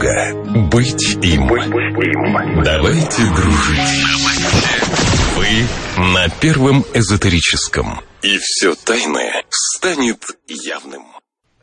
Быть 0.00 1.16
им. 1.24 1.48
Давайте 2.62 3.24
дружить. 3.34 3.80
Вы 5.34 6.04
на 6.14 6.28
первом 6.40 6.84
эзотерическом. 6.94 8.00
И 8.22 8.38
все 8.38 8.76
тайное 8.76 9.44
станет 9.50 10.24
явным. 10.46 11.04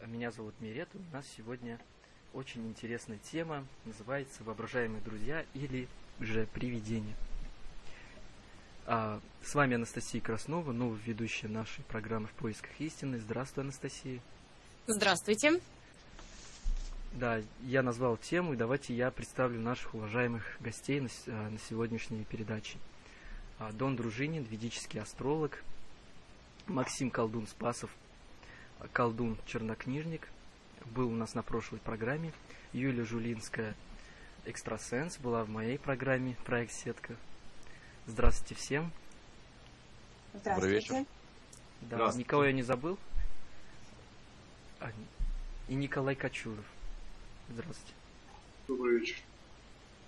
Меня 0.06 0.32
зовут 0.32 0.54
Мирет. 0.60 0.90
У 0.94 1.16
нас 1.16 1.24
сегодня 1.38 1.80
очень 2.34 2.68
интересная 2.68 3.20
тема. 3.32 3.66
Называется 3.86 4.44
«Воображаемые 4.44 5.02
друзья» 5.02 5.46
или 5.54 5.88
же 6.20 6.46
«Привидения». 6.54 7.16
А, 8.86 9.22
с 9.46 9.56
вами 9.56 9.76
Анастасия 9.76 10.20
Краснова, 10.20 10.74
новая 10.74 11.00
ведущая 11.06 11.48
нашей 11.48 11.86
программы 11.86 12.28
«В 12.28 12.34
поисках 12.34 12.72
истины». 12.80 13.18
Здравствуй, 13.18 13.64
Анастасия. 13.64 14.20
Здравствуйте. 14.88 15.62
Да, 17.16 17.42
я 17.62 17.82
назвал 17.82 18.18
тему, 18.18 18.54
и 18.54 18.58
давайте 18.58 18.94
я 18.94 19.10
представлю 19.10 19.58
наших 19.62 19.96
уважаемых 19.96 20.58
гостей 20.60 21.00
на, 21.00 21.08
э, 21.28 21.50
на 21.50 21.58
сегодняшней 21.60 22.26
передаче. 22.26 22.78
А, 23.58 23.72
Дон 23.72 23.96
Дружинин, 23.96 24.44
ведический 24.44 25.00
астролог, 25.00 25.64
Максим 26.68 27.10
Колдун 27.10 27.48
Спасов, 27.48 27.90
колдун 28.92 29.38
чернокнижник, 29.46 30.28
был 30.88 31.08
у 31.08 31.16
нас 31.16 31.36
на 31.36 31.42
прошлой 31.42 31.80
программе, 31.80 32.34
Юлия 32.74 33.06
Жулинская, 33.06 33.76
экстрасенс, 34.44 35.18
была 35.18 35.46
в 35.46 35.50
моей 35.50 35.80
программе 35.80 36.36
«Проект 36.44 36.74
Сетка». 36.74 37.16
Здравствуйте 38.08 38.56
всем. 38.56 38.92
Здравствуйте. 40.34 40.50
Добрый 40.54 40.74
вечер. 40.74 41.06
Да, 41.80 42.12
никого 42.18 42.44
я 42.44 42.52
не 42.52 42.62
забыл. 42.62 43.00
А, 44.82 44.92
и 45.70 45.76
Николай 45.76 46.16
Кочуров. 46.16 46.66
Здравствуйте. 47.50 47.94
Добрый 48.68 49.00
вечер. 49.00 49.18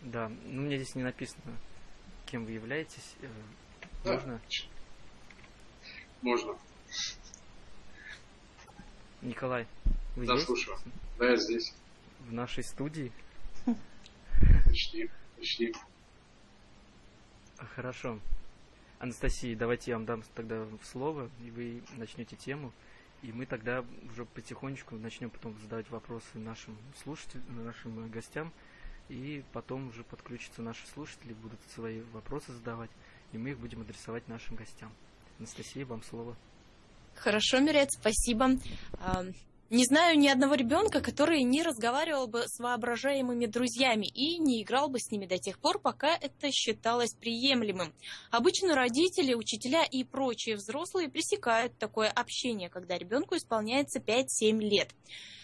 Да, 0.02 0.30
ну 0.46 0.64
мне 0.64 0.78
здесь 0.78 0.96
не 0.96 1.04
написано, 1.04 1.58
кем 2.26 2.46
вы 2.46 2.52
являетесь. 2.52 3.16
Э, 3.22 3.28
да. 4.04 4.14
Можно? 4.14 4.42
Можно. 6.22 6.58
Николай, 9.22 9.68
вы 10.16 10.26
да, 10.26 10.36
здесь? 10.36 10.46
слушаю. 10.46 10.78
Да, 11.20 11.30
я 11.30 11.36
здесь. 11.38 11.74
В 12.28 12.34
нашей 12.34 12.64
студии? 12.64 13.12
Почти, 14.66 15.10
почти. 15.36 15.74
Хорошо. 17.76 18.20
Анастасия, 19.00 19.56
давайте 19.56 19.92
я 19.92 19.98
вам 19.98 20.06
дам 20.06 20.24
тогда 20.36 20.68
слово, 20.84 21.30
и 21.44 21.52
вы 21.52 21.84
начнете 21.98 22.36
тему. 22.36 22.72
И 23.24 23.32
мы 23.32 23.46
тогда 23.46 23.84
уже 24.12 24.26
потихонечку 24.26 24.96
начнем 24.96 25.30
потом 25.30 25.58
задавать 25.60 25.90
вопросы 25.90 26.38
нашим 26.38 26.78
слушателям, 27.04 27.66
нашим 27.66 28.10
гостям. 28.10 28.52
И 29.10 29.44
потом 29.54 29.88
уже 29.90 30.04
подключатся 30.04 30.62
наши 30.62 30.86
слушатели, 30.88 31.34
будут 31.34 31.60
свои 31.74 32.02
вопросы 32.12 32.52
задавать, 32.52 32.90
и 33.32 33.38
мы 33.38 33.52
их 33.52 33.60
будем 33.60 33.82
адресовать 33.82 34.28
нашим 34.28 34.56
гостям. 34.56 34.92
Анастасия, 35.40 35.86
вам 35.86 36.04
слово. 36.04 36.36
Хорошо, 37.16 37.60
Мирет, 37.60 37.92
спасибо. 37.92 38.58
Не 39.70 39.84
знаю 39.84 40.18
ни 40.18 40.30
одного 40.30 40.56
ребенка, 40.56 41.02
который 41.02 41.44
не 41.44 41.62
разговаривал 41.62 42.28
бы 42.28 42.46
с 42.48 42.58
воображаемыми 42.58 43.48
друзьями 43.48 44.06
и 44.06 44.38
не 44.38 44.64
играл 44.64 44.88
бы 44.88 44.98
с 44.98 45.12
ними 45.12 45.26
до 45.26 45.38
тех 45.40 45.60
пор, 45.60 45.78
пока 45.80 46.16
это 46.16 46.50
считалось 46.54 47.14
приемлемым. 47.14 47.94
Обычно 48.32 48.76
родители, 48.76 49.34
учителя 49.34 49.84
и 49.84 50.06
прочие 50.06 50.56
взрослые 50.56 51.10
пресекают 51.10 51.78
такое 51.78 52.10
общение, 52.10 52.70
когда 52.70 52.98
ребенку 52.98 53.36
исполняется 53.36 54.00
5-7 54.00 54.58
лет. 54.62 54.92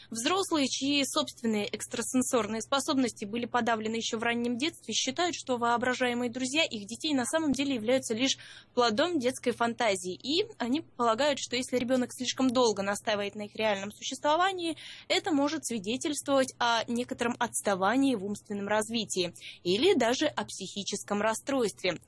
Взрослые, 0.10 0.68
чьи 0.68 1.04
собственные 1.06 1.68
экстрасенсорные 1.68 2.62
способности 2.62 3.26
были 3.26 3.46
подавлены 3.46 3.96
еще 3.96 4.18
в 4.18 4.24
раннем 4.24 4.58
детстве, 4.58 4.94
считают, 4.94 5.36
что 5.36 5.58
воображаемые 5.58 6.30
друзья 6.30 6.64
их 6.64 6.86
детей 6.86 7.14
на 7.14 7.26
самом 7.26 7.54
деле 7.54 7.76
являются 7.76 8.14
лишь 8.14 8.38
плодом 8.74 9.20
детской 9.20 9.52
фантазии. 9.52 10.14
И 10.14 10.46
они 10.58 10.82
полагают, 10.82 11.40
что 11.40 11.56
если 11.56 11.78
ребенок 11.78 12.14
слишком 12.14 12.50
долго 12.50 12.84
настаивает 12.84 13.36
на 13.36 13.44
их 13.44 13.56
реальном 13.56 13.92
существовании, 13.92 14.78
это 15.08 15.32
может 15.32 15.66
свидетельствовать 15.66 16.54
о 16.60 16.84
некотором 16.88 17.36
отставании 17.40 18.16
в 18.16 18.26
умственном 18.26 18.68
развитии 18.68 19.34
или 19.64 19.94
даже 19.94 20.28
о 20.28 20.46
психическом 20.46 21.22
расстройстве. 21.22 22.00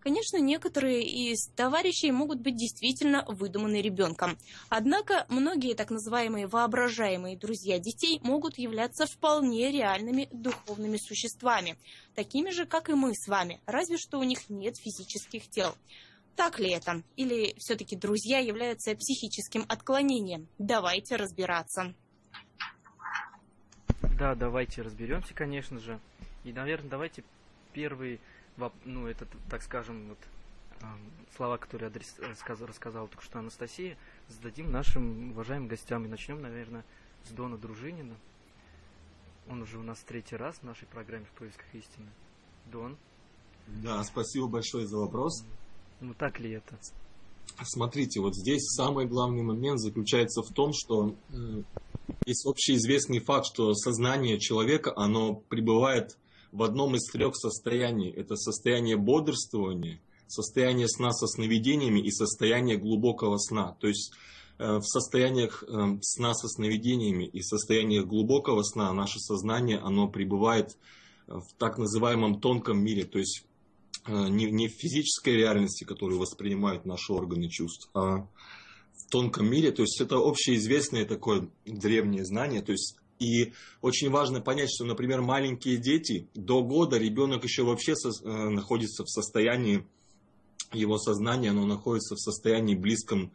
Конечно, 0.00 0.38
некоторые 0.38 1.02
из 1.02 1.48
товарищей 1.54 2.10
могут 2.10 2.40
быть 2.40 2.56
действительно 2.56 3.24
выдуманы 3.28 3.82
ребенком. 3.82 4.38
Однако 4.70 5.26
многие 5.28 5.74
так 5.74 5.90
называемые 5.90 6.46
воображаемые 6.46 7.36
друзья 7.36 7.78
детей 7.78 8.18
могут 8.22 8.56
являться 8.56 9.06
вполне 9.06 9.70
реальными 9.70 10.28
духовными 10.32 10.96
существами, 10.96 11.76
такими 12.14 12.50
же, 12.50 12.64
как 12.64 12.88
и 12.88 12.94
мы 12.94 13.14
с 13.14 13.28
вами, 13.28 13.60
разве 13.66 13.98
что 13.98 14.18
у 14.18 14.22
них 14.22 14.48
нет 14.48 14.78
физических 14.78 15.48
тел. 15.48 15.74
Так 16.34 16.58
ли 16.58 16.70
это? 16.70 17.02
Или 17.16 17.54
все-таки 17.58 17.94
друзья 17.94 18.38
являются 18.38 18.94
психическим 18.96 19.66
отклонением? 19.68 20.48
Давайте 20.58 21.16
разбираться. 21.16 21.94
Да, 24.18 24.34
давайте 24.34 24.80
разберемся, 24.80 25.34
конечно 25.34 25.78
же. 25.78 26.00
И, 26.44 26.52
наверное, 26.52 26.88
давайте 26.88 27.24
первый 27.74 28.20
ну, 28.84 29.06
это, 29.06 29.26
так 29.48 29.62
скажем, 29.62 30.08
вот, 30.08 30.18
слова, 31.36 31.58
которые 31.58 31.88
адрес, 31.88 32.14
рассказала, 32.18 32.68
рассказала 32.68 33.08
только 33.08 33.24
что 33.24 33.38
Анастасия, 33.38 33.96
зададим 34.28 34.70
нашим 34.70 35.30
уважаемым 35.32 35.68
гостям. 35.68 36.04
И 36.04 36.08
начнем, 36.08 36.40
наверное, 36.40 36.84
с 37.24 37.30
Дона 37.30 37.56
Дружинина. 37.56 38.16
Он 39.48 39.62
уже 39.62 39.78
у 39.78 39.82
нас 39.82 39.98
третий 40.06 40.36
раз 40.36 40.56
в 40.56 40.62
нашей 40.62 40.86
программе 40.86 41.24
«В 41.24 41.38
поисках 41.38 41.66
истины». 41.72 42.06
Дон. 42.70 42.96
Да, 43.66 44.02
спасибо 44.04 44.46
большое 44.46 44.86
за 44.86 44.98
вопрос. 44.98 45.44
Ну, 46.00 46.14
так 46.14 46.38
ли 46.40 46.50
это? 46.52 46.78
Смотрите, 47.62 48.20
вот 48.20 48.34
здесь 48.36 48.62
самый 48.70 49.06
главный 49.06 49.42
момент 49.42 49.80
заключается 49.80 50.42
в 50.42 50.52
том, 50.52 50.72
что 50.72 51.14
э, 51.30 51.62
есть 52.26 52.46
общеизвестный 52.46 53.18
факт, 53.18 53.46
что 53.46 53.74
сознание 53.74 54.38
человека, 54.38 54.92
оно 54.96 55.34
пребывает 55.34 56.16
в 56.52 56.62
одном 56.62 56.96
из 56.96 57.04
трех 57.10 57.36
состояний. 57.36 58.10
Это 58.10 58.36
состояние 58.36 58.96
бодрствования, 58.96 60.00
состояние 60.26 60.88
сна 60.88 61.12
со 61.12 61.26
сновидениями 61.26 62.00
и 62.00 62.10
состояние 62.10 62.76
глубокого 62.76 63.38
сна. 63.38 63.76
То 63.80 63.88
есть 63.88 64.12
э, 64.58 64.78
в 64.78 64.84
состояниях 64.84 65.64
э, 65.66 65.98
сна 66.02 66.34
со 66.34 66.48
сновидениями 66.48 67.24
и 67.24 67.42
состояниях 67.42 68.06
глубокого 68.06 68.62
сна 68.62 68.92
наше 68.92 69.18
сознание, 69.18 69.78
оно 69.78 70.08
пребывает 70.08 70.76
в 71.26 71.46
так 71.58 71.78
называемом 71.78 72.40
тонком 72.40 72.82
мире, 72.82 73.04
то 73.04 73.18
есть 73.18 73.44
э, 74.06 74.28
не, 74.28 74.50
не 74.50 74.68
в 74.68 74.72
физической 74.72 75.36
реальности, 75.36 75.84
которую 75.84 76.18
воспринимают 76.18 76.84
наши 76.84 77.12
органы 77.12 77.48
чувств, 77.48 77.88
а 77.94 78.26
в 78.96 79.10
тонком 79.10 79.48
мире. 79.48 79.70
То 79.70 79.82
есть 79.82 80.00
это 80.00 80.16
общеизвестное 80.16 81.04
такое 81.04 81.48
древнее 81.64 82.24
знание. 82.24 82.62
То 82.62 82.72
есть 82.72 82.96
и 83.20 83.52
очень 83.82 84.10
важно 84.10 84.40
понять, 84.40 84.70
что, 84.74 84.84
например, 84.84 85.20
маленькие 85.20 85.76
дети, 85.76 86.26
до 86.34 86.64
года 86.64 86.96
ребенок 86.98 87.44
еще 87.44 87.62
вообще 87.62 87.94
со, 87.94 88.08
э, 88.08 88.48
находится 88.48 89.04
в 89.04 89.10
состоянии, 89.10 89.86
его 90.72 90.98
сознание, 90.98 91.50
оно 91.50 91.66
находится 91.66 92.14
в 92.14 92.20
состоянии 92.20 92.74
близком 92.74 93.32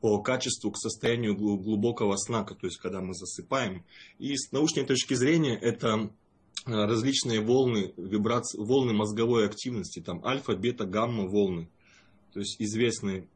по 0.00 0.22
качеству 0.22 0.70
к 0.70 0.78
состоянию 0.78 1.36
глубокого 1.36 2.16
сна, 2.16 2.44
то 2.44 2.66
есть 2.66 2.78
когда 2.78 3.02
мы 3.02 3.12
засыпаем. 3.12 3.84
И 4.18 4.34
с 4.36 4.50
научной 4.52 4.84
точки 4.86 5.12
зрения 5.12 5.54
это 5.54 6.10
э, 6.66 6.70
различные 6.70 7.40
волны, 7.40 7.92
вибрации, 7.98 8.58
волны 8.58 8.94
мозговой 8.94 9.46
активности, 9.46 10.00
там 10.00 10.24
альфа, 10.24 10.56
бета, 10.56 10.86
гамма 10.86 11.26
волны. 11.26 11.68
То 12.32 12.40
есть 12.40 12.56
известный 12.58 13.28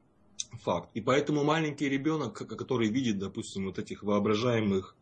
факт. 0.62 0.88
И 0.94 1.02
поэтому 1.02 1.44
маленький 1.44 1.88
ребенок, 1.90 2.32
который 2.34 2.88
видит, 2.88 3.18
допустим, 3.18 3.66
вот 3.66 3.78
этих 3.78 4.02
воображаемых 4.02 4.96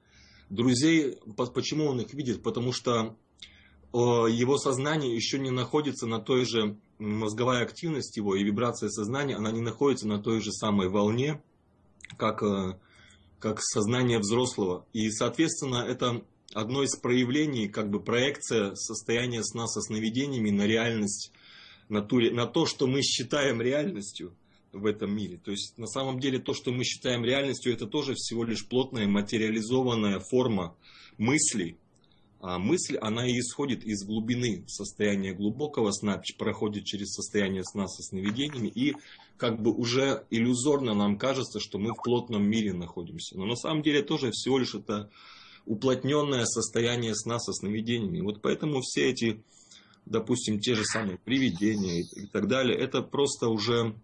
друзей, 0.52 1.18
почему 1.54 1.86
он 1.86 2.00
их 2.00 2.12
видит? 2.14 2.42
Потому 2.42 2.72
что 2.72 3.16
его 3.92 4.58
сознание 4.58 5.14
еще 5.14 5.38
не 5.38 5.50
находится 5.50 6.06
на 6.06 6.18
той 6.18 6.44
же 6.44 6.76
мозговая 6.98 7.62
активность 7.62 8.16
его 8.16 8.36
и 8.36 8.44
вибрация 8.44 8.88
сознания, 8.88 9.36
она 9.36 9.50
не 9.50 9.60
находится 9.60 10.06
на 10.06 10.18
той 10.18 10.40
же 10.40 10.52
самой 10.52 10.88
волне, 10.88 11.42
как, 12.16 12.42
э, 12.42 12.78
как 13.38 13.60
сознание 13.60 14.18
взрослого. 14.18 14.86
И, 14.92 15.10
соответственно, 15.10 15.84
это 15.86 16.22
одно 16.54 16.82
из 16.82 16.96
проявлений, 16.96 17.68
как 17.68 17.90
бы 17.90 18.00
проекция 18.00 18.74
состояния 18.76 19.42
сна 19.42 19.66
со 19.66 19.80
сновидениями 19.80 20.50
на 20.50 20.66
реальность, 20.66 21.32
на, 21.88 22.02
ту, 22.02 22.20
на 22.20 22.46
то, 22.46 22.66
что 22.66 22.86
мы 22.86 23.02
считаем 23.02 23.60
реальностью 23.60 24.34
в 24.72 24.86
этом 24.86 25.14
мире. 25.14 25.38
То 25.42 25.50
есть 25.50 25.76
на 25.78 25.86
самом 25.86 26.18
деле 26.18 26.38
то, 26.38 26.54
что 26.54 26.72
мы 26.72 26.84
считаем 26.84 27.24
реальностью, 27.24 27.72
это 27.72 27.86
тоже 27.86 28.14
всего 28.14 28.44
лишь 28.44 28.66
плотная 28.66 29.06
материализованная 29.06 30.20
форма 30.20 30.74
мысли. 31.18 31.76
А 32.40 32.58
мысль, 32.58 32.96
она 32.96 33.28
и 33.28 33.38
исходит 33.38 33.84
из 33.84 34.04
глубины 34.04 34.64
состояния 34.66 35.32
глубокого 35.32 35.92
сна, 35.92 36.20
проходит 36.38 36.84
через 36.84 37.12
состояние 37.12 37.62
сна 37.62 37.86
со 37.86 38.02
сновидениями, 38.02 38.66
и 38.66 38.96
как 39.36 39.62
бы 39.62 39.72
уже 39.72 40.24
иллюзорно 40.28 40.92
нам 40.92 41.18
кажется, 41.18 41.60
что 41.60 41.78
мы 41.78 41.92
в 41.92 42.02
плотном 42.02 42.42
мире 42.42 42.72
находимся. 42.72 43.38
Но 43.38 43.46
на 43.46 43.54
самом 43.54 43.82
деле 43.82 44.02
тоже 44.02 44.32
всего 44.32 44.58
лишь 44.58 44.74
это 44.74 45.08
уплотненное 45.66 46.44
состояние 46.44 47.14
сна 47.14 47.38
со 47.38 47.52
сновидениями. 47.52 48.20
Вот 48.20 48.42
поэтому 48.42 48.80
все 48.80 49.10
эти, 49.10 49.40
допустим, 50.04 50.58
те 50.58 50.74
же 50.74 50.84
самые 50.84 51.18
привидения 51.18 52.00
и, 52.00 52.26
так 52.26 52.48
далее, 52.48 52.76
это 52.76 53.02
просто 53.02 53.48
уже... 53.48 53.94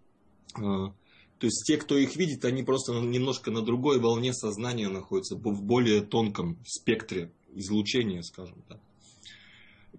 Э, 0.56 0.92
то 1.38 1.46
есть 1.46 1.64
те, 1.66 1.76
кто 1.76 1.96
их 1.96 2.16
видит, 2.16 2.44
они 2.44 2.62
просто 2.62 2.92
немножко 2.92 3.50
на 3.50 3.62
другой 3.62 4.00
волне 4.00 4.32
сознания 4.32 4.88
находятся, 4.88 5.36
в 5.36 5.62
более 5.62 6.00
тонком 6.00 6.58
спектре 6.66 7.32
излучения, 7.54 8.22
скажем 8.22 8.62
так. 8.68 8.80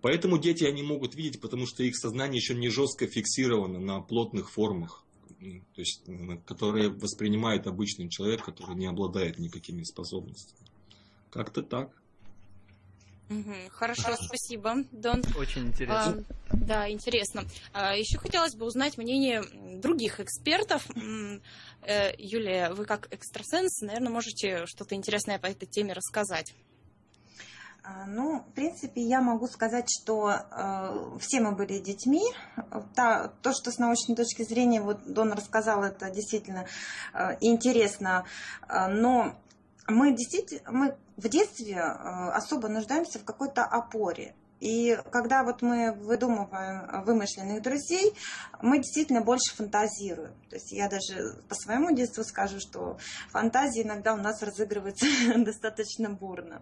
Поэтому 0.01 0.37
дети 0.37 0.63
они 0.63 0.83
могут 0.83 1.15
видеть, 1.15 1.41
потому 1.41 1.65
что 1.65 1.83
их 1.83 1.97
сознание 1.97 2.37
еще 2.37 2.55
не 2.55 2.69
жестко 2.69 3.07
фиксировано 3.07 3.79
на 3.79 4.01
плотных 4.01 4.51
формах, 4.51 5.03
то 5.39 5.81
есть, 5.81 6.03
которые 6.45 6.89
воспринимает 6.89 7.67
обычный 7.67 8.09
человек, 8.09 8.43
который 8.43 8.75
не 8.75 8.85
обладает 8.85 9.39
никакими 9.39 9.83
способностями. 9.83 10.67
Как-то 11.31 11.63
так. 11.63 12.01
Хорошо, 13.71 14.15
спасибо, 14.19 14.77
Дон. 14.91 15.21
Очень 15.37 15.67
интересно. 15.67 16.23
А, 16.49 16.55
да, 16.55 16.89
интересно. 16.89 17.43
А, 17.73 17.95
еще 17.95 18.17
хотелось 18.17 18.55
бы 18.55 18.65
узнать 18.65 18.97
мнение 18.97 19.43
других 19.79 20.19
экспертов. 20.19 20.87
Э, 21.81 22.11
Юлия, 22.17 22.71
вы 22.71 22.85
как 22.85 23.07
экстрасенс, 23.11 23.81
наверное, 23.81 24.11
можете 24.11 24.65
что-то 24.65 24.95
интересное 24.95 25.37
по 25.37 25.45
этой 25.45 25.67
теме 25.67 25.93
рассказать. 25.93 26.53
А, 27.83 28.05
ну, 28.05 28.41
в 28.41 28.53
принципе, 28.53 29.01
я 29.01 29.21
могу 29.21 29.47
сказать, 29.47 29.87
что 29.89 30.31
э, 30.31 31.17
все 31.19 31.39
мы 31.39 31.53
были 31.53 31.79
детьми. 31.79 32.23
Та, 32.95 33.29
то, 33.41 33.53
что 33.53 33.71
с 33.71 33.77
научной 33.77 34.15
точки 34.15 34.43
зрения 34.43 34.81
вот 34.81 35.11
Дон 35.11 35.33
рассказал, 35.33 35.83
это 35.83 36.09
действительно 36.09 36.65
э, 37.13 37.37
интересно. 37.41 38.25
Э, 38.67 38.87
но 38.87 39.35
мы 39.87 40.11
действительно, 40.11 40.71
мы 40.71 40.97
в 41.19 41.27
детстве 41.27 41.75
э, 41.75 42.29
особо 42.31 42.69
нуждаемся 42.69 43.19
в 43.19 43.25
какой-то 43.25 43.65
опоре. 43.65 44.35
И 44.59 44.97
когда 45.11 45.43
вот 45.43 45.61
мы 45.61 45.93
выдумываем 45.93 47.03
вымышленных 47.03 47.61
друзей, 47.61 48.13
мы 48.61 48.77
действительно 48.77 49.21
больше 49.21 49.55
фантазируем. 49.55 50.33
То 50.49 50.55
есть 50.55 50.71
я 50.71 50.89
даже 50.89 51.41
по 51.47 51.55
своему 51.55 51.95
детству 51.95 52.23
скажу, 52.23 52.59
что 52.59 52.97
фантазии 53.29 53.83
иногда 53.83 54.13
у 54.13 54.17
нас 54.17 54.41
разыгрываются 54.41 55.05
достаточно 55.37 56.09
бурно. 56.09 56.61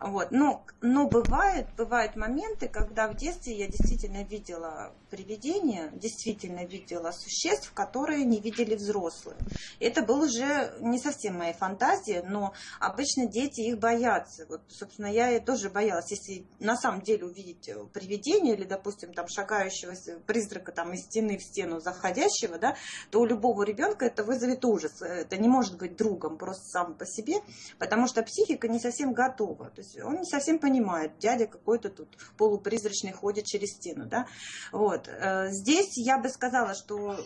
Вот. 0.00 0.30
Но, 0.30 0.64
но 0.80 1.06
бывает, 1.08 1.66
бывают 1.76 2.16
моменты, 2.16 2.68
когда 2.68 3.08
в 3.08 3.16
детстве 3.16 3.54
я 3.54 3.66
действительно 3.66 4.22
видела 4.24 4.94
привидения, 5.10 5.90
действительно 5.92 6.64
видела 6.64 7.10
существ, 7.12 7.72
которые 7.72 8.24
не 8.24 8.40
видели 8.40 8.74
взрослые. 8.74 9.36
Это 9.78 10.02
был 10.02 10.22
уже 10.22 10.74
не 10.80 10.98
совсем 10.98 11.38
моя 11.38 11.52
фантазия, 11.52 12.22
но 12.26 12.54
обычно 12.80 13.26
дети 13.26 13.60
их 13.60 13.78
боятся. 13.78 14.46
Вот, 14.48 14.62
собственно, 14.68 15.06
я 15.06 15.38
тоже 15.40 15.68
боялась. 15.68 16.10
Если 16.10 16.46
на 16.60 16.76
самом 16.76 17.02
деле 17.02 17.25
увидеть 17.26 17.68
э, 17.68 17.84
привидение 17.92 18.54
или, 18.54 18.64
допустим, 18.64 19.12
там 19.12 19.26
шагающего 19.28 19.94
призрака 20.26 20.72
там 20.72 20.92
из 20.92 21.00
стены 21.02 21.38
в 21.38 21.42
стену 21.42 21.80
заходящего, 21.80 22.58
да, 22.58 22.76
то 23.10 23.20
у 23.20 23.26
любого 23.26 23.62
ребенка 23.62 24.06
это 24.06 24.24
вызовет 24.24 24.64
ужас. 24.64 25.02
Это 25.02 25.36
не 25.36 25.48
может 25.48 25.78
быть 25.78 25.96
другом 25.96 26.38
просто 26.38 26.64
сам 26.64 26.94
по 26.94 27.06
себе, 27.06 27.36
потому 27.78 28.06
что 28.06 28.22
психика 28.22 28.68
не 28.68 28.78
совсем 28.78 29.12
готова. 29.12 29.70
То 29.70 29.80
есть 29.80 30.00
он 30.00 30.16
не 30.16 30.26
совсем 30.26 30.58
понимает, 30.58 31.18
дядя 31.18 31.46
какой-то 31.46 31.90
тут 31.90 32.16
полупризрачный 32.36 33.12
ходит 33.12 33.44
через 33.44 33.70
стену, 33.70 34.06
да. 34.06 34.26
Вот. 34.72 35.08
Э, 35.08 35.48
здесь 35.50 35.96
я 35.96 36.18
бы 36.18 36.28
сказала, 36.28 36.74
что 36.74 37.18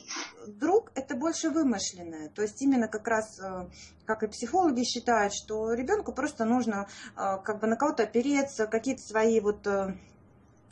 друг 0.46 0.90
это 0.94 1.14
больше 1.14 1.50
вымышленное. 1.50 2.28
То 2.30 2.42
есть 2.42 2.60
именно 2.62 2.88
как 2.88 3.06
раз 3.06 3.38
э, 3.40 3.68
как 4.10 4.24
и 4.24 4.26
психологи 4.26 4.82
считают, 4.82 5.32
что 5.32 5.72
ребенку 5.72 6.12
просто 6.12 6.44
нужно 6.44 6.88
как 7.14 7.60
бы 7.60 7.68
на 7.68 7.76
кого-то 7.76 8.02
опереться, 8.02 8.66
какие-то 8.66 9.02
свои 9.02 9.38
вот 9.38 9.64
а, 9.68 9.94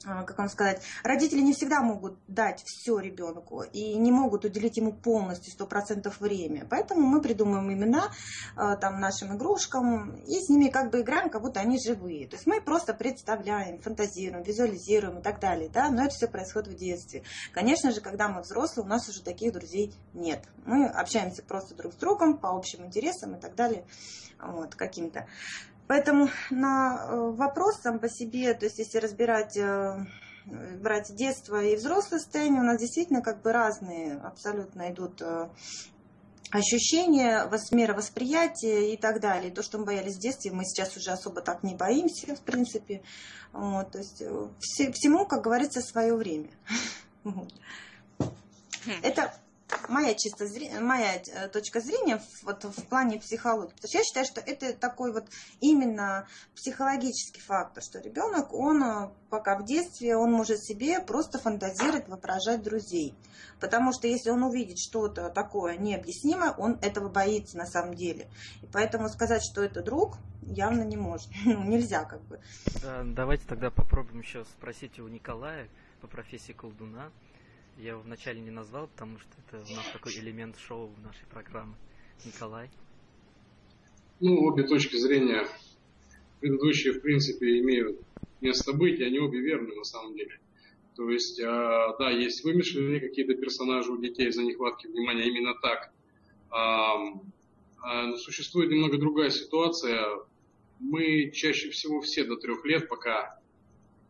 как 0.04 0.38
вам 0.38 0.48
сказать, 0.48 0.82
родители 1.02 1.40
не 1.40 1.52
всегда 1.52 1.80
могут 1.80 2.18
дать 2.28 2.62
все 2.64 2.98
ребенку 2.98 3.62
и 3.62 3.96
не 3.96 4.12
могут 4.12 4.44
уделить 4.44 4.76
ему 4.76 4.92
полностью 4.92 5.52
сто 5.52 5.66
процентов 5.66 6.20
времени. 6.20 6.64
Поэтому 6.68 7.02
мы 7.02 7.20
придумываем 7.20 7.72
имена 7.72 8.12
а, 8.56 8.76
там, 8.76 9.00
нашим 9.00 9.36
игрушкам 9.36 10.16
и 10.22 10.40
с 10.40 10.48
ними 10.48 10.68
как 10.68 10.90
бы 10.90 11.00
играем, 11.00 11.30
как 11.30 11.42
будто 11.42 11.60
они 11.60 11.78
живые. 11.84 12.28
То 12.28 12.36
есть 12.36 12.46
мы 12.46 12.60
просто 12.60 12.94
представляем, 12.94 13.80
фантазируем, 13.80 14.44
визуализируем 14.44 15.18
и 15.18 15.22
так 15.22 15.40
далее. 15.40 15.68
Да? 15.68 15.90
Но 15.90 16.04
это 16.04 16.14
все 16.14 16.28
происходит 16.28 16.68
в 16.68 16.76
детстве. 16.76 17.24
Конечно 17.52 17.90
же, 17.90 18.00
когда 18.00 18.28
мы 18.28 18.42
взрослые, 18.42 18.86
у 18.86 18.88
нас 18.88 19.08
уже 19.08 19.22
таких 19.22 19.52
друзей 19.52 19.94
нет. 20.14 20.44
Мы 20.64 20.86
общаемся 20.86 21.42
просто 21.42 21.74
друг 21.74 21.92
с 21.92 21.96
другом 21.96 22.38
по 22.38 22.50
общим 22.50 22.84
интересам 22.84 23.34
и 23.34 23.40
так 23.40 23.56
далее. 23.56 23.84
Вот, 24.40 24.76
каким-то. 24.76 25.26
Поэтому 25.88 26.28
на 26.50 27.06
э, 27.08 27.30
вопрос 27.30 27.80
сам 27.80 27.98
по 27.98 28.10
себе, 28.10 28.52
то 28.52 28.66
есть 28.66 28.78
если 28.78 28.98
разбирать 28.98 29.56
э, 29.56 30.06
брать 30.80 31.14
детство 31.16 31.62
и 31.64 31.76
взрослое 31.76 32.20
состояние, 32.20 32.60
у 32.60 32.64
нас 32.64 32.78
действительно 32.78 33.22
как 33.22 33.40
бы 33.40 33.52
разные 33.52 34.18
абсолютно 34.18 34.92
идут 34.92 35.22
э, 35.22 35.48
ощущения, 36.50 37.50
мера 37.72 37.94
восприятия 37.94 38.92
и 38.92 38.98
так 38.98 39.20
далее. 39.20 39.50
То, 39.50 39.62
что 39.62 39.78
мы 39.78 39.86
боялись 39.86 40.16
в 40.16 40.20
детстве, 40.20 40.52
мы 40.52 40.64
сейчас 40.64 40.94
уже 40.94 41.10
особо 41.10 41.40
так 41.40 41.62
не 41.62 41.74
боимся, 41.74 42.36
в 42.36 42.40
принципе. 42.42 43.02
Вот, 43.52 43.90
то 43.90 43.98
есть 43.98 44.22
все, 44.60 44.92
всему, 44.92 45.24
как 45.24 45.42
говорится, 45.42 45.80
свое 45.80 46.14
время. 46.14 46.50
Хм. 47.24 47.48
Это 49.02 49.34
моя 49.88 50.14
чисто 50.14 50.46
моя 50.80 51.16
э, 51.16 51.48
точка 51.48 51.80
зрения 51.80 52.22
вот 52.42 52.64
в 52.64 52.84
плане 52.86 53.18
психологии. 53.20 53.72
Потому 53.74 53.88
что 53.88 53.98
я 53.98 54.04
считаю, 54.04 54.26
что 54.26 54.40
это 54.40 54.72
такой 54.72 55.12
вот 55.12 55.26
именно 55.60 56.26
психологический 56.54 57.40
фактор, 57.40 57.82
что 57.82 58.00
ребенок, 58.00 58.52
он 58.52 58.82
э, 58.82 59.10
пока 59.30 59.58
в 59.58 59.64
детстве, 59.64 60.16
он 60.16 60.32
может 60.32 60.62
себе 60.62 61.00
просто 61.00 61.38
фантазировать, 61.38 62.08
воображать 62.08 62.62
друзей. 62.62 63.14
Потому 63.60 63.92
что 63.92 64.06
если 64.06 64.30
он 64.30 64.42
увидит 64.42 64.78
что-то 64.78 65.30
такое 65.30 65.76
необъяснимое, 65.76 66.52
он 66.52 66.78
этого 66.82 67.08
боится 67.08 67.56
на 67.56 67.66
самом 67.66 67.94
деле. 67.94 68.28
И 68.62 68.66
поэтому 68.66 69.08
сказать, 69.08 69.42
что 69.42 69.62
это 69.62 69.82
друг, 69.82 70.16
явно 70.42 70.82
не 70.82 70.96
может. 70.96 71.28
Ну, 71.44 71.64
нельзя 71.64 72.04
как 72.04 72.22
бы. 72.22 72.40
Давайте 73.04 73.44
тогда 73.46 73.70
попробуем 73.70 74.20
еще 74.20 74.44
спросить 74.44 74.98
у 74.98 75.08
Николая 75.08 75.68
по 76.00 76.06
профессии 76.06 76.52
колдуна. 76.52 77.10
Я 77.78 77.90
его 77.90 78.00
вначале 78.00 78.40
не 78.40 78.50
назвал, 78.50 78.88
потому 78.88 79.18
что 79.20 79.28
это 79.46 79.58
у 79.58 79.76
нас 79.76 79.86
такой 79.92 80.12
элемент 80.14 80.58
шоу 80.58 80.88
в 80.88 81.00
нашей 81.00 81.24
программе. 81.30 81.74
Николай? 82.24 82.70
Ну, 84.18 84.42
обе 84.42 84.64
точки 84.64 84.96
зрения 84.96 85.46
предыдущие, 86.40 86.94
в 86.94 87.00
принципе, 87.02 87.60
имеют 87.60 88.00
место 88.40 88.72
быть, 88.72 88.98
и 88.98 89.04
они 89.04 89.20
обе 89.20 89.38
верны 89.38 89.76
на 89.76 89.84
самом 89.84 90.16
деле. 90.16 90.40
То 90.96 91.08
есть, 91.08 91.40
а, 91.40 91.96
да, 91.98 92.10
есть 92.10 92.42
вымышленные 92.42 92.98
какие-то 92.98 93.34
персонажи 93.34 93.92
у 93.92 93.98
детей 93.98 94.32
за 94.32 94.42
нехватки 94.42 94.88
внимания, 94.88 95.28
именно 95.28 95.54
так. 95.54 95.92
А, 96.50 96.96
а, 97.80 98.16
существует 98.16 98.72
немного 98.72 98.98
другая 98.98 99.30
ситуация. 99.30 100.04
Мы 100.80 101.30
чаще 101.30 101.70
всего 101.70 102.00
все 102.00 102.24
до 102.24 102.36
трех 102.36 102.64
лет 102.64 102.88
пока 102.88 103.40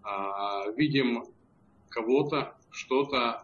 а, 0.02 0.70
видим 0.70 1.24
кого-то, 1.90 2.56
что-то, 2.70 3.42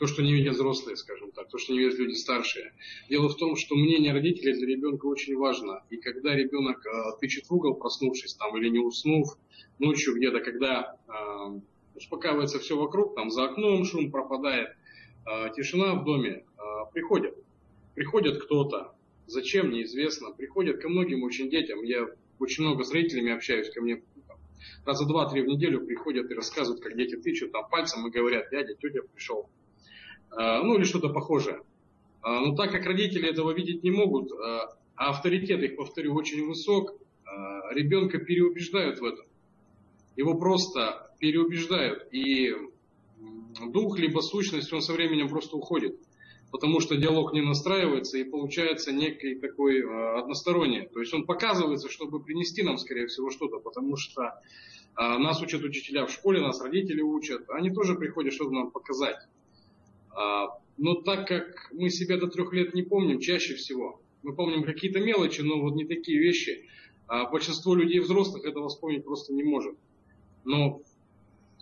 то, 0.00 0.06
что 0.06 0.22
не 0.22 0.32
видят 0.32 0.54
взрослые, 0.54 0.96
скажем 0.96 1.30
так, 1.30 1.50
то, 1.50 1.58
что 1.58 1.74
не 1.74 1.80
видят 1.80 1.98
люди 1.98 2.14
старшие. 2.14 2.72
Дело 3.10 3.28
в 3.28 3.36
том, 3.36 3.54
что 3.54 3.76
мнение 3.76 4.14
родителей 4.14 4.54
для 4.54 4.66
ребенка 4.66 5.04
очень 5.04 5.36
важно. 5.36 5.84
И 5.90 5.98
когда 5.98 6.34
ребенок 6.34 6.84
а, 6.86 7.12
тычет 7.18 7.44
в 7.44 7.52
угол, 7.52 7.74
проснувшись 7.74 8.32
там 8.34 8.56
или 8.56 8.70
не 8.70 8.78
уснув, 8.78 9.36
ночью 9.78 10.16
где-то, 10.16 10.40
когда 10.40 10.96
а, 11.06 11.54
успокаивается 11.94 12.58
все 12.60 12.78
вокруг, 12.78 13.14
там 13.14 13.30
за 13.30 13.44
окном 13.44 13.84
шум 13.84 14.10
пропадает, 14.10 14.74
тишина 15.54 15.96
в 15.96 16.04
доме, 16.04 16.46
приходят. 16.94 17.36
Приходит 17.94 18.42
кто-то, 18.42 18.94
зачем, 19.26 19.70
неизвестно. 19.70 20.32
Приходят 20.32 20.80
ко 20.80 20.88
многим 20.88 21.24
очень 21.24 21.50
детям. 21.50 21.82
Я 21.82 22.06
очень 22.38 22.64
много 22.64 22.84
с 22.84 22.92
родителями 22.92 23.32
общаюсь, 23.32 23.68
ко 23.68 23.82
мне 23.82 24.02
раза 24.86 25.06
два-три 25.06 25.42
в 25.42 25.46
неделю 25.46 25.84
приходят 25.84 26.30
и 26.30 26.34
рассказывают, 26.34 26.82
как 26.82 26.96
дети 26.96 27.16
тычут 27.16 27.52
там 27.52 27.68
пальцем 27.68 28.06
и 28.06 28.10
говорят, 28.10 28.48
дядя, 28.50 28.74
тетя 28.74 29.02
пришел. 29.14 29.50
А, 30.30 30.62
ну 30.62 30.76
или 30.76 30.84
что-то 30.84 31.08
похожее. 31.08 31.62
А, 32.22 32.40
но 32.40 32.54
так 32.54 32.70
как 32.70 32.84
родители 32.86 33.28
этого 33.28 33.52
видеть 33.52 33.82
не 33.82 33.90
могут, 33.90 34.32
а, 34.32 34.76
а 34.96 35.10
авторитет 35.10 35.62
их, 35.62 35.76
повторю, 35.76 36.14
очень 36.14 36.46
высок, 36.46 36.94
ребенка 37.70 38.18
переубеждают 38.18 39.00
в 39.00 39.04
этом. 39.04 39.24
Его 40.16 40.34
просто 40.34 41.14
переубеждают. 41.20 42.08
И 42.12 42.52
дух, 43.68 43.98
либо 43.98 44.20
сущность, 44.20 44.72
он 44.72 44.82
со 44.82 44.92
временем 44.92 45.28
просто 45.28 45.56
уходит 45.56 45.96
потому 46.50 46.80
что 46.80 46.96
диалог 46.96 47.32
не 47.32 47.42
настраивается 47.42 48.18
и 48.18 48.24
получается 48.24 48.92
некий 48.92 49.36
такой 49.36 49.82
односторонний. 50.18 50.88
То 50.92 50.98
есть 50.98 51.14
он 51.14 51.24
показывается, 51.24 51.88
чтобы 51.88 52.20
принести 52.20 52.62
нам, 52.62 52.76
скорее 52.76 53.06
всего, 53.06 53.30
что-то, 53.30 53.58
потому 53.58 53.96
что 53.96 54.40
нас 54.96 55.40
учат 55.40 55.62
учителя 55.62 56.06
в 56.06 56.10
школе, 56.10 56.40
нас 56.40 56.60
родители 56.60 57.02
учат, 57.02 57.48
они 57.50 57.70
тоже 57.70 57.94
приходят 57.94 58.34
что-то 58.34 58.50
нам 58.50 58.70
показать. 58.72 59.18
Э, 60.16 60.46
но 60.78 60.94
так 61.02 61.28
как 61.28 61.70
мы 61.72 61.90
себя 61.90 62.16
до 62.16 62.26
трех 62.26 62.52
лет 62.52 62.74
не 62.74 62.82
помним, 62.82 63.20
чаще 63.20 63.54
всего, 63.54 64.00
мы 64.22 64.34
помним 64.34 64.64
какие-то 64.64 65.00
мелочи, 65.00 65.42
но 65.42 65.60
вот 65.60 65.74
не 65.74 65.84
такие 65.84 66.18
вещи, 66.18 66.66
А 67.06 67.28
большинство 67.30 67.74
людей 67.74 68.00
взрослых 68.00 68.44
этого 68.44 68.68
вспомнить 68.68 69.04
просто 69.04 69.32
не 69.32 69.42
может. 69.42 69.76
Но 70.44 70.82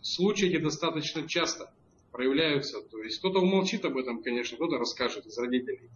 случаи 0.02 0.48
эти 0.48 0.58
достаточно 0.58 1.26
часто 1.26 1.72
проявляются. 2.12 2.80
То 2.82 3.02
есть 3.02 3.18
кто-то 3.18 3.40
умолчит 3.40 3.84
об 3.84 3.96
этом, 3.96 4.22
конечно, 4.22 4.56
кто-то 4.56 4.78
расскажет 4.78 5.26
из 5.26 5.38
родителей. 5.38 5.90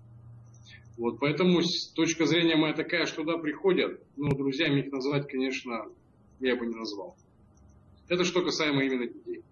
Вот, 0.96 1.18
поэтому 1.20 1.60
точка 1.94 2.26
зрения 2.26 2.56
моя 2.56 2.74
такая, 2.74 3.06
что 3.06 3.24
да, 3.24 3.38
приходят, 3.38 4.00
но 4.16 4.30
друзьями 4.30 4.80
их 4.80 4.92
назвать, 4.92 5.26
конечно, 5.26 5.86
я 6.40 6.54
бы 6.54 6.66
не 6.66 6.74
назвал. 6.74 7.16
Это 8.08 8.24
что 8.24 8.42
касаемо 8.42 8.84
именно 8.84 9.06
детей. 9.06 9.42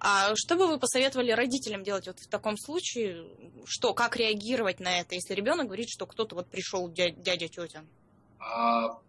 А 0.00 0.34
что 0.34 0.56
бы 0.56 0.66
вы 0.66 0.78
посоветовали 0.78 1.30
родителям 1.30 1.82
делать 1.82 2.06
вот 2.06 2.18
в 2.18 2.28
таком 2.28 2.56
случае? 2.56 3.26
Что, 3.64 3.94
как 3.94 4.16
реагировать 4.16 4.80
на 4.80 5.00
это, 5.00 5.14
если 5.14 5.34
ребенок 5.34 5.66
говорит, 5.66 5.88
что 5.88 6.06
кто-то 6.06 6.34
вот 6.34 6.46
пришел, 6.48 6.90
дядя, 6.90 7.20
дядя 7.20 7.48
тетя? 7.48 7.84
А 8.38 9.00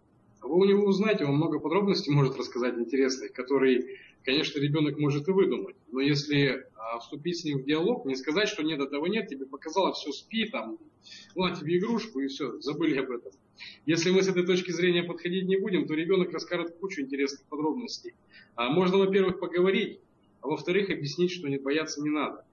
вы 0.42 0.58
у 0.58 0.64
него 0.64 0.86
узнаете, 0.86 1.24
он 1.24 1.36
много 1.36 1.58
подробностей 1.58 2.12
может 2.12 2.36
рассказать 2.36 2.76
интересных, 2.78 3.32
которые, 3.32 3.98
конечно, 4.24 4.58
ребенок 4.60 4.98
может 4.98 5.28
и 5.28 5.32
выдумать. 5.32 5.76
Но 5.90 6.00
если 6.00 6.66
а, 6.74 6.98
вступить 6.98 7.40
с 7.40 7.44
ним 7.44 7.58
в 7.58 7.64
диалог, 7.64 8.06
не 8.06 8.14
сказать, 8.14 8.48
что 8.48 8.62
нет, 8.62 8.80
этого 8.80 9.06
нет, 9.06 9.28
тебе 9.28 9.46
показало, 9.46 9.92
все, 9.92 10.12
спи, 10.12 10.48
там, 10.48 10.78
ладно, 11.34 11.56
тебе 11.56 11.78
игрушку, 11.78 12.20
и 12.20 12.28
все, 12.28 12.58
забыли 12.60 12.98
об 12.98 13.10
этом. 13.10 13.32
Если 13.86 14.10
мы 14.10 14.22
с 14.22 14.28
этой 14.28 14.46
точки 14.46 14.70
зрения 14.70 15.02
подходить 15.02 15.46
не 15.46 15.56
будем, 15.56 15.86
то 15.86 15.94
ребенок 15.94 16.32
расскажет 16.32 16.76
кучу 16.78 17.00
интересных 17.02 17.42
подробностей. 17.46 18.14
А 18.54 18.70
можно, 18.70 18.98
во-первых, 18.98 19.40
поговорить, 19.40 20.00
а 20.48 20.52
во-вторых, 20.52 20.88
объяснить, 20.88 21.30
что 21.30 21.46
не 21.48 21.58
бояться 21.58 22.00
не 22.02 22.08
надо. 22.08 22.44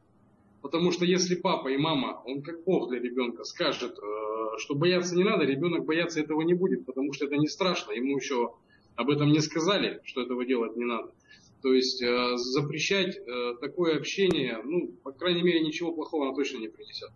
Потому 0.61 0.91
что 0.91 1.05
если 1.05 1.35
папа 1.35 1.69
и 1.69 1.77
мама, 1.77 2.21
он 2.25 2.41
как 2.41 2.63
Бог 2.65 2.89
для 2.89 2.99
ребенка, 2.99 3.45
скажет, 3.45 3.97
э, 3.97 4.57
что 4.57 4.75
бояться 4.75 5.15
не 5.15 5.23
надо, 5.23 5.45
ребенок 5.45 5.85
бояться 5.85 6.19
этого 6.19 6.41
не 6.41 6.53
будет, 6.53 6.85
потому 6.85 7.13
что 7.13 7.25
это 7.25 7.37
не 7.37 7.47
страшно, 7.47 7.93
ему 7.93 8.17
еще 8.17 8.53
об 8.95 9.09
этом 9.09 9.31
не 9.31 9.39
сказали, 9.39 10.01
что 10.03 10.23
этого 10.23 10.45
делать 10.45 10.75
не 10.75 10.83
надо. 10.83 11.13
То 11.61 11.73
есть 11.73 12.01
э, 12.01 12.35
запрещать 12.35 13.15
э, 13.15 13.53
такое 13.61 13.95
общение, 13.95 14.59
ну, 14.65 14.91
по 15.03 15.13
крайней 15.13 15.43
мере, 15.43 15.61
ничего 15.61 15.93
плохого 15.93 16.27
оно 16.27 16.35
точно 16.35 16.57
не 16.57 16.67
принесет. 16.67 17.11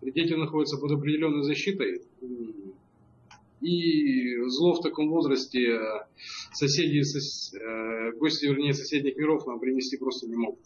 Дети 0.00 0.32
находятся 0.32 0.78
под 0.78 0.92
определенной 0.92 1.42
защитой, 1.42 2.00
и 3.64 4.48
зло 4.48 4.74
в 4.74 4.82
таком 4.82 5.08
возрасте 5.08 5.80
соседи, 6.52 7.02
гости, 8.18 8.46
вернее, 8.46 8.74
соседних 8.74 9.16
миров 9.16 9.46
нам 9.46 9.60
принести 9.60 9.96
просто 9.96 10.26
не 10.28 10.36
могут. 10.36 10.60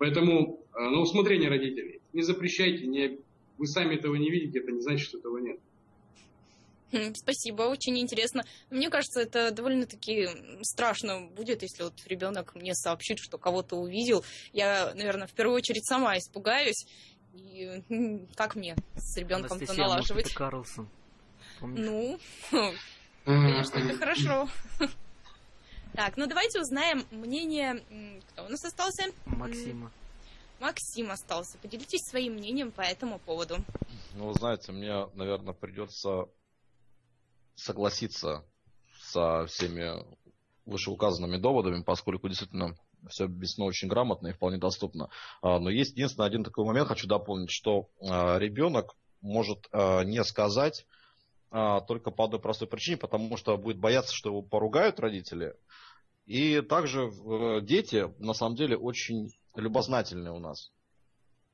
Поэтому 0.00 0.64
э, 0.74 0.80
на 0.80 1.00
усмотрение 1.00 1.50
родителей. 1.50 2.00
Не 2.14 2.22
запрещайте, 2.22 2.86
не, 2.86 3.18
вы 3.58 3.66
сами 3.66 3.96
этого 3.96 4.14
не 4.14 4.30
видите, 4.30 4.60
это 4.60 4.72
не 4.72 4.80
значит, 4.80 5.06
что 5.06 5.18
этого 5.18 5.36
нет. 5.36 5.60
Хм, 6.90 7.12
спасибо, 7.14 7.64
очень 7.64 7.98
интересно. 7.98 8.42
Мне 8.70 8.88
кажется, 8.88 9.20
это 9.20 9.50
довольно-таки 9.50 10.28
страшно 10.62 11.28
будет, 11.28 11.60
если 11.62 11.82
вот 11.82 11.92
ребенок 12.06 12.54
мне 12.54 12.74
сообщит, 12.74 13.18
что 13.18 13.36
кого-то 13.36 13.76
увидел. 13.76 14.24
Я, 14.54 14.94
наверное, 14.94 15.26
в 15.26 15.34
первую 15.34 15.56
очередь 15.56 15.84
сама 15.84 16.16
испугаюсь. 16.16 16.86
И 17.34 17.82
как 18.36 18.56
мне 18.56 18.76
с 18.96 19.18
ребенком-то 19.18 19.74
налаживать? 19.74 20.24
Может, 20.24 20.26
это 20.28 20.34
Карлсон. 20.34 20.88
Помнишь? 21.60 21.84
Ну, 21.84 22.18
конечно, 23.24 23.78
это 23.78 23.98
хорошо. 23.98 24.48
Так, 25.92 26.16
ну 26.16 26.28
давайте 26.28 26.60
узнаем 26.60 27.04
мнение... 27.10 27.82
Кто 28.28 28.44
у 28.44 28.48
нас 28.48 28.64
остался? 28.64 29.06
Максима. 29.26 29.90
Максим 30.60 31.10
остался. 31.10 31.58
Поделитесь 31.58 32.02
своим 32.02 32.34
мнением 32.34 32.70
по 32.70 32.82
этому 32.82 33.18
поводу. 33.18 33.56
Ну, 34.14 34.28
вы 34.28 34.34
знаете, 34.34 34.70
мне, 34.70 35.08
наверное, 35.14 35.52
придется 35.52 36.28
согласиться 37.56 38.44
со 39.00 39.46
всеми 39.46 40.04
вышеуказанными 40.64 41.38
доводами, 41.38 41.82
поскольку 41.82 42.28
действительно 42.28 42.76
все 43.08 43.24
объяснено 43.24 43.66
очень 43.66 43.88
грамотно 43.88 44.28
и 44.28 44.32
вполне 44.32 44.58
доступно. 44.58 45.08
А, 45.42 45.58
но 45.58 45.70
есть 45.70 45.92
единственный 45.92 46.26
один 46.26 46.44
такой 46.44 46.64
момент, 46.64 46.88
хочу 46.88 47.08
дополнить, 47.08 47.50
что 47.50 47.88
а, 48.00 48.38
ребенок 48.38 48.94
может 49.20 49.66
а, 49.72 50.04
не 50.04 50.22
сказать 50.24 50.86
только 51.50 52.10
по 52.12 52.24
одной 52.24 52.40
простой 52.40 52.68
причине, 52.68 52.96
потому 52.96 53.36
что 53.36 53.56
будет 53.56 53.78
бояться, 53.78 54.14
что 54.14 54.28
его 54.28 54.42
поругают 54.42 55.00
родители, 55.00 55.56
и 56.30 56.60
также 56.60 57.10
э, 57.10 57.60
дети, 57.60 58.14
на 58.20 58.34
самом 58.34 58.54
деле, 58.54 58.76
очень 58.76 59.32
любознательные 59.56 60.32
у 60.32 60.38
нас. 60.38 60.70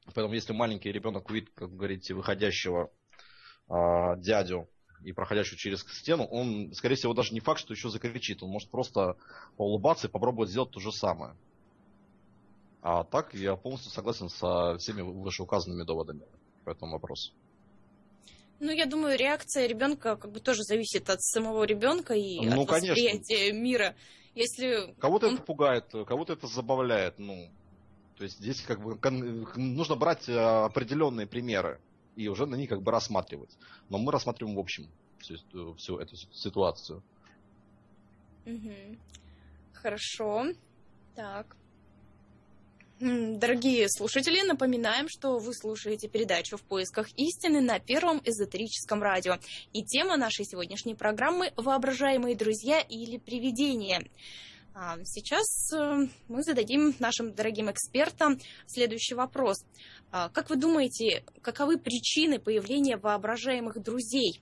Поэтому, 0.05 0.35
если 0.35 0.53
маленький 0.53 0.93
ребенок 0.93 1.31
увидит, 1.31 1.51
как 1.55 1.75
говорите, 1.75 2.13
выходящего 2.13 2.91
э, 3.71 3.75
дядю 4.19 4.69
и 5.03 5.13
проходящего 5.13 5.57
через 5.57 5.81
стену, 5.81 6.25
он, 6.25 6.75
скорее 6.75 6.97
всего, 6.97 7.15
даже 7.15 7.33
не 7.33 7.41
факт, 7.41 7.61
что 7.61 7.73
еще 7.73 7.89
закричит. 7.89 8.43
Он 8.43 8.51
может 8.51 8.71
просто 8.71 9.17
поулыбаться 9.57 10.09
и 10.09 10.11
попробовать 10.11 10.51
сделать 10.51 10.73
то 10.73 10.81
же 10.81 10.93
самое. 10.93 11.35
А 12.83 13.05
так 13.05 13.33
я 13.33 13.57
полностью 13.57 13.91
согласен 13.91 14.29
со 14.29 14.77
всеми 14.77 15.01
вышеуказанными 15.01 15.85
доводами 15.85 16.27
по 16.65 16.71
этому 16.71 16.93
вопросу. 16.93 17.33
Ну, 18.59 18.73
я 18.73 18.87
думаю, 18.87 19.19
реакция 19.19 19.67
ребенка 19.67 20.17
как 20.17 20.33
бы 20.33 20.41
тоже 20.41 20.63
зависит 20.63 21.11
от 21.11 21.23
самого 21.23 21.65
ребенка 21.65 22.15
и 22.15 22.41
ну, 22.41 22.63
от 22.63 22.69
конечно. 22.69 22.95
восприятия 22.95 23.53
мира. 23.53 23.95
Если 24.35 24.95
кого-то 24.99 25.29
он... 25.29 25.35
это 25.35 25.43
пугает, 25.43 25.85
кого-то 25.91 26.33
это 26.33 26.47
забавляет, 26.47 27.19
ну, 27.19 27.51
то 28.17 28.25
есть 28.25 28.39
здесь 28.39 28.63
как 28.63 28.81
бы 28.81 28.99
нужно 29.57 29.95
брать 29.97 30.29
э, 30.29 30.35
определенные 30.35 31.27
примеры 31.27 31.81
и 32.17 32.29
уже 32.29 32.47
на 32.47 32.55
них 32.55 32.69
как 32.69 32.83
бы 32.83 32.91
рассматривать. 32.91 33.57
Но 33.91 33.99
мы 33.99 34.11
рассматриваем 34.11 34.57
в 34.57 34.61
общем 34.61 34.89
всю, 35.19 35.37
всю 35.75 35.99
эту 35.99 36.17
ситуацию. 36.17 37.03
Угу. 38.47 38.97
Хорошо. 39.75 40.47
Так. 41.15 41.57
Дорогие 42.99 43.91
слушатели, 43.91 44.41
напоминаем, 44.41 45.07
что 45.11 45.37
вы 45.37 45.53
слушаете 45.53 46.09
передачу 46.09 46.57
«В 46.57 46.63
поисках 46.63 47.11
истины» 47.19 47.61
на 47.61 47.79
Первом 47.79 48.23
эзотерическом 48.25 49.03
радио. 49.03 49.35
И 49.75 49.85
тема 49.85 50.17
нашей 50.17 50.47
сегодняшней 50.47 50.95
программы 50.95 51.53
«Воображаемые 51.57 52.35
друзья 52.35 52.81
или 52.81 53.19
привидения». 53.19 54.09
А, 54.75 54.97
сейчас 55.05 55.75
э, 55.75 56.07
мы 56.29 56.43
зададим 56.43 56.95
нашим 56.99 57.35
дорогим 57.35 57.71
экспертам 57.71 58.41
следующий 58.67 59.15
вопрос. 59.15 59.59
А, 60.11 60.31
как 60.31 60.49
вы 60.49 60.57
думаете, 60.57 61.23
каковы 61.43 61.77
причины 61.79 62.39
появления 62.39 62.97
воображаемых 62.97 63.83
друзей? 63.83 64.41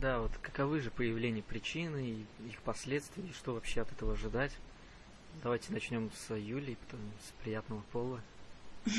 А, 0.00 0.02
да, 0.02 0.18
вот 0.20 0.30
каковы 0.40 0.80
же 0.80 0.90
появления 0.90 1.42
причины, 1.42 2.26
их 2.46 2.60
последствия, 2.62 3.22
и 3.24 3.32
что 3.32 3.52
вообще 3.52 3.82
от 3.82 3.92
этого 3.92 4.14
ожидать? 4.14 4.52
Давайте 5.42 5.72
начнем 5.72 6.10
с 6.12 6.34
Юли, 6.34 6.76
потом 6.86 7.00
с 7.22 7.42
приятного 7.42 7.82
пола. 7.92 8.20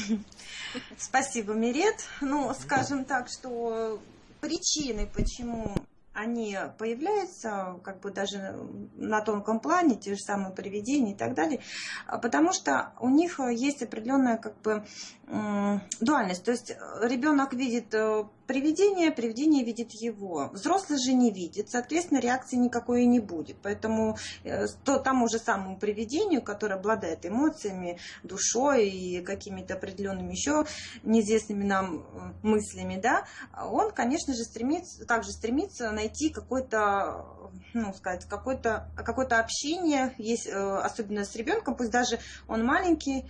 Спасибо, 0.98 1.54
Мирет. 1.54 1.96
Ну, 2.22 2.54
скажем 2.54 3.06
так, 3.06 3.28
что 3.30 4.00
причины, 4.42 5.08
почему 5.08 5.76
они 6.14 6.58
появляются 6.78 7.80
как 7.84 8.02
бы 8.02 8.12
даже 8.12 8.56
на 8.96 9.22
тонком 9.22 9.60
плане, 9.60 9.96
те 9.96 10.14
же 10.16 10.20
самые 10.20 10.54
привидения 10.54 11.14
и 11.14 11.18
так 11.18 11.34
далее, 11.34 11.62
потому 12.22 12.52
что 12.54 12.94
у 13.00 13.10
них 13.10 13.40
есть 13.40 13.82
определенная 13.82 14.38
как 14.38 14.60
бы 14.62 14.86
дуальность. 16.00 16.44
То 16.44 16.52
есть 16.52 16.72
ребенок 17.02 17.54
видит 17.54 17.94
э, 17.94 18.26
привидение, 18.52 19.12
привидение 19.12 19.64
видит 19.64 19.92
его. 19.92 20.50
Взрослый 20.52 21.00
же 21.00 21.14
не 21.14 21.32
видит, 21.32 21.70
соответственно, 21.70 22.20
реакции 22.20 22.58
никакой 22.58 23.04
и 23.04 23.08
не 23.08 23.22
будет. 23.22 23.56
Поэтому 23.64 24.18
э, 24.44 24.66
то, 24.84 25.00
тому 25.00 25.30
же 25.30 25.40
самому 25.40 25.78
привидению, 25.78 26.42
которое 26.42 26.76
обладает 26.76 27.26
эмоциями, 27.26 27.98
душой 28.24 28.90
и 28.90 29.22
какими-то 29.22 29.76
определенными 29.76 30.32
еще 30.32 30.66
неизвестными 31.04 31.64
нам 31.64 32.00
э, 32.00 32.34
мыслями, 32.46 33.00
да, 33.02 33.26
он, 33.58 33.92
конечно 33.92 34.34
же, 34.34 34.44
стремится, 34.44 35.06
также 35.06 35.32
стремится 35.32 35.90
найти 35.92 36.30
какой-то 36.30 37.26
ну, 37.74 37.94
сказать, 37.94 38.26
какое-то 38.26 38.90
какое 38.96 39.26
общение 39.28 40.14
есть, 40.18 40.48
э, 40.48 40.52
особенно 40.52 41.24
с 41.24 41.36
ребенком, 41.36 41.76
пусть 41.76 41.92
даже 41.92 42.20
он 42.48 42.66
маленький, 42.66 43.30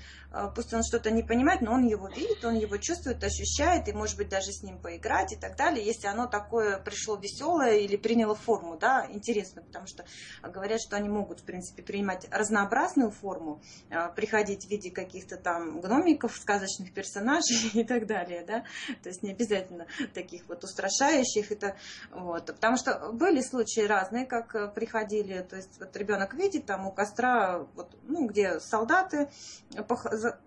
пусть 0.56 0.74
он 0.74 0.84
что-то 0.84 1.12
не 1.12 1.24
понимает, 1.24 1.62
но 1.62 1.74
он 1.74 1.86
его 1.86 2.08
видит, 2.08 2.44
он 2.44 2.56
его 2.56 2.78
чувствует, 2.78 3.24
ощущает, 3.24 3.88
и, 3.88 3.94
может 3.94 4.18
быть, 4.18 4.30
даже 4.30 4.52
с 4.52 4.64
ним 4.64 4.80
поиграть 4.80 5.12
играть 5.12 5.34
и 5.34 5.36
так 5.36 5.58
далее, 5.58 5.86
если 5.86 6.08
оно 6.08 6.28
такое 6.28 6.80
пришло 6.80 7.16
веселое 7.16 7.78
или 7.78 7.98
приняло 7.98 8.36
форму, 8.36 8.78
да, 8.78 9.08
интересно, 9.10 9.62
потому 9.62 9.88
что 9.88 10.06
говорят, 10.44 10.80
что 10.82 10.96
они 10.96 11.10
могут, 11.10 11.42
в 11.42 11.44
принципе, 11.44 11.84
принимать 11.84 12.28
разнообразную 12.32 13.12
форму, 13.12 13.62
а, 13.90 14.10
приходить 14.10 14.66
в 14.66 14.70
виде 14.70 14.92
каких-то 14.92 15.38
там 15.38 15.82
гномиков, 15.82 16.36
сказочных 16.36 16.94
персонажей 16.94 17.72
и 17.74 17.84
так 17.84 18.08
далее, 18.08 18.46
да, 18.46 18.64
то 19.04 19.10
есть 19.10 19.24
не 19.24 19.32
обязательно 19.32 19.88
таких 20.14 20.48
вот 20.48 20.64
устрашающих, 20.64 21.52
это 21.52 21.76
вот, 22.12 22.46
потому 22.48 22.78
что 22.78 23.12
были 23.12 23.42
случаи 23.42 23.82
разные, 23.82 24.26
как 24.26 24.74
приходили, 24.74 25.42
то 25.42 25.56
есть 25.56 25.80
вот 25.80 25.96
ребенок 25.98 26.34
видит 26.34 26.66
там 26.66 26.88
у 26.88 26.92
костра, 26.92 27.68
вот, 27.76 27.98
ну, 28.04 28.28
где 28.28 28.60
солдаты, 28.60 29.30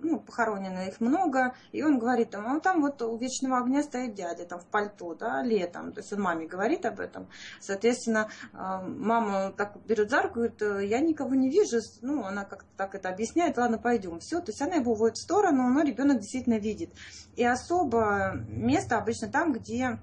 ну, 0.00 0.20
похоронены 0.20 0.88
их 0.88 1.00
много, 1.00 1.54
и 1.72 1.82
он 1.82 1.98
говорит, 1.98 2.30
там, 2.30 2.46
а 2.46 2.60
там 2.60 2.80
вот 2.82 3.00
у 3.02 3.16
вечного 3.16 3.58
огня 3.58 3.82
стоит 3.82 4.14
дядя, 4.14 4.44
там 4.44 4.60
в 4.60 4.66
пальто, 4.66 5.14
да, 5.14 5.42
летом, 5.42 5.92
то 5.92 6.00
есть 6.00 6.12
он 6.12 6.20
маме 6.20 6.46
говорит 6.46 6.84
об 6.86 7.00
этом, 7.00 7.28
соответственно, 7.60 8.28
мама 8.52 9.52
так 9.56 9.76
берет 9.86 10.10
за 10.10 10.22
руку, 10.22 10.34
говорит, 10.34 10.60
я 10.60 11.00
никого 11.00 11.34
не 11.34 11.50
вижу, 11.50 11.78
ну, 12.02 12.24
она 12.24 12.44
как-то 12.44 12.68
так 12.76 12.94
это 12.94 13.08
объясняет, 13.08 13.56
ладно, 13.56 13.78
пойдем, 13.78 14.20
все, 14.20 14.40
то 14.40 14.50
есть 14.50 14.62
она 14.62 14.76
его 14.76 14.92
уводит 14.92 15.16
в 15.16 15.22
сторону, 15.22 15.68
но 15.68 15.82
ребенок 15.82 16.20
действительно 16.20 16.58
видит. 16.58 16.92
И 17.36 17.44
особо 17.44 18.32
место 18.48 18.98
обычно 18.98 19.28
там, 19.28 19.52
где 19.52 19.98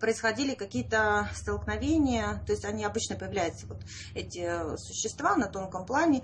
происходили 0.00 0.54
какие-то 0.54 1.28
столкновения, 1.34 2.42
то 2.46 2.52
есть 2.52 2.64
они 2.64 2.84
обычно 2.84 3.16
появляются, 3.16 3.66
вот 3.66 3.78
эти 4.14 4.48
существа 4.76 5.34
на 5.36 5.46
тонком 5.46 5.84
плане, 5.86 6.20
э, 6.20 6.22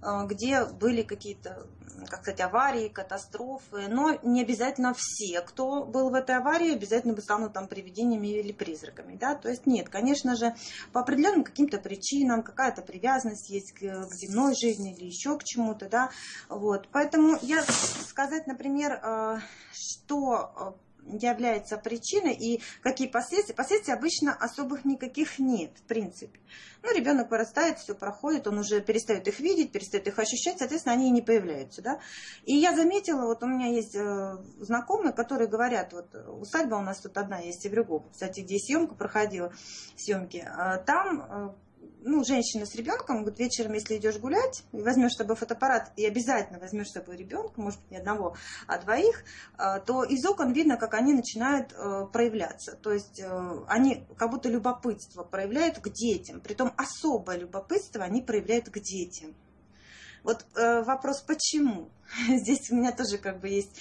где 0.00 0.64
были 0.64 1.02
какие-то, 1.02 1.66
как 2.06 2.22
сказать, 2.22 2.40
аварии, 2.40 2.88
катастрофы, 2.88 3.88
но 3.88 4.18
не 4.22 4.42
обязательно 4.42 4.94
все, 4.96 5.40
кто 5.40 5.84
был 5.84 6.10
в 6.10 6.14
этой 6.14 6.36
аварии, 6.36 6.74
обязательно 6.74 7.14
бы 7.14 7.20
станут 7.20 7.52
там 7.52 7.66
привидениями 7.66 8.28
или 8.28 8.52
призраками, 8.52 9.16
да, 9.16 9.34
то 9.34 9.48
есть 9.48 9.66
нет, 9.66 9.88
конечно 9.88 10.36
же, 10.36 10.54
по 10.92 11.00
определенным 11.00 11.44
каким-то 11.44 11.78
причинам, 11.78 12.42
какая-то 12.42 12.82
привязанность 12.82 13.50
есть 13.50 13.72
к, 13.72 13.80
к 13.80 14.14
земной 14.14 14.54
жизни 14.54 14.94
или 14.94 15.06
еще 15.06 15.36
к 15.38 15.44
чему-то, 15.44 15.88
да, 15.88 16.10
вот, 16.48 16.88
поэтому 16.92 17.36
я 17.42 17.62
сказать, 17.62 18.46
например, 18.46 18.92
э, 18.92 19.38
что 19.72 20.76
э, 20.78 20.87
является 21.16 21.76
причиной 21.76 22.34
и 22.34 22.60
какие 22.82 23.08
последствия. 23.08 23.54
Последствий 23.54 23.94
обычно 23.94 24.34
особых 24.34 24.84
никаких 24.84 25.38
нет, 25.38 25.72
в 25.76 25.82
принципе. 25.82 26.38
Ну, 26.82 26.94
ребенок 26.94 27.30
вырастает, 27.30 27.78
все 27.78 27.94
проходит, 27.94 28.46
он 28.46 28.58
уже 28.58 28.80
перестает 28.80 29.26
их 29.26 29.40
видеть, 29.40 29.72
перестает 29.72 30.06
их 30.06 30.18
ощущать, 30.18 30.58
соответственно, 30.58 30.94
они 30.94 31.08
и 31.08 31.12
не 31.12 31.22
появляются, 31.22 31.82
да. 31.82 31.98
И 32.44 32.54
я 32.54 32.74
заметила, 32.74 33.26
вот 33.26 33.42
у 33.42 33.46
меня 33.46 33.66
есть 33.66 33.96
э, 33.96 34.36
знакомые, 34.60 35.12
которые 35.12 35.48
говорят, 35.48 35.92
вот 35.92 36.14
усадьба 36.14 36.76
у 36.76 36.82
нас 36.82 37.00
тут 37.00 37.16
одна 37.16 37.38
есть, 37.38 37.62
в 37.62 37.64
Еврюгов, 37.64 38.04
кстати, 38.12 38.40
где 38.40 38.58
съемка 38.58 38.94
проходила, 38.94 39.52
съемки, 39.96 40.46
э, 40.46 40.84
там 40.84 41.20
э, 41.20 41.67
ну, 42.02 42.24
женщина 42.24 42.66
с 42.66 42.74
ребенком, 42.74 43.24
вот 43.24 43.38
вечером, 43.38 43.74
если 43.74 43.96
идешь 43.96 44.18
гулять, 44.18 44.64
возьмешь 44.72 45.12
с 45.12 45.16
собой 45.16 45.36
фотоаппарат, 45.36 45.92
и 45.96 46.06
обязательно 46.06 46.58
возьмешь 46.58 46.88
с 46.88 46.92
собой 46.92 47.16
ребенка, 47.16 47.60
может 47.60 47.80
быть, 47.80 47.90
не 47.90 47.98
одного, 47.98 48.36
а 48.66 48.78
двоих, 48.78 49.24
э, 49.58 49.80
то 49.84 50.04
из 50.04 50.24
окон 50.24 50.52
видно, 50.52 50.76
как 50.76 50.94
они 50.94 51.14
начинают 51.14 51.72
э, 51.72 52.06
проявляться. 52.12 52.76
То 52.76 52.92
есть 52.92 53.20
э, 53.20 53.64
они 53.68 54.06
как 54.16 54.30
будто 54.30 54.48
любопытство 54.48 55.24
проявляют 55.24 55.78
к 55.78 55.88
детям. 55.88 56.40
Притом 56.40 56.72
особое 56.76 57.38
любопытство 57.38 58.04
они 58.04 58.22
проявляют 58.22 58.68
к 58.68 58.78
детям. 58.78 59.34
Вот 60.24 60.44
вопрос, 60.54 61.22
почему? 61.22 61.90
Здесь 62.28 62.70
у 62.70 62.76
меня 62.76 62.92
тоже 62.92 63.18
как 63.18 63.40
бы 63.40 63.48
есть 63.48 63.78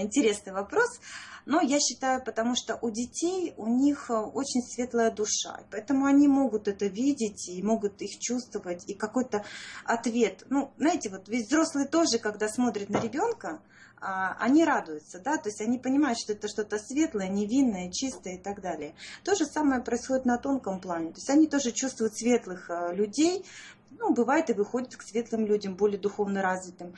интересный 0.00 0.52
вопрос. 0.52 1.00
Но 1.46 1.60
я 1.60 1.78
считаю, 1.78 2.24
потому 2.24 2.54
что 2.56 2.78
у 2.80 2.90
детей, 2.90 3.52
у 3.56 3.66
них 3.66 4.08
э, 4.08 4.14
очень 4.14 4.62
светлая 4.62 5.10
душа, 5.10 5.60
поэтому 5.70 6.06
они 6.06 6.26
могут 6.26 6.68
это 6.68 6.86
видеть 6.86 7.48
и 7.48 7.62
могут 7.62 8.00
их 8.00 8.18
чувствовать, 8.18 8.88
и 8.88 8.94
какой-то 8.94 9.44
ответ. 9.84 10.44
Ну, 10.48 10.72
знаете, 10.78 11.10
вот 11.10 11.28
ведь 11.28 11.46
взрослые 11.46 11.86
тоже, 11.86 12.18
когда 12.18 12.48
смотрят 12.48 12.88
на 12.88 12.98
ребенка, 12.98 13.60
а, 14.00 14.36
они 14.38 14.64
радуются, 14.64 15.18
да, 15.18 15.36
то 15.36 15.48
есть 15.48 15.60
они 15.60 15.78
понимают, 15.78 16.18
что 16.18 16.32
это 16.32 16.48
что-то 16.48 16.78
светлое, 16.78 17.28
невинное, 17.28 17.90
чистое 17.90 18.34
и 18.34 18.38
так 18.38 18.60
далее. 18.60 18.94
То 19.22 19.34
же 19.34 19.44
самое 19.44 19.82
происходит 19.82 20.24
на 20.24 20.38
тонком 20.38 20.80
плане, 20.80 21.08
то 21.08 21.18
есть 21.18 21.30
они 21.30 21.46
тоже 21.46 21.72
чувствуют 21.72 22.16
светлых 22.16 22.70
э, 22.70 22.94
людей, 22.94 23.44
ну, 23.98 24.12
бывает 24.12 24.50
и 24.50 24.54
выходят 24.54 24.96
к 24.96 25.02
светлым 25.02 25.46
людям, 25.46 25.76
более 25.76 25.98
духовно 25.98 26.42
развитым. 26.42 26.94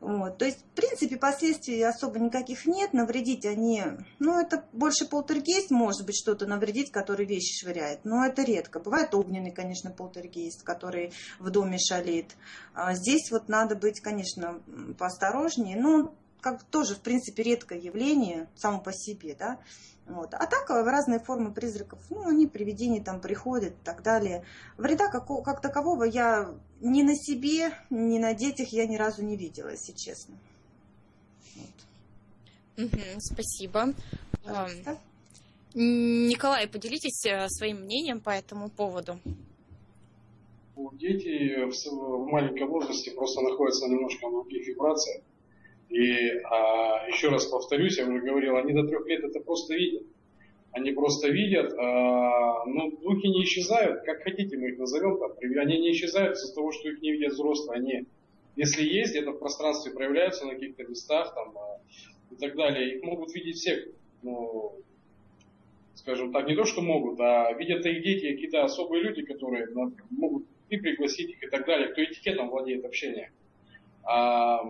Вот. 0.00 0.38
То 0.38 0.44
есть, 0.44 0.60
в 0.60 0.76
принципе, 0.76 1.16
последствий 1.16 1.82
особо 1.82 2.18
никаких 2.20 2.66
нет, 2.66 2.92
навредить 2.92 3.44
они, 3.44 3.82
ну, 4.20 4.38
это 4.38 4.64
больше 4.72 5.06
полтергейст, 5.06 5.70
может 5.70 6.06
быть, 6.06 6.16
что-то 6.16 6.46
навредить, 6.46 6.92
который 6.92 7.26
вещи 7.26 7.64
швыряет, 7.64 8.04
но 8.04 8.24
это 8.24 8.42
редко. 8.42 8.78
Бывает 8.78 9.14
огненный, 9.14 9.50
конечно, 9.50 9.90
полтергейст, 9.90 10.62
который 10.62 11.12
в 11.40 11.50
доме 11.50 11.78
шалит. 11.78 12.36
А 12.74 12.94
здесь 12.94 13.30
вот 13.32 13.48
надо 13.48 13.74
быть, 13.74 14.00
конечно, 14.00 14.60
поосторожнее, 14.98 15.76
но 15.76 16.14
как 16.40 16.62
тоже, 16.64 16.94
в 16.94 17.00
принципе, 17.00 17.42
редкое 17.42 17.78
явление 17.78 18.48
само 18.56 18.80
по 18.80 18.92
себе, 18.92 19.34
да. 19.38 19.58
Вот. 20.06 20.32
А 20.32 20.46
так 20.46 20.70
э, 20.70 20.82
разные 20.82 21.20
формы 21.20 21.52
призраков, 21.52 22.00
ну, 22.08 22.26
они 22.26 22.46
привидения 22.46 23.02
там 23.02 23.20
приходят 23.20 23.74
и 23.74 23.84
так 23.84 24.02
далее. 24.02 24.44
Вреда 24.78 25.08
как, 25.08 25.26
как 25.44 25.60
такового 25.60 26.04
я 26.04 26.54
ни 26.80 27.02
на 27.02 27.14
себе, 27.14 27.72
ни 27.90 28.18
на 28.18 28.32
детях 28.32 28.68
я 28.70 28.86
ни 28.86 28.96
разу 28.96 29.22
не 29.22 29.36
видела, 29.36 29.68
если 29.68 29.92
честно. 29.92 30.34
Вот. 31.56 32.86
Угу, 32.86 33.00
спасибо. 33.18 33.92
Пожалуйста. 34.42 34.98
Николай, 35.74 36.66
поделитесь 36.66 37.26
э, 37.26 37.46
своим 37.48 37.82
мнением 37.82 38.20
по 38.20 38.30
этому 38.30 38.70
поводу. 38.70 39.20
Дети 40.92 41.68
в 41.68 42.30
маленьком 42.30 42.70
возрасте 42.70 43.10
просто 43.10 43.42
находятся 43.42 43.88
немножко 43.88 44.28
в 44.28 44.32
других 44.32 44.66
вибрациях. 44.68 45.22
И 45.90 46.28
а, 46.44 47.06
еще 47.08 47.28
раз 47.28 47.46
повторюсь, 47.46 47.98
я 47.98 48.06
уже 48.06 48.20
говорил, 48.20 48.56
они 48.56 48.72
до 48.72 48.86
трех 48.86 49.06
лет 49.06 49.24
это 49.24 49.40
просто 49.40 49.74
видят. 49.74 50.02
Они 50.72 50.92
просто 50.92 51.28
видят, 51.28 51.72
а, 51.78 52.64
но 52.66 52.90
духи 52.90 53.26
не 53.26 53.44
исчезают, 53.44 54.04
как 54.04 54.22
хотите 54.22 54.58
мы 54.58 54.68
их 54.68 54.78
назовем, 54.78 55.18
там, 55.18 55.32
они 55.40 55.78
не 55.78 55.92
исчезают 55.92 56.36
из-за 56.36 56.54
того, 56.54 56.72
что 56.72 56.90
их 56.90 57.00
не 57.00 57.12
видят 57.12 57.32
взрослые. 57.32 57.78
Они, 57.78 58.06
если 58.54 58.82
есть, 58.84 59.12
где-то 59.12 59.32
в 59.32 59.38
пространстве 59.38 59.92
проявляются 59.92 60.44
на 60.44 60.54
каких-то 60.54 60.84
местах 60.84 61.34
там, 61.34 61.56
а, 61.56 61.80
и 62.30 62.36
так 62.36 62.54
далее, 62.54 62.96
их 62.96 63.02
могут 63.02 63.34
видеть 63.34 63.56
все, 63.56 63.86
ну, 64.22 64.82
скажем 65.94 66.32
так, 66.32 66.46
не 66.46 66.54
то, 66.54 66.64
что 66.64 66.82
могут, 66.82 67.18
а 67.18 67.52
видят 67.54 67.84
их 67.86 68.02
дети, 68.02 68.32
какие-то 68.32 68.62
особые 68.62 69.04
люди, 69.04 69.22
которые 69.22 69.66
ну, 69.68 69.92
могут 70.10 70.44
и 70.68 70.76
пригласить 70.76 71.30
их 71.30 71.42
и 71.42 71.46
так 71.48 71.66
далее, 71.66 71.88
кто 71.88 72.04
этикетом 72.04 72.50
владеет 72.50 72.84
общением. 72.84 73.30
А, 74.08 74.64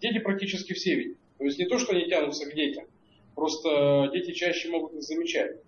дети 0.00 0.18
практически 0.18 0.72
все 0.72 0.94
видят. 0.94 1.18
То 1.36 1.44
есть 1.44 1.58
не 1.58 1.66
то, 1.66 1.78
что 1.78 1.92
они 1.92 2.08
тянутся 2.08 2.50
к 2.50 2.54
детям, 2.54 2.86
просто 3.34 4.08
дети 4.14 4.32
чаще 4.32 4.70
могут 4.70 4.94
их 4.94 5.02
замечать. 5.02 5.60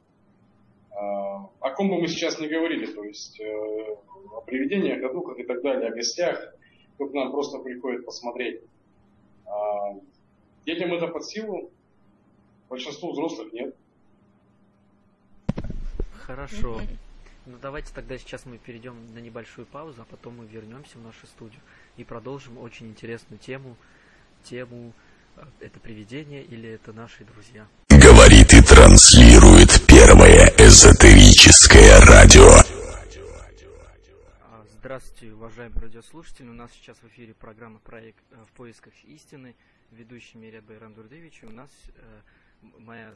О 0.90 1.70
ком 1.76 1.90
бы 1.90 2.00
мы 2.00 2.08
сейчас 2.08 2.38
не 2.38 2.46
говорили, 2.46 2.86
то 2.86 3.04
есть 3.04 3.40
э, 3.40 3.44
о 3.44 4.40
привидениях, 4.42 5.02
о 5.02 5.12
духах 5.12 5.38
и 5.38 5.42
так 5.42 5.60
далее, 5.60 5.90
о 5.90 5.94
гостях, 5.94 6.54
кто 6.94 7.08
к 7.08 7.12
нам 7.12 7.32
просто 7.32 7.58
приходит 7.58 8.06
посмотреть. 8.06 8.60
Детям 10.64 10.94
это 10.94 11.08
под 11.08 11.26
силу, 11.26 11.70
большинству 12.70 13.12
взрослых 13.12 13.52
нет. 13.52 13.74
Хорошо. 16.20 16.80
Ну 17.46 17.56
давайте 17.60 17.92
тогда 17.92 18.16
сейчас 18.16 18.46
мы 18.46 18.56
перейдем 18.56 18.94
на 19.14 19.18
небольшую 19.18 19.66
паузу, 19.66 20.00
а 20.00 20.04
потом 20.04 20.38
мы 20.38 20.46
вернемся 20.46 20.96
в 20.96 21.02
нашу 21.02 21.26
студию 21.26 21.60
и 21.96 22.04
продолжим 22.04 22.58
очень 22.58 22.88
интересную 22.88 23.38
тему 23.38 23.76
тему 24.42 24.92
э, 25.36 25.44
«Это 25.60 25.80
привидение 25.80 26.42
или 26.42 26.68
это 26.68 26.92
наши 26.92 27.24
друзья?» 27.24 27.66
Говорит 27.88 28.52
и 28.52 28.60
транслирует 28.60 29.86
первое 29.86 30.52
эзотерическое 30.58 32.00
радио. 32.00 32.48
А, 34.42 34.64
здравствуйте, 34.78 35.34
уважаемые 35.34 35.80
радиослушатели. 35.80 36.48
У 36.48 36.52
нас 36.52 36.70
сейчас 36.72 36.98
в 36.98 37.06
эфире 37.08 37.34
программа 37.34 37.78
«Проект 37.78 38.22
э, 38.30 38.36
в 38.48 38.52
поисках 38.52 38.92
истины». 39.04 39.54
Ведущий 39.90 40.38
Мирят 40.38 40.64
Байрам 40.64 40.92
Дурдевич. 40.92 41.44
У 41.44 41.50
нас 41.50 41.70
э, 41.94 42.20
моя, 42.78 43.14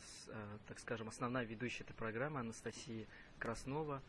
так 0.69 0.79
скажем, 0.79 1.09
основная 1.09 1.45
ведущая 1.45 1.85
этой 1.85 1.95
программы 1.95 2.41
Анастасия 2.41 3.07
Краснова. 3.39 4.01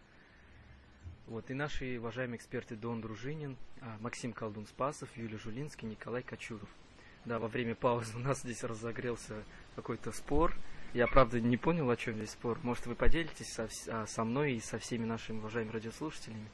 Вот, 1.28 1.50
и 1.52 1.54
наши 1.54 2.00
уважаемые 2.00 2.38
эксперты 2.38 2.76
Дон 2.76 3.02
Дружинин, 3.02 3.56
Максим 4.00 4.34
Колдун-Спасов, 4.34 5.10
Юлия 5.16 5.38
Жулинский, 5.38 5.88
Николай 5.88 6.24
Кочуров. 6.24 6.70
Да, 7.26 7.38
во 7.38 7.48
время 7.48 7.76
паузы 7.76 8.16
у 8.18 8.20
нас 8.20 8.40
здесь 8.40 8.64
разогрелся 8.64 9.44
какой-то 9.76 10.12
спор. 10.12 10.56
Я, 10.94 11.06
правда, 11.06 11.40
не 11.40 11.58
понял, 11.58 11.90
о 11.90 11.96
чем 11.96 12.16
здесь 12.16 12.32
спор. 12.32 12.58
Может, 12.64 12.88
вы 12.88 12.96
поделитесь 12.96 13.54
со, 13.54 13.70
а, 13.88 14.08
со 14.08 14.24
мной 14.24 14.54
и 14.54 14.60
со 14.60 14.80
всеми 14.80 15.06
нашими 15.06 15.38
уважаемыми 15.38 15.74
радиослушателями? 15.74 16.48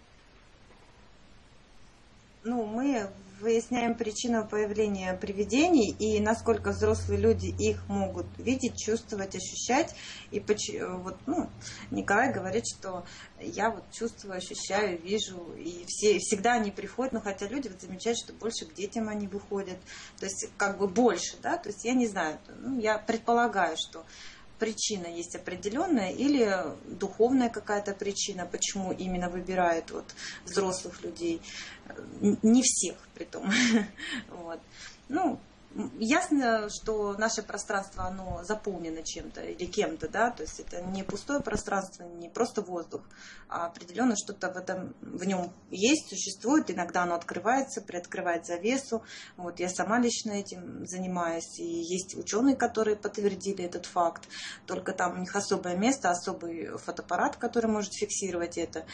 Ну, 2.46 2.66
мы 2.66 3.10
выясняем 3.42 3.96
причину 3.96 4.48
появления 4.48 5.14
привидений 5.14 5.92
и 6.00 6.20
насколько 6.22 6.72
взрослые 6.72 7.20
люди 7.20 7.48
их 7.48 7.88
могут 7.90 8.26
видеть, 8.38 8.78
чувствовать, 8.78 9.36
ощущать. 9.36 9.94
И 10.32 10.40
вот, 10.40 11.18
ну, 11.26 11.50
Николай 11.92 12.32
говорит, 12.32 12.64
что 12.66 13.06
я 13.40 13.70
вот 13.72 13.84
чувствую, 13.92 14.38
ощущаю, 14.38 15.02
вижу, 15.02 15.54
и 15.58 15.84
все, 15.88 16.18
всегда 16.20 16.54
они 16.54 16.72
приходят, 16.72 17.14
но 17.14 17.22
хотя 17.22 17.48
люди 17.48 17.68
вот 17.68 17.82
замечают, 17.82 18.18
что 18.18 18.34
больше 18.34 18.66
к 18.66 18.74
детям 18.74 19.10
они 19.10 19.28
выходят, 19.28 19.78
то 20.18 20.26
есть 20.26 20.50
как 20.58 20.78
бы 20.78 20.88
больше, 20.88 21.36
да, 21.42 21.58
то 21.58 21.70
есть 21.70 21.84
я 21.84 21.94
не 21.94 22.08
знаю, 22.08 22.40
ну, 22.62 22.80
я 22.80 22.98
предполагаю, 22.98 23.76
что 23.78 24.06
причина 24.60 25.08
есть 25.08 25.36
определенная 25.36 26.12
или 26.12 26.64
духовная 26.86 27.50
какая-то 27.50 27.94
причина, 27.94 28.46
почему 28.46 28.92
именно 28.92 29.30
выбирают 29.30 29.92
вот 29.92 30.06
взрослых 30.46 31.02
людей. 31.04 31.42
Не 32.22 32.62
всех, 32.64 32.96
при 33.14 33.26
том. 33.26 33.52
вот. 34.30 34.60
Ну, 35.10 35.40
ясно, 36.00 36.70
что 36.70 37.14
наше 37.18 37.44
пространство, 37.44 38.06
оно 38.06 38.44
заполнено 38.44 39.04
чем-то 39.04 39.42
или 39.42 39.66
кем-то, 39.66 40.08
да, 40.08 40.32
то 40.32 40.44
есть 40.44 40.60
это 40.60 40.82
не 40.82 41.04
пустое 41.04 41.42
пространство, 41.42 42.04
не 42.04 42.30
просто 42.30 42.62
воздух, 42.62 43.02
а 43.50 43.68
определенно 43.68 44.16
что-то 44.16 44.52
в 44.52 44.58
этом, 44.58 44.96
в 45.02 45.26
нем 45.26 45.52
есть, 45.72 46.10
существует, 46.10 46.72
иногда 46.72 47.04
оно 47.04 47.16
открывается, 47.16 47.82
приоткрывает 47.82 48.46
завесу, 48.46 49.04
вот 49.38 49.60
я 49.60 49.70
сама 49.70 50.00
лично 50.00 50.32
этим 50.32 50.86
занимаюсь, 50.86 51.60
и 51.60 51.66
есть 51.66 52.16
ученые, 52.16 52.56
которые 52.56 52.96
подтвердили 52.96 53.66
этот 53.66 53.86
факт, 53.86 54.28
только 54.66 54.94
там 54.94 55.16
у 55.16 55.20
них 55.20 55.36
особое 55.36 55.76
место, 55.76 56.10
особый 56.10 56.78
фотоаппарат, 56.78 57.36
который 57.36 57.70
может 57.70 57.94
фиксировать 57.94 58.58
это. 58.58 58.86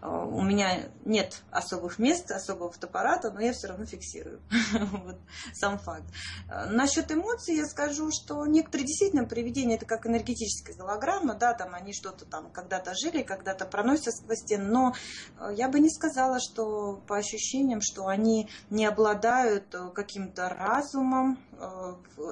А, 0.00 0.24
у 0.24 0.42
меня 0.42 0.88
нет 1.04 1.42
особых 1.50 1.98
мест, 1.98 2.30
особого 2.30 2.70
фотоаппарата, 2.72 3.30
но 3.30 3.40
я 3.40 3.52
все 3.52 3.68
равно 3.68 3.84
фиксирую 3.84 4.40
вот, 4.72 5.18
сам 5.52 5.78
факт. 5.78 6.04
А, 6.48 6.66
насчет 6.66 7.10
эмоций 7.12 7.56
я 7.56 7.66
скажу, 7.66 8.10
что 8.10 8.46
некоторые 8.46 8.86
действительно 8.86 9.24
привидения 9.24 9.76
это 9.76 9.86
как 9.86 10.06
энергетическая 10.06 10.76
голограмма, 10.76 11.34
да, 11.34 11.54
там 11.54 11.74
они 11.74 11.92
что-то 11.92 12.24
там 12.24 12.50
когда-то 12.50 12.94
жили, 12.94 13.22
когда-то 13.22 13.66
проносятся 13.66 14.12
сквозь 14.12 14.38
стены, 14.38 14.64
но 14.64 14.94
а, 15.38 15.52
я 15.52 15.68
бы 15.68 15.80
не 15.80 15.90
сказала, 15.90 16.38
что 16.40 17.00
по 17.06 17.16
ощущениям, 17.16 17.80
что 17.80 18.06
они 18.06 18.48
не 18.70 18.86
обладают 18.86 19.74
э, 19.74 19.90
каким-то 19.94 20.48
разумом, 20.48 21.38
э, 21.49 21.49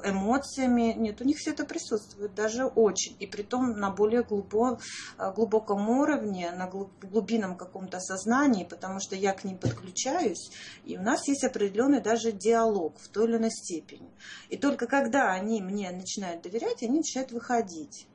эмоциями. 0.03 0.93
Нет, 0.97 1.21
у 1.21 1.23
них 1.23 1.37
все 1.37 1.51
это 1.51 1.65
присутствует, 1.65 2.33
даже 2.33 2.65
очень. 2.65 3.15
И 3.19 3.27
при 3.27 3.43
том 3.43 3.71
на 3.71 3.91
более 3.91 4.23
глубоком, 4.23 4.79
э, 5.17 5.31
глубоком 5.33 5.89
уровне, 5.89 6.51
на 6.51 6.67
глубинном 6.67 7.55
каком-то 7.55 7.99
сознании, 7.99 8.63
потому 8.63 8.99
что 8.99 9.15
я 9.15 9.33
к 9.33 9.43
ним 9.43 9.57
подключаюсь, 9.57 10.51
и 10.85 10.97
у 10.97 11.01
нас 11.01 11.27
есть 11.27 11.43
определенный 11.43 12.01
даже 12.01 12.31
диалог 12.31 12.97
в 12.99 13.07
той 13.09 13.27
или 13.27 13.37
иной 13.37 13.51
степени. 13.51 14.09
И 14.49 14.57
только 14.57 14.87
когда 14.87 15.31
они 15.31 15.61
мне 15.61 15.91
начинают 15.91 16.41
доверять, 16.41 16.83
они 16.83 16.97
начинают 16.97 17.31
выходить. 17.31 18.07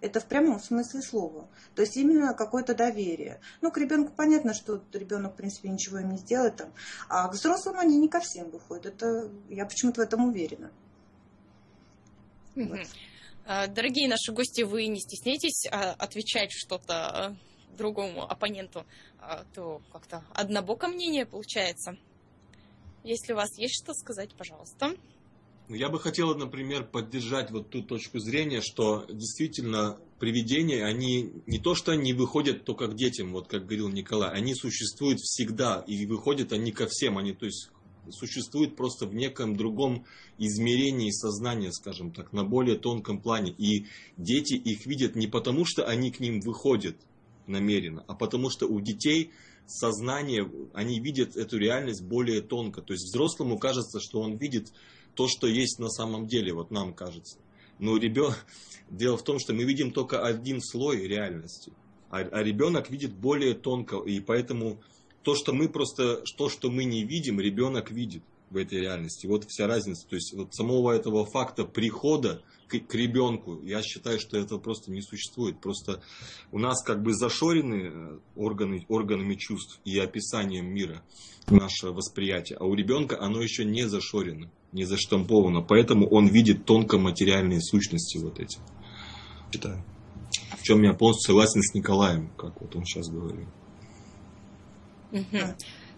Это 0.00 0.20
в 0.20 0.26
прямом 0.26 0.60
смысле 0.60 1.02
слова. 1.02 1.48
То 1.74 1.82
есть 1.82 1.96
именно 1.96 2.32
какое-то 2.32 2.74
доверие. 2.74 3.40
Ну, 3.60 3.72
к 3.72 3.78
ребенку 3.78 4.12
понятно, 4.14 4.54
что 4.54 4.80
ребенок, 4.92 5.32
в 5.32 5.36
принципе, 5.36 5.68
ничего 5.68 5.98
им 5.98 6.10
не 6.10 6.18
сделает. 6.18 6.56
Там. 6.56 6.72
А 7.08 7.28
к 7.28 7.32
взрослым 7.32 7.78
они 7.78 7.98
не 7.98 8.08
ко 8.08 8.20
всем 8.20 8.50
выходят. 8.50 8.86
Это 8.86 9.28
я 9.48 9.66
почему-то 9.66 10.00
в 10.00 10.04
этом 10.04 10.28
уверена. 10.28 10.70
Вот. 12.54 12.86
А, 13.44 13.66
дорогие 13.66 14.08
наши 14.08 14.30
гости, 14.30 14.62
вы 14.62 14.86
не 14.86 15.00
стесняйтесь 15.00 15.66
а, 15.70 15.92
отвечать 15.92 16.52
что-то 16.52 16.94
а, 16.94 17.36
другому 17.76 18.22
оппоненту, 18.22 18.84
то 19.54 19.80
как-то 19.92 20.24
однобоко 20.34 20.88
мнение 20.88 21.24
получается. 21.26 21.96
Если 23.04 23.32
у 23.32 23.36
вас 23.36 23.56
есть 23.56 23.82
что 23.82 23.94
сказать, 23.94 24.34
пожалуйста. 24.34 24.96
Ну, 25.68 25.74
я 25.74 25.90
бы 25.90 26.00
хотел, 26.00 26.34
например, 26.34 26.84
поддержать 26.86 27.50
вот 27.50 27.68
ту 27.68 27.82
точку 27.82 28.18
зрения, 28.20 28.62
что 28.62 29.04
действительно 29.10 29.98
привидения, 30.18 30.86
они 30.86 31.30
не 31.46 31.58
то, 31.58 31.74
что 31.74 31.92
они 31.92 32.14
выходят 32.14 32.64
только 32.64 32.86
к 32.86 32.94
детям, 32.94 33.32
вот 33.32 33.48
как 33.48 33.66
говорил 33.66 33.90
Николай, 33.90 34.30
они 34.30 34.54
существуют 34.54 35.20
всегда, 35.20 35.84
и 35.86 36.06
выходят 36.06 36.54
они 36.54 36.72
ко 36.72 36.86
всем, 36.86 37.18
они 37.18 37.34
то 37.34 37.44
есть 37.44 37.68
существуют 38.10 38.76
просто 38.76 39.04
в 39.06 39.14
неком 39.14 39.56
другом 39.56 40.06
измерении 40.38 41.10
сознания, 41.10 41.70
скажем 41.70 42.12
так, 42.12 42.32
на 42.32 42.44
более 42.44 42.78
тонком 42.78 43.20
плане. 43.20 43.52
И 43.58 43.84
дети 44.16 44.54
их 44.54 44.86
видят 44.86 45.16
не 45.16 45.26
потому, 45.26 45.66
что 45.66 45.84
они 45.84 46.10
к 46.10 46.18
ним 46.18 46.40
выходят 46.40 46.96
намеренно, 47.46 48.02
а 48.08 48.14
потому 48.14 48.48
что 48.48 48.66
у 48.66 48.80
детей 48.80 49.32
сознание, 49.66 50.50
они 50.72 50.98
видят 50.98 51.36
эту 51.36 51.58
реальность 51.58 52.02
более 52.02 52.40
тонко. 52.40 52.80
То 52.80 52.94
есть 52.94 53.04
взрослому 53.04 53.58
кажется, 53.58 54.00
что 54.00 54.22
он 54.22 54.38
видит 54.38 54.72
то, 55.18 55.26
что 55.26 55.48
есть 55.48 55.80
на 55.80 55.88
самом 55.88 56.28
деле, 56.28 56.54
вот 56.54 56.70
нам 56.70 56.94
кажется. 56.94 57.40
Но 57.80 57.96
ребенок, 57.96 58.46
дело 58.88 59.16
в 59.16 59.24
том, 59.24 59.40
что 59.40 59.52
мы 59.52 59.64
видим 59.64 59.90
только 59.90 60.24
один 60.24 60.60
слой 60.62 61.08
реальности, 61.08 61.72
а, 62.08 62.18
а 62.18 62.42
ребенок 62.44 62.88
видит 62.88 63.14
более 63.14 63.54
тонко, 63.54 63.96
и 63.96 64.20
поэтому 64.20 64.80
то, 65.24 65.34
что 65.34 65.52
мы 65.52 65.68
просто, 65.68 66.22
то, 66.36 66.48
что 66.48 66.70
мы 66.70 66.84
не 66.84 67.02
видим, 67.02 67.40
ребенок 67.40 67.90
видит 67.90 68.22
в 68.50 68.56
этой 68.56 68.78
реальности. 68.78 69.26
Вот 69.26 69.44
вся 69.48 69.66
разница. 69.66 70.06
То 70.06 70.14
есть 70.14 70.32
вот 70.34 70.54
самого 70.54 70.92
этого 70.92 71.26
факта 71.26 71.64
прихода 71.64 72.40
к, 72.68 72.78
к 72.78 72.94
ребенку, 72.94 73.60
я 73.64 73.82
считаю, 73.82 74.20
что 74.20 74.38
это 74.38 74.58
просто 74.58 74.92
не 74.92 75.02
существует. 75.02 75.60
Просто 75.60 76.00
у 76.52 76.60
нас 76.60 76.80
как 76.84 77.02
бы 77.02 77.12
зашорены 77.12 77.90
э, 77.92 78.18
органы, 78.36 78.86
органами 78.86 79.34
чувств 79.34 79.80
и 79.84 79.98
описанием 79.98 80.66
мира 80.66 81.02
наше 81.48 81.88
восприятие, 81.88 82.56
а 82.58 82.66
у 82.66 82.74
ребенка 82.74 83.20
оно 83.20 83.42
еще 83.42 83.64
не 83.64 83.88
зашорено 83.88 84.48
не 84.72 84.84
заштамповано, 84.84 85.62
поэтому 85.62 86.08
он 86.08 86.26
видит 86.26 86.64
тонко 86.64 86.98
материальные 86.98 87.60
сущности 87.60 88.18
вот 88.18 88.38
эти. 88.38 88.58
Считаю. 89.52 89.82
В 90.58 90.62
чем 90.62 90.82
я 90.82 90.92
полностью 90.92 91.32
согласен 91.32 91.62
с 91.62 91.74
Николаем, 91.74 92.30
как 92.36 92.60
вот 92.60 92.76
он 92.76 92.84
сейчас 92.84 93.08
говорил. 93.08 93.46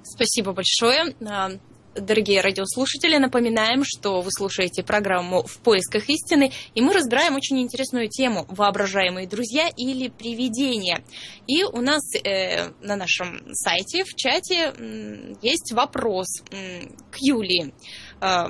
Спасибо 0.03 0.53
большое. 0.53 1.15
А, 1.29 1.51
дорогие 1.95 2.41
радиослушатели, 2.41 3.17
напоминаем, 3.17 3.83
что 3.85 4.21
вы 4.21 4.31
слушаете 4.31 4.83
программу 4.83 5.43
«В 5.43 5.59
поисках 5.59 6.09
истины», 6.09 6.53
и 6.75 6.81
мы 6.81 6.93
разбираем 6.93 7.35
очень 7.35 7.61
интересную 7.61 8.09
тему 8.09 8.47
«Воображаемые 8.49 9.27
друзья 9.27 9.69
или 9.77 10.09
привидения». 10.09 11.03
И 11.47 11.65
у 11.65 11.81
нас 11.81 12.03
э, 12.15 12.71
на 12.81 12.97
нашем 12.97 13.43
сайте 13.53 14.05
в 14.05 14.15
чате 14.15 14.73
э, 14.77 15.35
есть 15.43 15.73
вопрос 15.73 16.43
э, 16.51 16.87
к 17.11 17.17
Юлии. 17.21 17.73
Э, 18.21 18.49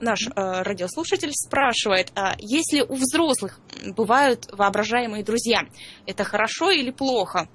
наш 0.00 0.26
э, 0.26 0.62
радиослушатель 0.62 1.32
спрашивает, 1.32 2.12
а 2.14 2.34
если 2.38 2.80
у 2.80 2.94
взрослых 2.94 3.60
бывают 3.96 4.48
воображаемые 4.52 5.24
друзья, 5.24 5.62
это 6.06 6.24
хорошо 6.24 6.70
или 6.70 6.90
плохо? 6.90 7.48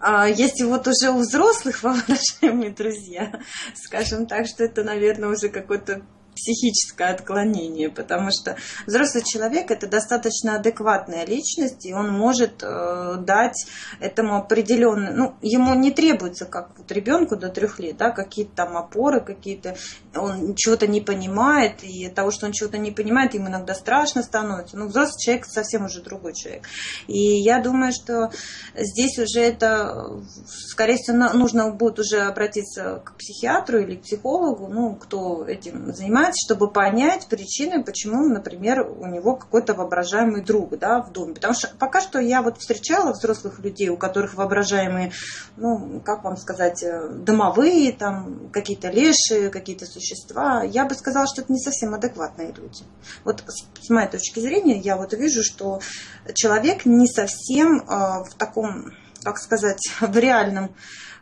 А 0.00 0.28
если 0.28 0.64
вот 0.64 0.86
уже 0.88 1.10
у 1.10 1.18
взрослых 1.18 1.82
воображаемые 1.82 2.70
друзья, 2.70 3.40
скажем 3.74 4.26
так, 4.26 4.46
что 4.46 4.64
это, 4.64 4.82
наверное, 4.82 5.30
уже 5.30 5.48
какой-то 5.48 6.02
психическое 6.34 7.08
отклонение, 7.10 7.90
потому 7.90 8.30
что 8.30 8.56
взрослый 8.86 9.24
человек 9.24 9.70
это 9.70 9.86
достаточно 9.86 10.56
адекватная 10.56 11.24
личность, 11.26 11.86
и 11.86 11.92
он 11.92 12.12
может 12.12 12.62
э, 12.62 13.16
дать 13.18 13.66
этому 14.00 14.36
определенный, 14.36 15.12
ну, 15.12 15.34
ему 15.42 15.74
не 15.74 15.90
требуется, 15.90 16.44
как 16.44 16.76
вот 16.78 16.90
ребенку 16.92 17.36
до 17.36 17.48
трех 17.48 17.78
лет, 17.78 17.96
да, 17.96 18.10
какие-то 18.10 18.54
там 18.54 18.76
опоры, 18.76 19.20
какие-то, 19.20 19.76
он 20.14 20.54
чего-то 20.54 20.86
не 20.86 21.00
понимает, 21.00 21.82
и 21.82 22.06
от 22.06 22.14
того, 22.14 22.30
что 22.30 22.46
он 22.46 22.52
чего-то 22.52 22.78
не 22.78 22.90
понимает, 22.90 23.34
ему 23.34 23.48
иногда 23.48 23.74
страшно 23.74 24.22
становится. 24.22 24.76
Ну, 24.76 24.86
взрослый 24.88 25.18
человек 25.18 25.46
совсем 25.46 25.84
уже 25.84 26.02
другой 26.02 26.34
человек. 26.34 26.64
И 27.06 27.18
я 27.18 27.60
думаю, 27.60 27.92
что 27.92 28.30
здесь 28.74 29.18
уже 29.18 29.40
это, 29.40 30.22
скорее 30.46 30.96
всего, 30.96 31.16
нужно 31.16 31.70
будет 31.70 31.98
уже 31.98 32.20
обратиться 32.22 33.02
к 33.04 33.16
психиатру 33.16 33.80
или 33.80 33.96
к 33.96 34.02
психологу, 34.02 34.68
ну, 34.68 34.94
кто 34.96 35.44
этим 35.46 35.92
занимается, 35.92 36.23
узнать, 36.24 36.34
чтобы 36.42 36.70
понять 36.70 37.26
причины, 37.28 37.82
почему, 37.82 38.28
например, 38.28 38.86
у 38.86 39.06
него 39.06 39.36
какой-то 39.36 39.74
воображаемый 39.74 40.42
друг 40.42 40.78
да, 40.78 41.02
в 41.02 41.12
доме. 41.12 41.34
Потому 41.34 41.54
что 41.54 41.68
пока 41.78 42.00
что 42.00 42.18
я 42.18 42.42
вот 42.42 42.58
встречала 42.58 43.12
взрослых 43.12 43.58
людей, 43.58 43.88
у 43.88 43.96
которых 43.96 44.34
воображаемые, 44.34 45.12
ну, 45.56 46.00
как 46.00 46.24
вам 46.24 46.36
сказать, 46.36 46.82
э, 46.82 47.08
домовые, 47.08 47.92
там, 47.92 48.50
какие-то 48.50 48.88
леши, 48.90 49.50
какие-то 49.50 49.86
существа. 49.86 50.62
Я 50.62 50.86
бы 50.86 50.94
сказала, 50.94 51.26
что 51.26 51.42
это 51.42 51.52
не 51.52 51.60
совсем 51.60 51.94
адекватные 51.94 52.52
люди. 52.52 52.84
Вот 53.24 53.42
с 53.46 53.90
моей 53.90 54.08
точки 54.08 54.40
зрения, 54.40 54.78
я 54.78 54.96
вот 54.96 55.12
вижу, 55.12 55.42
что 55.42 55.80
человек 56.34 56.86
не 56.86 57.06
совсем 57.06 57.80
э, 57.80 58.24
в 58.24 58.34
таком, 58.38 58.92
как 59.22 59.38
сказать, 59.38 59.80
в 60.00 60.16
реальном, 60.16 60.74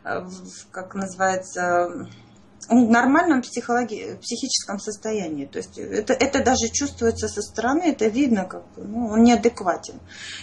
э, 0.03 0.19
в, 0.19 0.69
как 0.71 0.95
называется, 0.95 2.07
нормальном 2.69 3.41
психологи- 3.41 4.17
психическом 4.21 4.79
состоянии. 4.79 5.45
То 5.45 5.57
есть 5.57 5.77
это, 5.77 6.13
это 6.13 6.43
даже 6.43 6.69
чувствуется 6.71 7.27
со 7.27 7.41
стороны, 7.41 7.83
это 7.83 8.07
видно, 8.07 8.45
как 8.45 8.63
бы, 8.73 8.83
ну, 8.83 9.07
он 9.07 9.23
неадекватен. 9.23 9.99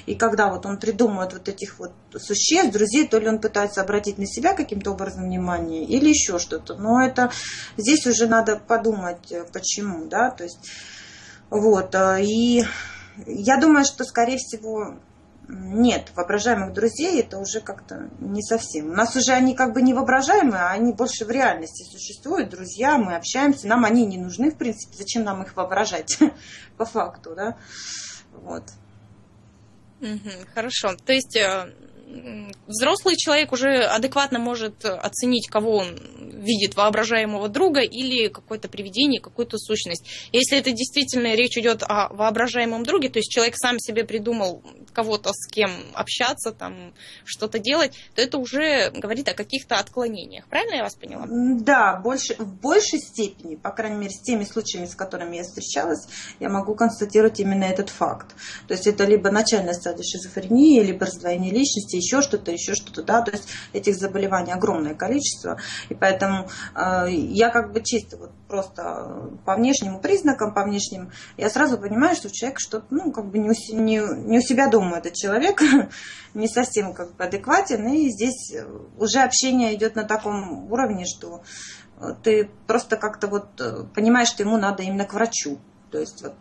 И 0.06 0.14
когда 0.14 0.48
вот 0.48 0.66
он 0.66 0.78
придумывает 0.78 1.32
вот 1.32 1.48
этих 1.48 1.78
вот 1.78 1.92
существ, 2.16 2.72
друзей, 2.72 3.06
то 3.06 3.18
ли 3.18 3.28
он 3.28 3.38
пытается 3.38 3.80
обратить 3.80 4.18
на 4.18 4.26
себя 4.26 4.54
каким-то 4.54 4.92
образом 4.92 5.24
внимание, 5.24 5.84
или 5.84 6.08
еще 6.08 6.38
что-то. 6.38 6.74
Но 6.76 7.02
это 7.02 7.30
здесь 7.76 8.06
уже 8.06 8.26
надо 8.26 8.56
подумать, 8.56 9.30
э, 9.30 9.44
почему, 9.52 10.06
да, 10.06 10.30
то 10.30 10.44
есть 10.44 10.58
вот. 11.50 11.94
Э, 11.94 12.22
и 12.22 12.64
я 13.26 13.56
думаю, 13.58 13.84
что, 13.84 14.04
скорее 14.04 14.38
всего, 14.38 14.96
нет 15.50 16.12
воображаемых 16.14 16.72
друзей, 16.72 17.20
это 17.20 17.38
уже 17.38 17.60
как-то 17.60 18.10
не 18.20 18.42
совсем. 18.42 18.90
У 18.90 18.94
нас 18.94 19.16
уже 19.16 19.32
они 19.32 19.54
как 19.54 19.72
бы 19.72 19.82
не 19.82 19.94
воображаемые, 19.94 20.62
а 20.62 20.70
они 20.70 20.92
больше 20.92 21.24
в 21.24 21.30
реальности 21.30 21.84
существуют, 21.90 22.50
друзья, 22.50 22.98
мы 22.98 23.16
общаемся, 23.16 23.66
нам 23.66 23.84
они 23.84 24.06
не 24.06 24.18
нужны, 24.18 24.50
в 24.50 24.56
принципе, 24.56 24.96
зачем 24.96 25.24
нам 25.24 25.42
их 25.42 25.56
воображать 25.56 26.18
по 26.76 26.84
факту, 26.84 27.34
да, 27.34 27.56
вот. 28.32 28.64
Хорошо, 30.54 30.94
то 30.94 31.12
есть 31.12 31.36
э, 31.36 31.74
взрослый 32.66 33.16
человек 33.16 33.52
уже 33.52 33.84
адекватно 33.84 34.38
может 34.38 34.84
оценить, 34.84 35.48
кого 35.48 35.78
он 35.78 35.98
видит 36.40 36.74
воображаемого 36.76 37.48
друга 37.48 37.80
или 37.80 38.28
какое-то 38.28 38.68
привидение, 38.68 39.20
какую-то 39.20 39.58
сущность. 39.58 40.04
Если 40.32 40.58
это 40.58 40.72
действительно 40.72 41.34
речь 41.34 41.58
идет 41.58 41.82
о 41.82 42.08
воображаемом 42.08 42.84
друге, 42.84 43.08
то 43.08 43.18
есть 43.18 43.30
человек 43.30 43.54
сам 43.56 43.78
себе 43.78 44.04
придумал 44.04 44.62
кого-то 44.92 45.30
с 45.32 45.46
кем 45.48 45.70
общаться, 45.94 46.52
там 46.52 46.92
что-то 47.24 47.58
делать, 47.58 47.92
то 48.14 48.22
это 48.22 48.38
уже 48.38 48.90
говорит 48.90 49.28
о 49.28 49.34
каких-то 49.34 49.76
отклонениях. 49.76 50.46
Правильно 50.48 50.76
я 50.76 50.82
вас 50.82 50.94
поняла? 50.94 51.26
Да, 51.28 52.00
больше, 52.02 52.34
в 52.38 52.60
большей 52.60 53.00
степени, 53.00 53.56
по 53.56 53.70
крайней 53.70 53.98
мере, 53.98 54.12
с 54.12 54.20
теми 54.22 54.44
случаями, 54.44 54.86
с 54.86 54.94
которыми 54.94 55.36
я 55.36 55.42
встречалась, 55.42 56.06
я 56.40 56.48
могу 56.48 56.74
констатировать 56.74 57.38
именно 57.40 57.64
этот 57.64 57.90
факт. 57.90 58.34
То 58.66 58.74
есть 58.74 58.86
это 58.86 59.04
либо 59.04 59.30
начальная 59.30 59.74
стадия 59.74 60.04
шизофрении, 60.04 60.80
либо 60.80 61.06
раздвоение 61.06 61.52
личности, 61.52 61.96
еще 62.00 62.22
что-то, 62.22 62.50
еще 62.50 62.74
что-то, 62.74 63.02
да, 63.02 63.22
то 63.22 63.30
есть 63.30 63.48
этих 63.72 63.94
заболеваний 63.96 64.52
огромное 64.52 64.94
количество, 64.94 65.58
и 65.88 65.94
поэтому 65.94 66.48
э, 66.74 67.06
я 67.10 67.50
как 67.50 67.72
бы 67.72 67.82
чисто 67.82 68.16
вот 68.16 68.30
просто 68.48 69.30
по 69.44 69.54
внешним 69.54 70.00
признакам, 70.00 70.52
по 70.54 70.64
внешним, 70.64 71.12
я 71.36 71.50
сразу 71.50 71.78
понимаю, 71.78 72.16
что 72.16 72.30
человек 72.30 72.58
что-то, 72.58 72.86
ну, 72.90 73.12
как 73.12 73.26
бы 73.26 73.38
не 73.38 73.50
у, 73.50 73.54
не, 73.74 74.26
не 74.26 74.38
у 74.38 74.42
себя 74.42 74.68
дома 74.68 74.98
этот 74.98 75.14
человек, 75.14 75.62
не 76.34 76.48
совсем 76.48 76.94
как 76.94 77.14
бы 77.16 77.24
адекватен, 77.24 77.86
и 77.88 78.10
здесь 78.10 78.54
уже 78.98 79.20
общение 79.20 79.74
идет 79.74 79.94
на 79.94 80.04
таком 80.04 80.70
уровне, 80.72 81.04
что 81.06 81.42
ты 82.22 82.50
просто 82.66 82.96
как-то 82.96 83.28
вот 83.28 83.60
э, 83.60 83.84
понимаешь, 83.94 84.28
что 84.28 84.42
ему 84.42 84.56
надо 84.56 84.82
именно 84.82 85.04
к 85.04 85.12
врачу. 85.12 85.58
То 85.90 85.98
есть 85.98 86.22
вот 86.22 86.34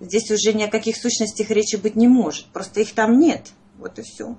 здесь 0.00 0.30
уже 0.30 0.52
ни 0.52 0.62
о 0.62 0.70
каких 0.70 0.96
сущностях 0.96 1.50
речи 1.50 1.76
быть 1.76 1.96
не 1.96 2.08
может. 2.08 2.46
Просто 2.46 2.80
их 2.80 2.94
там 2.94 3.18
нет. 3.18 3.50
Вот 3.78 3.98
и 3.98 4.02
все. 4.02 4.36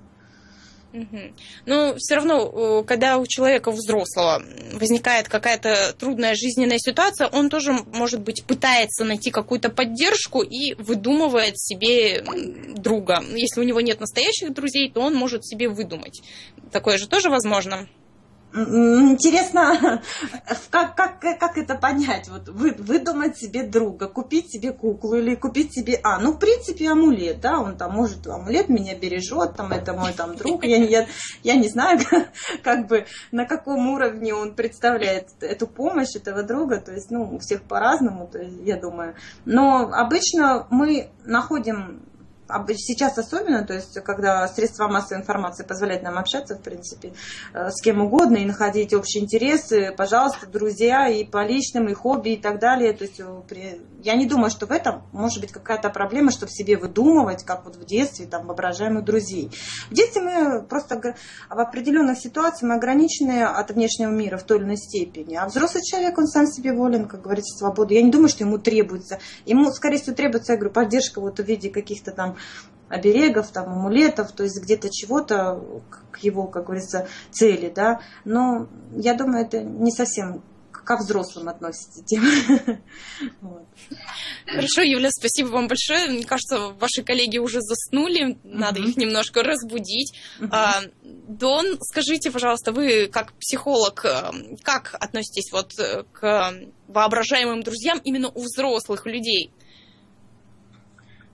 Но 1.66 1.96
все 1.98 2.16
равно, 2.16 2.84
когда 2.84 3.18
у 3.18 3.26
человека 3.28 3.72
взрослого 3.72 4.42
возникает 4.74 5.28
какая-то 5.28 5.94
трудная 6.00 6.36
жизненная 6.36 6.78
ситуация, 6.78 7.28
он 7.28 7.50
тоже, 7.50 7.74
может 7.74 8.22
быть, 8.22 8.46
пытается 8.46 9.04
найти 9.04 9.30
какую-то 9.30 9.70
поддержку 9.70 10.42
и 10.42 10.74
выдумывает 10.76 11.60
себе 11.60 12.24
друга. 12.78 13.22
Если 13.36 13.60
у 13.60 13.64
него 13.64 13.82
нет 13.82 14.00
настоящих 14.00 14.54
друзей, 14.54 14.90
то 14.90 15.02
он 15.02 15.16
может 15.16 15.46
себе 15.46 15.68
выдумать. 15.68 16.22
Такое 16.72 16.98
же 16.98 17.10
тоже 17.10 17.30
возможно. 17.30 17.90
Интересно, 18.56 20.02
как, 20.72 20.96
как, 20.96 21.20
как 21.20 21.58
это 21.58 21.76
понять? 21.76 22.30
Вот 22.30 22.48
вы, 22.48 22.72
выдумать 22.72 23.38
себе 23.38 23.64
друга, 23.64 24.08
купить 24.08 24.50
себе 24.50 24.72
куклу 24.72 25.16
или 25.16 25.36
купить 25.36 25.74
себе... 25.74 26.00
А, 26.04 26.20
ну, 26.20 26.32
в 26.32 26.40
принципе, 26.40 26.90
амулет, 26.90 27.42
да, 27.42 27.60
он 27.60 27.76
там 27.76 27.92
может, 27.92 28.26
амулет 28.28 28.70
меня 28.70 28.96
бережет, 28.98 29.58
там, 29.58 29.74
это 29.74 29.94
мой 29.94 30.14
там 30.14 30.36
друг. 30.36 30.64
Я, 30.64 30.78
я, 30.78 31.08
я 31.44 31.56
не 31.56 31.68
знаю, 31.68 32.00
как, 32.10 32.30
как 32.64 32.88
бы, 32.88 33.06
на 33.32 33.46
каком 33.46 33.90
уровне 33.90 34.34
он 34.34 34.56
представляет 34.56 35.28
эту 35.42 35.68
помощь 35.68 36.16
этого 36.16 36.44
друга. 36.44 36.80
То 36.80 36.94
есть, 36.94 37.12
ну, 37.12 37.36
у 37.36 37.40
всех 37.40 37.64
по-разному, 37.64 38.28
то 38.28 38.40
есть, 38.40 38.58
я 38.64 38.80
думаю. 38.80 39.16
Но 39.44 39.90
обычно 39.92 40.66
мы 40.70 41.10
находим 41.26 42.06
сейчас 42.76 43.18
особенно, 43.18 43.66
то 43.66 43.74
есть 43.74 43.94
когда 44.04 44.48
средства 44.48 44.88
массовой 44.88 45.22
информации 45.22 45.64
позволяют 45.64 46.04
нам 46.04 46.18
общаться, 46.18 46.56
в 46.56 46.62
принципе, 46.62 47.14
э, 47.54 47.70
с 47.70 47.82
кем 47.82 48.02
угодно 48.02 48.38
и 48.38 48.46
находить 48.46 48.94
общие 48.94 49.24
интересы, 49.24 49.94
пожалуйста, 49.96 50.48
друзья 50.48 51.08
и 51.08 51.24
по 51.24 51.46
личным, 51.46 51.88
и 51.88 51.94
хобби 51.94 52.30
и 52.30 52.38
так 52.38 52.60
далее. 52.60 52.94
То 52.94 53.04
есть 53.04 53.20
э, 53.20 53.80
я 54.04 54.16
не 54.16 54.28
думаю, 54.28 54.52
что 54.52 54.68
в 54.68 54.72
этом 54.72 55.04
может 55.12 55.42
быть 55.42 55.52
какая-то 55.52 55.90
проблема, 55.90 56.32
чтобы 56.32 56.52
себе 56.52 56.78
выдумывать, 56.78 57.44
как 57.44 57.66
вот 57.66 57.76
в 57.76 57.86
детстве, 57.86 58.28
там, 58.28 58.46
воображаемых 58.46 59.04
друзей. 59.04 59.52
В 59.90 59.94
детстве 59.94 60.22
мы 60.22 60.62
просто 60.64 61.16
в 61.50 61.60
определенных 61.60 62.20
ситуациях 62.20 62.70
мы 62.70 62.76
ограничены 62.76 63.44
от 63.44 63.72
внешнего 63.72 64.12
мира 64.12 64.38
в 64.38 64.44
той 64.44 64.58
или 64.58 64.66
иной 64.66 64.78
степени. 64.78 65.36
А 65.36 65.48
взрослый 65.48 65.84
человек, 65.84 66.18
он 66.18 66.28
сам 66.28 66.46
себе 66.46 66.74
волен, 66.74 67.08
как 67.08 67.22
говорится, 67.22 67.58
свободу. 67.58 67.94
Я 67.94 68.02
не 68.02 68.12
думаю, 68.12 68.30
что 68.30 68.44
ему 68.44 68.60
требуется. 68.60 69.20
Ему, 69.46 69.72
скорее 69.72 69.98
всего, 69.98 70.16
требуется, 70.16 70.54
я 70.54 70.58
говорю, 70.58 70.74
поддержка 70.74 71.20
вот 71.20 71.40
в 71.40 71.44
виде 71.44 71.70
каких-то 71.70 72.12
там 72.12 72.35
оберегов, 72.90 73.52
там, 73.52 73.70
амулетов, 73.70 74.32
то 74.32 74.44
есть 74.44 74.62
где-то 74.62 74.90
чего-то 74.92 75.60
к 76.12 76.20
его, 76.20 76.48
как 76.48 76.66
говорится, 76.66 77.08
цели, 77.32 77.72
да. 77.74 78.02
Но 78.24 78.68
я 78.96 79.16
думаю, 79.16 79.46
это 79.46 79.62
не 79.62 79.92
совсем 79.92 80.44
ко 80.86 80.98
взрослым 80.98 81.50
относится 81.50 82.04
тема. 82.06 82.28
Хорошо, 84.46 84.82
Юля, 84.84 85.10
спасибо 85.12 85.48
вам 85.48 85.68
большое. 85.68 86.08
Мне 86.08 86.24
кажется, 86.24 86.70
ваши 86.80 87.04
коллеги 87.04 87.40
уже 87.40 87.60
заснули, 87.62 88.38
надо 88.44 88.80
их 88.80 88.96
немножко 88.96 89.44
разбудить. 89.44 90.14
А, 90.52 90.84
Дон, 91.04 91.78
скажите, 91.82 92.32
пожалуйста, 92.32 92.72
вы 92.72 93.08
как 93.08 93.34
психолог, 93.34 94.06
э, 94.06 94.32
как 94.62 94.96
относитесь 95.00 95.52
вот 95.52 95.72
э, 95.80 96.04
к 96.14 96.54
воображаемым 96.88 97.64
друзьям 97.64 98.00
именно 98.04 98.30
у 98.30 98.44
взрослых 98.44 99.06
людей? 99.08 99.52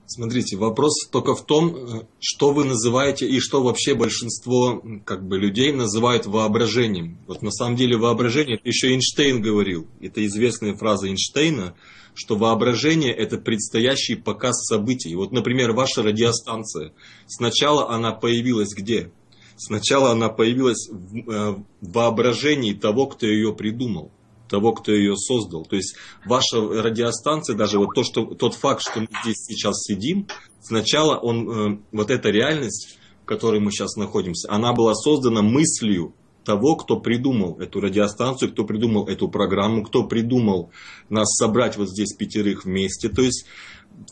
Смотрите, 0.06 0.56
вопрос 0.56 1.06
только 1.10 1.34
в 1.34 1.46
том, 1.46 1.74
э, 1.74 2.06
что 2.20 2.52
вы 2.52 2.64
называете 2.64 3.26
и 3.26 3.40
что 3.40 3.62
вообще 3.62 3.94
большинство 3.94 4.82
как 5.04 5.26
бы, 5.26 5.38
людей 5.38 5.72
называют 5.72 6.26
воображением. 6.26 7.18
Вот 7.26 7.42
на 7.42 7.50
самом 7.50 7.76
деле 7.76 7.96
воображение, 7.96 8.56
это 8.56 8.68
еще 8.68 8.88
Эйнштейн 8.88 9.40
говорил, 9.40 9.86
это 10.00 10.24
известная 10.26 10.74
фраза 10.76 11.06
Эйнштейна, 11.06 11.74
что 12.14 12.36
воображение– 12.36 13.12
это 13.16 13.38
предстоящий 13.38 14.16
показ 14.16 14.66
событий. 14.66 15.14
Вот, 15.14 15.32
например, 15.32 15.72
ваша 15.72 16.02
радиостанция. 16.02 16.92
Сначала 17.26 17.90
она 17.90 18.12
появилась 18.12 18.74
где? 18.74 19.10
Сначала 19.56 20.10
она 20.10 20.28
появилась 20.28 20.88
в 20.90 21.30
э, 21.30 21.56
воображении 21.80 22.74
того, 22.74 23.06
кто 23.06 23.26
ее 23.26 23.54
придумал 23.54 24.10
того, 24.52 24.72
кто 24.74 24.92
ее 24.92 25.16
создал. 25.16 25.64
То 25.64 25.76
есть 25.76 25.96
ваша 26.26 26.60
радиостанция, 26.60 27.56
даже 27.56 27.78
вот 27.78 27.94
то, 27.94 28.04
что, 28.04 28.26
тот 28.26 28.54
факт, 28.54 28.82
что 28.82 29.00
мы 29.00 29.08
здесь 29.24 29.46
сейчас 29.46 29.82
сидим, 29.82 30.28
сначала 30.60 31.16
он, 31.16 31.48
э, 31.48 31.78
вот 31.90 32.10
эта 32.10 32.28
реальность, 32.28 32.98
в 33.22 33.24
которой 33.24 33.60
мы 33.60 33.70
сейчас 33.70 33.96
находимся, 33.96 34.52
она 34.52 34.74
была 34.74 34.94
создана 34.94 35.40
мыслью 35.40 36.14
того, 36.44 36.76
кто 36.76 37.00
придумал 37.00 37.58
эту 37.60 37.80
радиостанцию, 37.80 38.52
кто 38.52 38.64
придумал 38.64 39.08
эту 39.08 39.28
программу, 39.28 39.84
кто 39.84 40.04
придумал 40.04 40.70
нас 41.08 41.34
собрать 41.34 41.78
вот 41.78 41.88
здесь 41.88 42.14
пятерых 42.14 42.64
вместе. 42.66 43.08
То 43.08 43.22
есть 43.22 43.46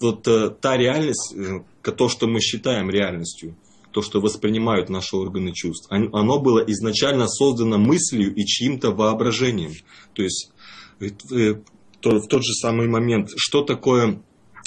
вот 0.01 0.27
э, 0.27 0.49
та 0.49 0.79
реальность, 0.79 1.35
э, 1.37 1.91
то, 1.93 2.09
что 2.09 2.27
мы 2.27 2.41
считаем 2.41 2.89
реальностью, 2.89 3.57
то, 3.93 4.03
что 4.03 4.21
воспринимают 4.21 4.89
наши 4.89 5.17
органы 5.17 5.53
чувств, 5.53 5.89
оно 5.91 6.39
было 6.39 6.61
изначально 6.61 7.27
создано 7.27 7.79
мыслью 7.79 8.35
и 8.35 8.45
чьим-то 8.45 8.93
воображением. 8.93 9.73
То 10.15 10.23
есть 10.23 10.53
э, 11.01 11.55
в 12.03 12.27
тот 12.29 12.45
же 12.45 12.55
самый 12.55 12.89
момент, 12.89 13.31
что 13.37 13.63
такое 13.63 14.23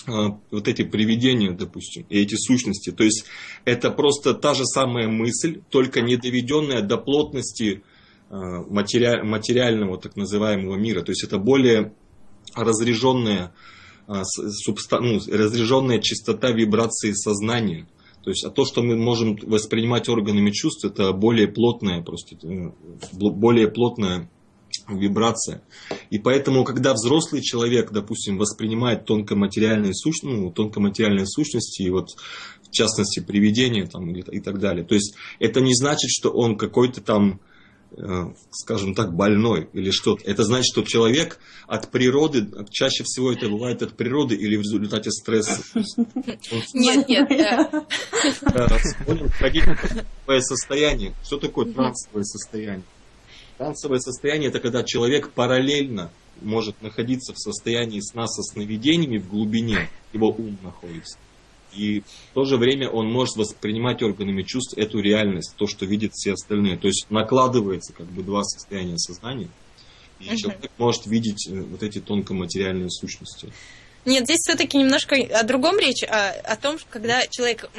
э, 0.08 0.12
вот 0.52 0.68
эти 0.68 0.84
привидения, 0.84 1.52
допустим, 1.52 2.06
и 2.10 2.20
эти 2.20 2.36
сущности. 2.36 2.92
То 2.92 3.04
есть 3.04 3.26
это 3.66 3.92
просто 3.92 4.34
та 4.34 4.54
же 4.54 4.66
самая 4.66 5.08
мысль, 5.08 5.62
только 5.70 6.02
не 6.02 6.18
доведенная 6.18 6.82
до 6.82 6.98
плотности 6.98 7.84
э, 8.30 8.36
материального 8.36 9.98
так 9.98 10.16
называемого 10.18 10.76
мира. 10.76 11.02
То 11.02 11.12
есть 11.12 11.24
это 11.24 11.38
более 11.38 11.94
разряженная, 12.56 13.54
ну, 14.08 15.20
разряженная 15.32 16.00
частота 16.00 16.52
вибрации 16.52 17.14
сознания. 17.14 17.88
То 18.24 18.30
есть, 18.30 18.46
а 18.46 18.50
то, 18.50 18.66
что 18.66 18.82
мы 18.82 18.96
можем 18.96 19.38
воспринимать 19.44 20.08
органами 20.08 20.52
чувств, 20.52 20.86
это 20.86 21.12
более 21.12 21.48
плотная, 21.48 22.02
просто, 22.02 22.36
э, 22.44 22.72
более 23.12 23.68
плотная 23.70 24.30
вибрация. 24.88 25.62
И 26.10 26.20
поэтому, 26.20 26.64
когда 26.64 26.94
взрослый 26.94 27.42
человек, 27.42 27.92
допустим, 27.92 28.38
воспринимает 28.38 29.06
тонкоматериальные, 29.06 29.94
суч... 29.94 30.24
ну, 30.24 30.52
тонкоматериальные 30.52 31.28
сущности, 31.28 31.84
и 31.84 31.90
вот 31.90 32.10
в 32.64 32.72
частности 32.72 33.20
привидения 33.20 33.86
там, 33.86 34.14
и 34.16 34.40
так 34.40 34.60
далее, 34.60 34.84
то 34.86 34.96
есть 34.96 35.16
это 35.40 35.62
не 35.62 35.76
значит, 35.76 36.10
что 36.10 36.30
он 36.32 36.58
какой-то 36.58 37.02
там 37.02 37.40
скажем 38.51 38.95
так, 38.95 39.13
больной 39.13 39.69
или 39.73 39.91
что-то. 39.91 40.23
Это 40.25 40.43
значит, 40.43 40.65
что 40.71 40.84
человек 40.84 41.39
от 41.67 41.91
природы, 41.91 42.47
чаще 42.69 43.03
всего 43.03 43.32
это 43.32 43.49
бывает 43.49 43.82
от 43.82 43.95
природы 43.95 44.36
или 44.36 44.56
в 44.56 44.62
результате 44.62 45.12
стресса. 45.12 45.62
Нет, 46.73 47.08
нет. 47.08 47.29
Он 49.08 49.29
входить 49.29 49.63
в 49.63 49.75
трансовое 49.75 50.41
состояние. 50.41 51.13
Что 51.23 51.38
такое 51.38 51.71
трансовое 51.71 52.23
состояние? 52.23 52.84
Трансовое 53.58 53.99
состояние 53.99 54.49
это 54.49 54.60
когда 54.60 54.84
человек 54.84 55.29
параллельно 55.29 56.12
может 56.41 56.82
находиться 56.82 57.34
в 57.34 57.38
состоянии 57.38 57.99
сна 57.99 58.27
со 58.27 58.41
сновидениями 58.41 59.19
в 59.19 59.29
глубине, 59.29 59.89
его 60.12 60.29
ум 60.29 60.58
находится. 60.63 61.17
И 61.76 62.02
в 62.02 62.34
то 62.34 62.46
же 62.46 62.58
время 62.58 62.90
он 62.90 63.12
может 63.12 63.36
воспринимать 63.36 64.02
органами 64.02 64.44
чувств 64.44 64.78
эту 64.78 65.00
реальность, 65.00 65.54
то, 65.58 65.68
что 65.68 65.86
видят 65.86 66.14
все 66.14 66.34
остальные. 66.34 66.78
То 66.78 66.88
есть 66.88 67.08
накладывается 67.10 67.94
как 67.94 68.08
бы 68.08 68.24
два 68.24 68.44
состояния 68.44 68.98
сознания. 68.98 69.50
И 70.20 70.26
uh-huh. 70.26 70.36
человек 70.38 70.72
может 70.78 71.06
видеть 71.06 71.48
э, 71.50 71.62
вот 71.62 71.84
эти 71.84 72.00
тонкоматериальные 72.00 72.90
сущности. 72.90 73.52
Нет, 74.06 74.26
здесь 74.26 74.39
все-таки 74.39 74.78
немножко 74.78 75.16
о 75.16 75.44
другом 75.44 75.80
речь, 75.80 76.04
о, 76.04 76.32
о 76.32 76.58
том, 76.58 76.78
когда 76.89 77.26
человек, 77.28 77.70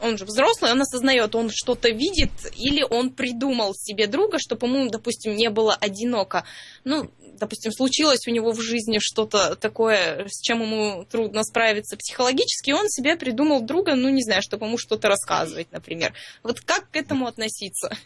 он 0.00 0.18
же 0.18 0.24
взрослый, 0.24 0.72
он 0.72 0.80
осознает, 0.80 1.34
он 1.36 1.50
что-то 1.52 1.90
видит, 1.90 2.30
или 2.56 2.82
он 2.82 3.10
придумал 3.10 3.74
себе 3.74 4.08
друга, 4.08 4.38
чтобы 4.40 4.66
ему, 4.66 4.90
допустим, 4.90 5.36
не 5.36 5.48
было 5.48 5.74
одиноко. 5.74 6.44
Ну, 6.82 7.08
допустим, 7.38 7.72
случилось 7.72 8.26
у 8.26 8.30
него 8.30 8.50
в 8.50 8.60
жизни 8.60 8.98
что-то 9.00 9.54
такое, 9.54 10.26
с 10.28 10.40
чем 10.40 10.62
ему 10.62 11.04
трудно 11.04 11.44
справиться 11.44 11.96
психологически, 11.96 12.72
он 12.72 12.88
себе 12.88 13.16
придумал 13.16 13.60
друга, 13.62 13.94
ну, 13.94 14.08
не 14.08 14.22
знаю, 14.22 14.42
чтобы 14.42 14.66
ему 14.66 14.76
что-то 14.76 15.08
рассказывать, 15.08 15.70
например. 15.70 16.14
Вот 16.42 16.60
как 16.60 16.90
к 16.90 16.96
этому 16.96 17.26
относиться? 17.26 17.96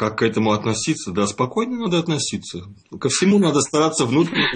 Как 0.00 0.16
к 0.16 0.22
этому 0.22 0.52
относиться? 0.52 1.12
Да, 1.12 1.26
спокойно 1.26 1.76
надо 1.76 1.98
относиться. 1.98 2.62
Ко 2.98 3.10
всему 3.10 3.38
надо 3.38 3.60
стараться 3.60 4.06
внутренне. 4.06 4.48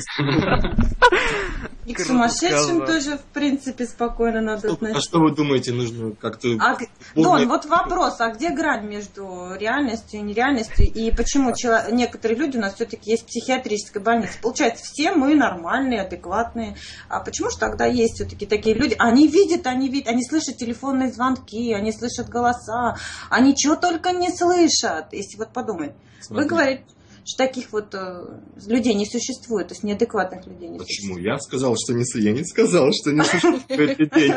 И 1.87 1.93
к 1.93 2.01
сумасшедшим 2.01 2.87
тоже, 2.87 3.19
в 3.19 3.25
принципе, 3.33 3.87
спокойно 3.87 4.41
надо 4.41 4.73
относиться. 4.73 4.99
А 4.99 5.03
что 5.03 5.21
вы 5.21 5.35
думаете, 5.35 5.73
нужно 5.73 6.13
как-то... 6.13 6.49
А, 6.61 6.77
Дон, 7.15 7.47
вот 7.49 7.67
вопрос, 7.67 8.21
а 8.21 8.31
где 8.31 8.51
грань 8.51 8.87
между 8.87 9.55
реальностью 9.59 10.21
и 10.21 10.23
нереальностью? 10.23 10.87
И 10.87 11.11
почему 11.11 11.53
некоторые 11.93 12.39
люди 12.39 12.57
у 12.57 12.61
нас 12.61 12.75
все-таки 12.75 13.11
есть 13.11 13.27
психиатрическая 13.27 14.03
больница? 14.03 14.35
Получается, 14.41 14.85
все 14.85 15.13
мы 15.13 15.35
нормальные, 15.35 16.03
адекватные. 16.03 16.77
А 17.09 17.21
почему 17.21 17.51
же 17.51 17.59
тогда 17.59 17.85
есть 17.87 18.15
все-таки 18.15 18.47
такие 18.47 18.75
люди? 18.75 18.97
Они 18.99 19.29
видят, 19.29 19.67
они 19.67 19.89
видят, 19.89 20.09
они 20.09 20.25
слышат 20.25 20.57
телефонные 20.57 21.13
звонки, 21.13 21.73
они 21.73 21.93
слышат 21.93 22.29
голоса, 22.29 22.97
они 23.31 23.55
чего 23.57 23.77
только 23.77 24.13
не 24.13 24.31
слышат, 24.31 25.13
если 25.13 25.37
вот 25.37 25.53
подумать. 25.53 25.93
Вы 26.31 26.47
говорите, 26.47 26.85
что 27.25 27.47
таких 27.47 27.73
вот 27.73 27.95
э, 27.95 28.41
людей 28.67 28.95
не 28.95 29.07
существует, 29.07 29.69
то 29.69 29.75
есть 29.75 29.83
неадекватных 29.83 30.47
людей 30.47 30.69
не 30.69 30.79
Почему? 30.79 31.15
существует. 31.15 31.25
Я 31.25 31.39
сказал, 31.39 31.75
что 31.79 31.95
не 31.95 32.05
я 32.23 32.33
не 32.33 32.45
сказал, 32.45 32.91
что 32.93 33.13
не 33.13 33.25
существует 33.25 33.99
людей. 33.99 34.33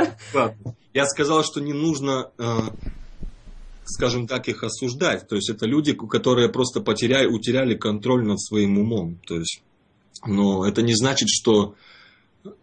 Я 0.94 1.06
сказал, 1.06 1.44
что 1.44 1.60
не 1.60 1.74
нужно, 1.74 2.32
э, 2.38 2.58
скажем 3.84 4.28
так, 4.28 4.48
их 4.48 4.64
осуждать. 4.64 5.28
То 5.28 5.36
есть 5.36 5.50
это 5.50 5.66
люди, 5.66 5.94
которые 5.94 6.50
просто 6.50 6.80
потеряли, 6.80 7.28
утеряли 7.28 7.76
контроль 7.76 8.26
над 8.26 8.40
своим 8.42 8.78
умом. 8.78 9.20
То 9.28 9.36
есть, 9.36 9.62
но 10.26 10.66
это 10.66 10.82
не 10.82 10.96
значит, 10.96 11.28
что 11.30 11.76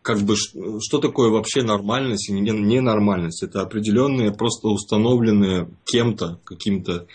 как 0.01 0.23
бы 0.23 0.37
что 0.37 0.99
такое 0.99 1.29
вообще 1.29 1.63
нормальность 1.63 2.31
и 2.31 2.33
ненормальность? 2.33 3.43
Это 3.43 3.61
определенные, 3.61 4.33
просто 4.33 4.69
установленные 4.69 5.69
кем-то, 5.85 6.41
каким-то 6.45 7.07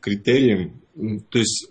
критерием. 0.00 0.80
То 1.30 1.38
есть 1.38 1.68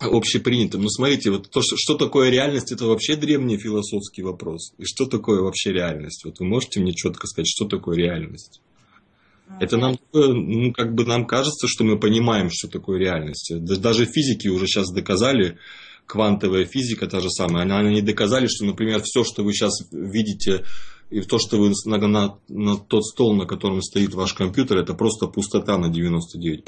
общепринятым. 0.00 0.82
Но 0.82 0.88
смотрите, 0.88 1.30
вот 1.30 1.50
то, 1.50 1.62
что, 1.62 1.76
что 1.76 1.94
такое 1.94 2.30
реальность, 2.30 2.72
это 2.72 2.86
вообще 2.86 3.16
древний 3.16 3.58
философский 3.58 4.22
вопрос. 4.22 4.72
И 4.78 4.84
что 4.84 5.06
такое 5.06 5.40
вообще 5.40 5.72
реальность? 5.72 6.24
Вот 6.24 6.40
вы 6.40 6.46
можете 6.46 6.80
мне 6.80 6.92
четко 6.92 7.26
сказать, 7.26 7.48
что 7.48 7.66
такое 7.66 7.96
реальность? 7.96 8.60
Это 9.60 9.76
нам, 9.76 9.96
ну, 10.12 10.72
как 10.72 10.94
бы 10.94 11.04
нам 11.04 11.24
кажется, 11.24 11.68
что 11.68 11.84
мы 11.84 11.98
понимаем, 11.98 12.50
что 12.50 12.68
такое 12.68 12.98
реальность. 12.98 13.52
Даже 13.54 14.04
физики 14.04 14.48
уже 14.48 14.66
сейчас 14.66 14.90
доказали, 14.90 15.58
квантовая 16.06 16.64
физика 16.64 17.06
та 17.06 17.20
же 17.20 17.30
самая, 17.30 17.64
они 17.64 18.02
доказали, 18.02 18.46
что, 18.48 18.64
например, 18.64 19.02
все, 19.04 19.24
что 19.24 19.42
вы 19.44 19.52
сейчас 19.52 19.72
видите 19.92 20.64
и 21.10 21.20
то, 21.20 21.38
что 21.38 21.58
вы 21.58 21.72
на, 21.84 21.98
на, 21.98 22.38
на 22.48 22.76
тот 22.76 23.04
стол, 23.04 23.34
на 23.34 23.46
котором 23.46 23.80
стоит 23.80 24.14
ваш 24.14 24.34
компьютер, 24.34 24.78
это 24.78 24.94
просто 24.94 25.26
пустота 25.26 25.78
на 25.78 25.86
99%. 25.86 26.62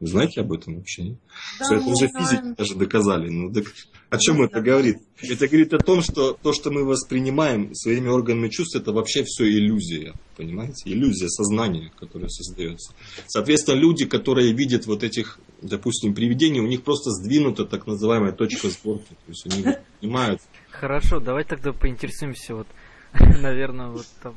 Вы 0.00 0.06
знаете 0.06 0.40
об 0.40 0.52
этом 0.52 0.76
вообще? 0.76 1.02
Нет? 1.02 1.18
Да, 1.58 1.64
что 1.64 1.74
это 1.74 1.86
уже 1.86 2.08
физики 2.08 2.54
даже 2.56 2.74
доказали. 2.76 3.28
Ну, 3.28 3.52
так 3.52 3.64
о 4.12 4.18
чем 4.18 4.36
да, 4.36 4.44
это 4.44 4.54
да. 4.56 4.60
говорит? 4.60 4.98
Это 5.22 5.48
говорит 5.48 5.72
о 5.72 5.78
том, 5.78 6.02
что 6.02 6.34
то, 6.34 6.52
что 6.52 6.70
мы 6.70 6.84
воспринимаем 6.84 7.74
своими 7.74 8.08
органами 8.08 8.50
чувств, 8.50 8.76
это 8.76 8.92
вообще 8.92 9.24
все 9.24 9.48
иллюзия. 9.48 10.12
Понимаете? 10.36 10.82
Иллюзия 10.84 11.28
сознания, 11.28 11.90
которая 11.98 12.28
создается. 12.28 12.92
Соответственно, 13.26 13.76
люди, 13.76 14.04
которые 14.04 14.52
видят 14.52 14.86
вот 14.86 15.02
этих, 15.02 15.40
допустим, 15.62 16.14
привидений, 16.14 16.60
у 16.60 16.66
них 16.66 16.82
просто 16.82 17.10
сдвинута 17.10 17.64
так 17.64 17.86
называемая 17.86 18.32
точка 18.32 18.68
сборки. 18.68 19.08
То 19.08 19.28
есть 19.28 19.46
они 19.46 19.64
понимают. 20.00 20.42
Хорошо, 20.70 21.18
давай 21.18 21.44
тогда 21.44 21.72
поинтересуемся 21.72 22.54
вот 22.54 22.66
наверное, 23.40 23.88
вот 23.88 24.06
там 24.22 24.34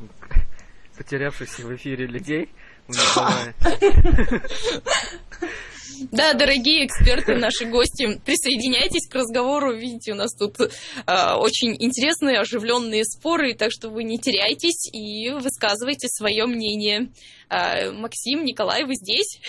потерявшихся 0.98 1.66
в 1.66 1.76
эфире 1.76 2.08
людей 2.08 2.50
Да, 6.12 6.34
дорогие 6.34 6.86
эксперты, 6.86 7.38
наши 7.38 7.66
гости, 7.66 8.20
присоединяйтесь 8.26 9.08
к 9.10 9.16
разговору. 9.16 9.74
Видите, 9.74 10.12
у 10.12 10.16
нас 10.16 10.36
тут 10.36 10.60
э, 10.60 10.68
очень 11.36 11.76
интересные, 11.80 12.40
оживленные 12.40 13.06
споры, 13.06 13.54
так 13.54 13.72
что 13.72 13.90
вы 13.90 14.04
не 14.04 14.18
теряйтесь 14.18 14.90
и 14.92 15.32
высказывайте 15.32 16.10
свое 16.10 16.48
мнение. 16.48 17.12
Э, 17.50 17.92
Максим, 17.92 18.44
Николай, 18.44 18.84
вы 18.84 18.96
здесь? 18.96 19.40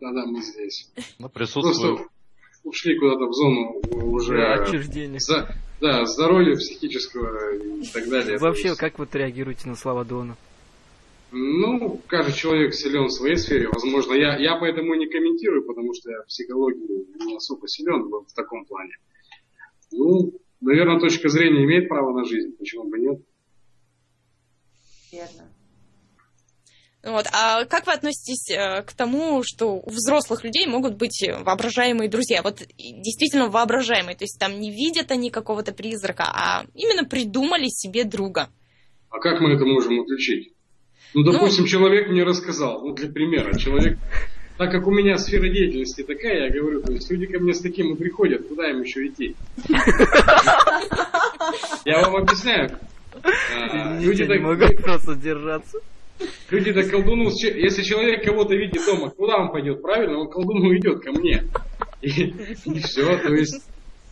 Да-да, 0.00 0.24
мы 0.24 0.40
здесь. 0.40 0.90
Мы 1.18 1.28
присутствуем. 1.28 1.96
Просто 1.96 2.12
ушли 2.64 2.98
куда-то 2.98 3.26
в 3.26 3.32
зону 3.34 4.14
уже... 4.14 4.36
Да, 4.36 4.62
отчуждения. 4.62 5.18
За, 5.18 5.54
да, 5.82 6.06
здоровья 6.06 6.54
психического 6.54 7.56
и 7.56 7.84
так 7.92 8.08
далее. 8.08 8.38
Вообще, 8.38 8.76
как 8.76 8.98
вы 8.98 9.08
реагируете 9.12 9.68
на 9.68 9.74
слова 9.74 10.04
Дона? 10.04 10.36
Ну, 11.32 12.00
каждый 12.06 12.34
человек 12.34 12.74
силен 12.74 13.06
в 13.06 13.12
своей 13.12 13.36
сфере. 13.36 13.68
Возможно, 13.68 14.12
я, 14.14 14.36
я 14.36 14.56
поэтому 14.56 14.94
не 14.94 15.06
комментирую, 15.06 15.64
потому 15.64 15.92
что 15.94 16.10
я 16.10 16.22
в 16.22 16.26
психологии 16.26 17.24
не 17.26 17.36
особо 17.36 17.66
силен 17.66 18.04
в, 18.04 18.26
в 18.26 18.32
таком 18.34 18.64
плане. 18.66 18.92
Ну, 19.90 20.32
наверное, 20.60 21.00
точка 21.00 21.28
зрения 21.28 21.64
имеет 21.64 21.88
право 21.88 22.16
на 22.16 22.24
жизнь, 22.24 22.56
почему 22.56 22.84
бы 22.84 22.98
нет? 22.98 23.20
Верно. 25.10 25.51
Вот. 27.04 27.26
А 27.32 27.64
как 27.64 27.86
вы 27.86 27.92
относитесь 27.92 28.48
э, 28.50 28.82
к 28.82 28.92
тому, 28.92 29.42
что 29.44 29.74
у 29.74 29.90
взрослых 29.90 30.44
людей 30.44 30.66
могут 30.66 30.96
быть 30.96 31.24
воображаемые 31.26 32.08
друзья? 32.08 32.42
Вот 32.42 32.62
действительно 32.78 33.48
воображаемые, 33.48 34.16
то 34.16 34.22
есть 34.24 34.38
там 34.38 34.60
не 34.60 34.70
видят 34.70 35.10
они 35.10 35.30
какого-то 35.30 35.72
призрака, 35.72 36.24
а 36.24 36.64
именно 36.74 37.04
придумали 37.04 37.66
себе 37.66 38.04
друга. 38.04 38.50
А 39.10 39.18
как 39.18 39.40
мы 39.40 39.54
это 39.54 39.64
можем 39.64 40.00
отличить? 40.00 40.52
Ну, 41.14 41.22
ну 41.22 41.32
допустим, 41.32 41.64
ну, 41.64 41.68
человек 41.68 42.08
мне 42.08 42.22
рассказал, 42.22 42.82
ну, 42.82 42.94
для 42.94 43.10
примера, 43.10 43.58
человек, 43.58 43.98
так 44.56 44.70
как 44.70 44.86
у 44.86 44.92
меня 44.92 45.18
сфера 45.18 45.48
деятельности 45.48 46.02
такая, 46.02 46.44
я 46.46 46.50
говорю, 46.50 46.82
то 46.82 46.92
есть 46.92 47.10
люди 47.10 47.26
ко 47.26 47.40
мне 47.40 47.52
с 47.52 47.60
таким 47.60 47.94
и 47.94 47.98
приходят, 47.98 48.46
куда 48.46 48.70
им 48.70 48.80
еще 48.80 49.08
идти? 49.08 49.34
Я 51.84 52.00
вам 52.02 52.16
объясняю. 52.22 52.78
А, 53.22 53.98
люди 53.98 54.22
не 54.22 54.38
могут 54.38 54.76
просто 54.82 55.16
держаться. 55.16 55.80
Люди-то 56.50 56.82
колдуну, 56.84 57.30
если 57.30 57.82
человек 57.82 58.24
кого-то 58.24 58.54
видит 58.54 58.84
дома, 58.84 59.10
куда 59.10 59.38
он 59.38 59.50
пойдет? 59.50 59.82
Правильно, 59.82 60.18
он 60.18 60.28
колдуну 60.28 60.76
идет 60.76 61.00
ко 61.00 61.12
мне. 61.12 61.44
И, 62.02 62.08
и 62.08 62.80
все, 62.80 63.16
то 63.18 63.34
есть 63.34 63.64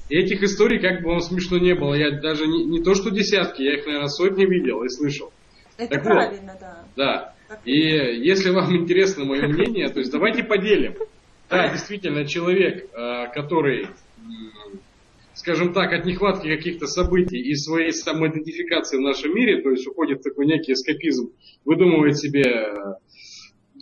этих 0.09 0.43
историй, 0.43 0.81
как 0.81 1.03
бы 1.03 1.11
он 1.11 1.21
смешно 1.21 1.59
не 1.59 1.75
было, 1.75 1.95
я 1.95 2.21
даже 2.21 2.47
не, 2.47 2.65
не 2.65 2.83
то 2.83 2.95
что 2.95 3.11
десятки, 3.11 3.63
я 3.63 3.75
их, 3.75 3.87
наверное, 3.87 4.09
сотни 4.09 4.45
видел 4.45 4.83
и 4.83 4.89
слышал. 4.89 5.33
Это 5.77 5.95
так 5.95 6.05
правильно, 6.05 6.53
вот, 6.53 6.61
да. 6.61 6.85
Да. 6.97 7.35
И 7.65 7.73
если 7.73 8.51
вам 8.51 8.77
интересно 8.77 9.25
мое 9.25 9.47
мнение, 9.49 9.89
то 9.89 9.99
есть 9.99 10.13
давайте 10.13 10.45
поделим. 10.45 10.95
Да, 11.49 11.69
действительно, 11.69 12.25
человек, 12.27 12.89
э, 12.93 13.27
который 13.35 13.89
скажем 15.41 15.73
так, 15.73 15.91
от 15.95 16.05
нехватки 16.05 16.55
каких-то 16.55 16.87
событий 16.87 17.39
и 17.39 17.55
своей 17.55 17.93
самоидентификации 17.93 18.99
в 18.99 19.01
нашем 19.01 19.35
мире, 19.35 19.63
то 19.63 19.71
есть 19.71 19.87
уходит 19.87 20.23
такой 20.23 20.45
некий 20.45 20.75
эскапизм, 20.75 21.33
выдумывает 21.65 22.19
себе 22.19 22.43
э, 22.43 22.75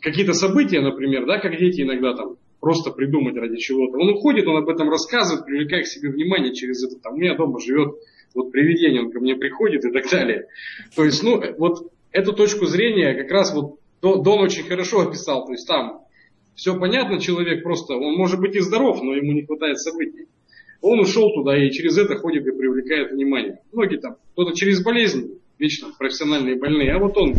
какие-то 0.01 0.35
события, 0.35 0.81
например, 0.81 1.27
да, 1.27 1.39
как 1.39 1.59
дети 1.59 1.83
иногда 1.83 2.15
там 2.15 2.37
просто 2.61 2.93
придумать 2.93 3.37
ради 3.37 3.57
чего-то. 3.57 3.99
Он 3.99 4.11
уходит, 4.11 4.47
он 4.47 4.59
об 4.59 4.69
этом 4.69 4.89
рассказывает, 4.89 5.47
привлекая 5.47 5.83
к 5.83 5.89
себе 5.89 6.11
внимание 6.11 6.55
через 6.55 6.85
это. 6.85 7.01
Там 7.03 7.15
у 7.15 7.17
меня 7.17 7.37
дома 7.37 7.59
живет 7.59 7.97
вот 8.37 8.53
привидение, 8.53 9.03
он 9.03 9.11
ко 9.11 9.19
мне 9.19 9.35
приходит 9.35 9.85
и 9.85 9.91
так 9.91 10.09
далее. 10.09 10.47
То 10.95 11.05
есть, 11.05 11.25
ну, 11.25 11.43
вот 11.59 11.91
эту 12.13 12.35
точку 12.35 12.67
зрения 12.67 13.15
как 13.15 13.33
раз 13.33 13.53
вот 13.53 13.81
Дон 14.01 14.39
очень 14.39 14.63
хорошо 14.63 15.01
описал. 15.01 15.45
То 15.45 15.53
есть 15.53 15.67
там 15.67 16.03
все 16.55 16.79
понятно, 16.79 17.21
человек 17.21 17.65
просто, 17.65 17.95
он 17.95 18.15
может 18.15 18.39
быть 18.39 18.55
и 18.55 18.61
здоров, 18.61 19.03
но 19.03 19.17
ему 19.17 19.33
не 19.33 19.43
хватает 19.45 19.81
событий. 19.81 20.29
Он 20.81 21.01
ушел 21.01 21.33
туда 21.35 21.57
и 21.57 21.71
через 21.71 21.99
это 21.99 22.17
ходит 22.17 22.47
и 22.47 22.51
привлекает 22.51 23.13
внимание. 23.13 23.59
Многие 23.73 23.99
там, 23.99 24.17
кто-то 24.33 24.55
через 24.55 24.83
болезнь, 24.83 25.39
вечно 25.59 25.89
профессиональные 25.99 26.57
больные, 26.57 26.93
а 26.93 26.99
вот 26.99 27.17
он 27.17 27.35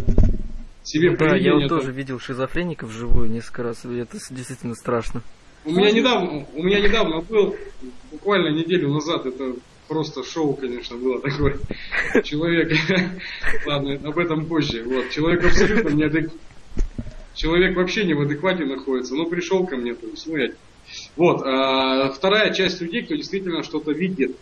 себе 0.83 1.15
Да, 1.15 1.35
я 1.35 1.53
вот 1.53 1.67
тоже 1.67 1.91
видел 1.91 2.19
шизофреника 2.19 2.85
вживую 2.85 3.29
несколько 3.29 3.63
раз, 3.63 3.85
и 3.85 3.95
это 3.97 4.17
действительно 4.31 4.75
страшно. 4.75 5.21
У 5.65 5.71
меня 5.71 5.91
недавно, 5.91 6.45
у 6.53 6.63
меня 6.63 6.79
недавно 6.79 7.21
был, 7.21 7.55
буквально 8.11 8.55
неделю 8.55 8.89
назад, 8.89 9.25
это 9.25 9.55
просто 9.87 10.23
шоу, 10.23 10.53
конечно, 10.53 10.97
было 10.97 11.19
такое. 11.21 11.59
Человек, 12.23 12.71
ладно, 13.65 13.99
об 14.03 14.17
этом 14.17 14.45
позже. 14.45 14.83
Вот, 14.83 15.09
человек 15.09 15.43
абсолютно 15.45 15.89
не 15.89 16.03
адек... 16.03 16.31
Человек 17.33 17.75
вообще 17.75 18.05
не 18.05 18.13
в 18.13 18.21
адеквате 18.21 18.65
находится, 18.65 19.15
но 19.15 19.25
пришел 19.25 19.65
ко 19.65 19.77
мне, 19.77 19.93
то 19.95 20.07
есть, 20.07 20.27
ну, 20.27 20.37
я 20.37 20.49
вот. 21.19 21.41
А 21.45 22.09
вторая 22.11 22.53
часть 22.53 22.79
людей, 22.79 23.03
кто 23.03 23.13
действительно 23.13 23.61
что-то 23.61 23.91
видит. 23.91 24.37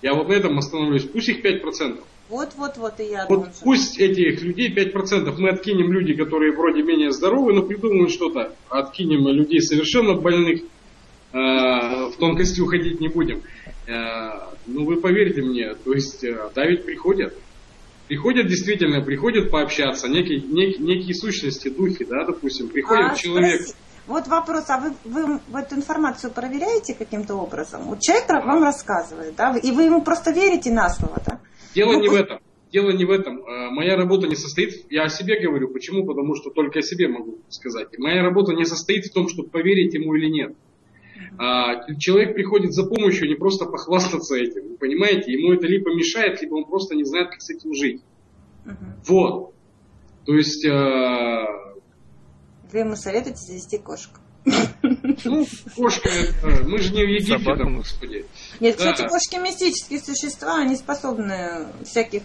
Я 0.00 0.14
вот 0.14 0.28
на 0.28 0.32
этом 0.32 0.56
остановлюсь. 0.56 1.04
Пусть 1.04 1.28
их 1.28 1.44
5%. 1.44 2.02
Вот, 2.30 2.54
вот, 2.56 2.78
вот, 2.78 2.98
и 2.98 3.04
я 3.10 3.26
Вот 3.28 3.50
пусть 3.62 3.98
этих 3.98 4.40
людей 4.42 4.74
5% 4.74 5.34
мы 5.36 5.50
откинем 5.50 5.92
люди, 5.92 6.14
которые 6.14 6.52
вроде 6.56 6.82
менее 6.82 7.12
здоровы, 7.12 7.52
но 7.52 7.60
придумают 7.60 8.10
что-то. 8.10 8.54
Откинем 8.70 9.28
людей 9.28 9.60
совершенно 9.60 10.14
больных, 10.14 10.62
э, 10.62 11.36
в 11.36 12.14
тонкости 12.18 12.62
уходить 12.62 13.00
не 13.00 13.08
будем. 13.08 13.42
Э, 13.86 14.30
ну 14.66 14.86
вы 14.86 14.96
поверьте 15.02 15.42
мне, 15.42 15.74
то 15.74 15.92
есть 15.92 16.24
э, 16.24 16.50
да 16.54 16.64
ведь 16.66 16.86
приходят. 16.86 17.34
Приходят 18.08 18.46
действительно, 18.46 19.02
приходят 19.02 19.50
пообщаться, 19.50 20.08
некие, 20.08 20.40
некие, 20.40 20.78
некие 20.86 21.14
сущности, 21.14 21.68
духи, 21.68 22.06
да, 22.06 22.24
допустим, 22.24 22.68
приходит 22.68 23.12
А, 23.12 23.14
человек. 23.14 23.60
спроси- 23.60 23.74
Вот 24.08 24.26
вопрос, 24.26 24.64
а 24.70 24.80
вы, 24.80 24.92
вы 25.48 25.60
эту 25.60 25.76
информацию 25.76 26.32
проверяете 26.32 26.94
каким-то 26.94 27.34
образом? 27.34 27.82
Вот 27.82 28.00
человек 28.00 28.28
вам 28.28 28.64
рассказывает, 28.64 29.36
да, 29.36 29.54
и 29.56 29.70
вы 29.70 29.82
ему 29.84 30.02
просто 30.02 30.30
верите 30.32 30.72
на 30.72 30.88
слово, 30.88 31.20
да? 31.26 31.40
Дело 31.74 31.92
Ну, 31.92 32.00
не 32.00 32.08
в 32.08 32.14
этом. 32.14 32.38
Дело 32.72 32.90
не 32.90 33.04
в 33.04 33.10
этом. 33.10 33.38
Э, 33.44 33.70
Моя 33.70 33.96
работа 33.96 34.26
не 34.26 34.34
состоит, 34.34 34.90
я 34.90 35.04
о 35.04 35.08
себе 35.10 35.38
говорю, 35.40 35.68
почему? 35.68 36.06
Потому 36.06 36.34
что 36.36 36.50
только 36.50 36.78
о 36.78 36.82
себе 36.82 37.08
могу 37.08 37.38
сказать. 37.50 37.88
Моя 37.98 38.22
работа 38.22 38.52
не 38.54 38.64
состоит 38.64 39.04
в 39.04 39.12
том, 39.12 39.28
чтобы 39.28 39.50
поверить 39.50 39.92
ему 39.92 40.14
или 40.14 40.28
нет. 40.30 40.54
А, 41.38 41.84
Человек 41.98 42.34
приходит 42.34 42.72
за 42.72 42.84
помощью 42.86 43.28
не 43.28 43.34
просто 43.34 43.66
похвастаться 43.66 44.36
этим, 44.36 44.76
понимаете? 44.78 45.32
Ему 45.32 45.52
это 45.52 45.66
либо 45.66 45.94
мешает, 45.94 46.40
либо 46.40 46.54
он 46.54 46.64
просто 46.64 46.94
не 46.94 47.04
знает, 47.04 47.28
как 47.28 47.42
с 47.42 47.50
этим 47.50 47.74
жить. 47.74 48.02
Мгм. 48.64 48.94
Вот. 49.06 49.54
То 50.24 50.34
есть, 50.34 50.64
э, 50.64 51.44
Вы 52.72 52.80
ему 52.80 52.96
советуете 52.96 53.38
завести 53.38 53.78
кошку. 53.78 54.18
ну, 55.24 55.46
кошка, 55.76 56.08
это, 56.08 56.64
мы 56.64 56.78
же 56.78 56.92
не 56.94 57.04
в 57.04 57.08
Египте 57.08 57.38
там, 57.56 57.76
господи. 57.78 58.24
Нет, 58.60 58.76
Да. 58.78 58.92
кстати, 58.92 59.08
кошки 59.08 59.36
мистические 59.36 60.00
существа, 60.00 60.58
они 60.60 60.76
способны 60.76 61.66
всяких 61.84 62.22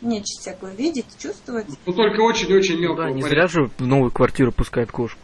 нечисть 0.00 0.40
всякую 0.40 0.74
видеть, 0.74 1.06
чувствовать. 1.20 1.66
Но 1.86 1.92
только 1.92 2.20
очень-очень 2.20 2.76
Ну 2.76 2.80
мелкого 2.82 3.06
да, 3.08 3.12
не 3.12 3.22
порядка. 3.22 3.48
зря 3.48 3.62
же 3.62 3.70
в 3.78 3.86
новую 3.86 4.10
квартиру 4.10 4.52
пускают 4.52 4.90
кошку. 4.90 5.18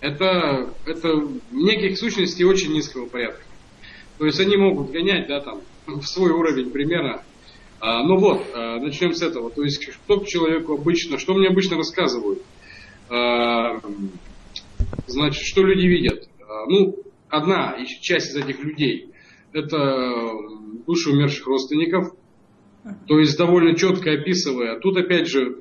это, 0.00 0.70
это 0.86 1.08
неких 1.50 1.98
сущностей 1.98 2.44
очень 2.44 2.72
низкого 2.72 3.06
порядка. 3.06 3.42
То 4.18 4.26
есть 4.26 4.38
они 4.40 4.56
могут 4.56 4.90
гонять, 4.90 5.28
да, 5.28 5.40
там, 5.40 5.60
в 5.86 6.02
свой 6.06 6.30
уровень 6.30 6.70
примерно. 6.70 7.22
А, 7.80 8.02
ну 8.02 8.18
вот, 8.18 8.44
а, 8.54 8.78
начнем 8.80 9.12
с 9.14 9.22
этого. 9.22 9.50
То 9.50 9.62
есть, 9.62 9.82
что 9.92 10.20
к 10.20 10.26
человеку 10.26 10.74
обычно, 10.74 11.18
что 11.18 11.34
мне 11.34 11.48
обычно 11.48 11.76
рассказывают? 11.76 12.42
А, 13.10 13.80
значит, 15.06 15.42
что 15.42 15.62
люди 15.62 15.86
видят? 15.86 16.28
А, 16.40 16.66
ну, 16.66 16.96
одна 17.28 17.76
часть 18.00 18.30
из 18.30 18.36
этих 18.36 18.62
людей– 18.62 19.12
это 19.52 19.76
м, 19.76 20.82
души 20.86 21.10
умерших 21.10 21.46
родственников, 21.46 22.14
то 23.06 23.18
есть 23.18 23.36
довольно 23.36 23.74
четко 23.76 24.12
описывая. 24.12 24.78
Тут 24.80 24.96
опять 24.96 25.26
же 25.26 25.58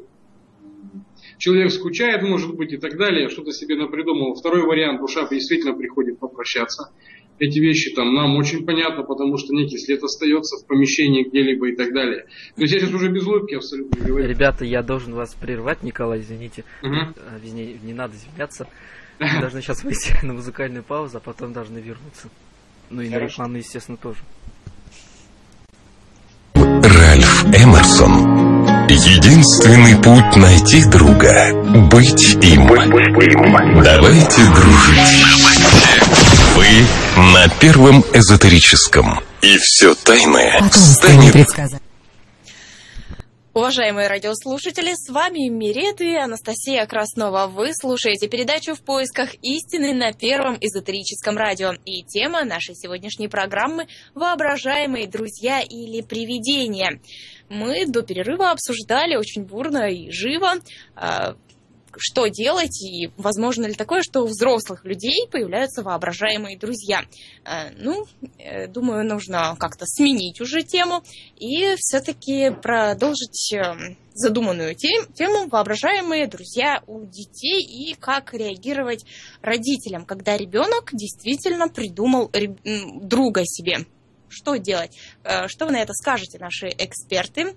человек 1.37 1.71
скучает, 1.71 2.21
может 2.23 2.55
быть, 2.55 2.73
и 2.73 2.77
так 2.77 2.97
далее, 2.97 3.29
что-то 3.29 3.51
себе 3.51 3.75
напридумал. 3.75 4.35
Второй 4.35 4.63
вариант, 4.63 4.99
душа 4.99 5.27
действительно 5.29 5.73
приходит 5.73 6.19
попрощаться. 6.19 6.91
Эти 7.39 7.59
вещи 7.59 7.93
там 7.93 8.15
нам 8.15 8.35
очень 8.37 8.65
понятно, 8.65 9.03
потому 9.03 9.37
что 9.37 9.53
некий 9.53 9.77
след 9.77 10.01
остается 10.03 10.57
в 10.57 10.67
помещении 10.67 11.23
где-либо 11.27 11.69
и 11.69 11.75
так 11.75 11.93
далее. 11.93 12.25
То 12.55 12.61
есть 12.61 12.73
я 12.73 12.79
сейчас 12.79 12.93
уже 12.93 13.09
без 13.09 13.25
улыбки 13.27 13.55
абсолютно 13.55 14.03
говорю. 14.03 14.27
Ребята, 14.27 14.65
я 14.65 14.81
должен 14.81 15.13
вас 15.13 15.35
прервать, 15.35 15.83
Николай, 15.83 16.19
извините. 16.21 16.63
Мгм. 16.81 17.13
А, 17.15 17.39
Не, 17.43 17.73
не 17.83 17.93
надо 17.93 18.15
извиняться. 18.15 18.67
Мы 19.19 19.41
должны 19.41 19.61
сейчас 19.61 19.83
выйти 19.83 20.13
на 20.25 20.33
музыкальную 20.33 20.83
паузу, 20.83 21.17
а 21.17 21.19
потом 21.19 21.53
должны 21.53 21.77
вернуться. 21.77 22.29
Ну 22.89 23.01
и 23.01 23.09
на 23.09 23.19
рекламу, 23.19 23.57
естественно, 23.57 23.97
тоже. 23.97 24.19
Ральф 26.55 27.45
Эмерсон. 27.45 28.47
Единственный 28.89 29.95
путь 30.01 30.35
найти 30.37 30.83
друга– 30.89 31.51
быть 31.91 32.35
им. 32.43 32.67
Давайте 33.83 34.41
дружить. 34.55 35.46
Вы 36.57 36.65
на 37.35 37.47
первом 37.61 38.03
эзотерическом. 38.15 39.19
И 39.43 39.59
все 39.59 39.93
тайное 39.93 40.59
станет. 40.71 41.47
Уважаемые 43.53 44.07
радиослушатели, 44.07 44.93
с 44.95 45.07
вами 45.09 45.49
Мирет 45.49 46.01
и 46.01 46.15
Анастасия 46.15 46.87
Краснова. 46.87 47.45
Вы 47.45 47.73
слушаете 47.79 48.27
передачу 48.27 48.73
«В 48.73 48.81
поисках 48.81 49.35
истины» 49.43 49.93
на 49.93 50.13
Первом 50.13 50.57
эзотерическом 50.59 51.37
радио. 51.37 51.73
И 51.85 52.01
тема 52.01 52.43
нашей 52.43 52.73
сегодняшней 52.73 53.27
программы 53.27 53.87
«Воображаемые 54.15 55.07
друзья 55.07 55.61
или 55.61 56.01
привидения». 56.01 56.99
Мы 57.49 57.85
до 57.85 58.01
перерыва 58.01 58.49
обсуждали 58.49 59.15
очень 59.15 59.43
бурно 59.43 59.91
и 59.91 60.09
живо, 60.09 60.55
а, 60.95 61.35
что 61.99 62.27
делать 62.27 62.81
и 62.81 63.11
возможно 63.17 63.65
ли 63.65 63.73
такое, 63.73 64.01
что 64.01 64.21
у 64.23 64.27
взрослых 64.27 64.85
людей 64.85 65.27
появляются 65.31 65.81
воображаемые 65.83 66.57
друзья. 66.57 67.01
А, 67.45 67.69
Ну, 67.77 68.05
э, 68.39 68.67
думаю, 68.67 69.05
нужно 69.05 69.55
как-то 69.59 69.85
сменить 69.85 70.41
уже 70.41 70.61
тему 70.63 71.03
и 71.37 71.75
все-таки 71.77 72.49
продолжить 72.51 73.53
э, 73.53 73.95
задуманную 74.13 74.73
тем- 74.75 75.11
тему 75.13 75.47
воображаемые 75.49 76.27
друзья 76.27 76.81
у 76.87 77.05
детей 77.05 77.61
и 77.61 77.93
как 77.93 78.33
реагировать 78.33 79.05
родителям, 79.41 80.05
когда 80.05 80.37
ребенок 80.37 80.89
действительно 80.93 81.67
придумал 81.69 82.31
друга 83.01 83.41
себе. 83.45 83.85
Что 84.29 84.55
делать? 84.57 84.97
Э, 85.23 85.47
Что 85.47 85.65
вы 85.65 85.71
на 85.71 85.81
это 85.81 85.93
скажете, 85.93 86.37
наши 86.39 86.67
эксперты? 86.69 87.55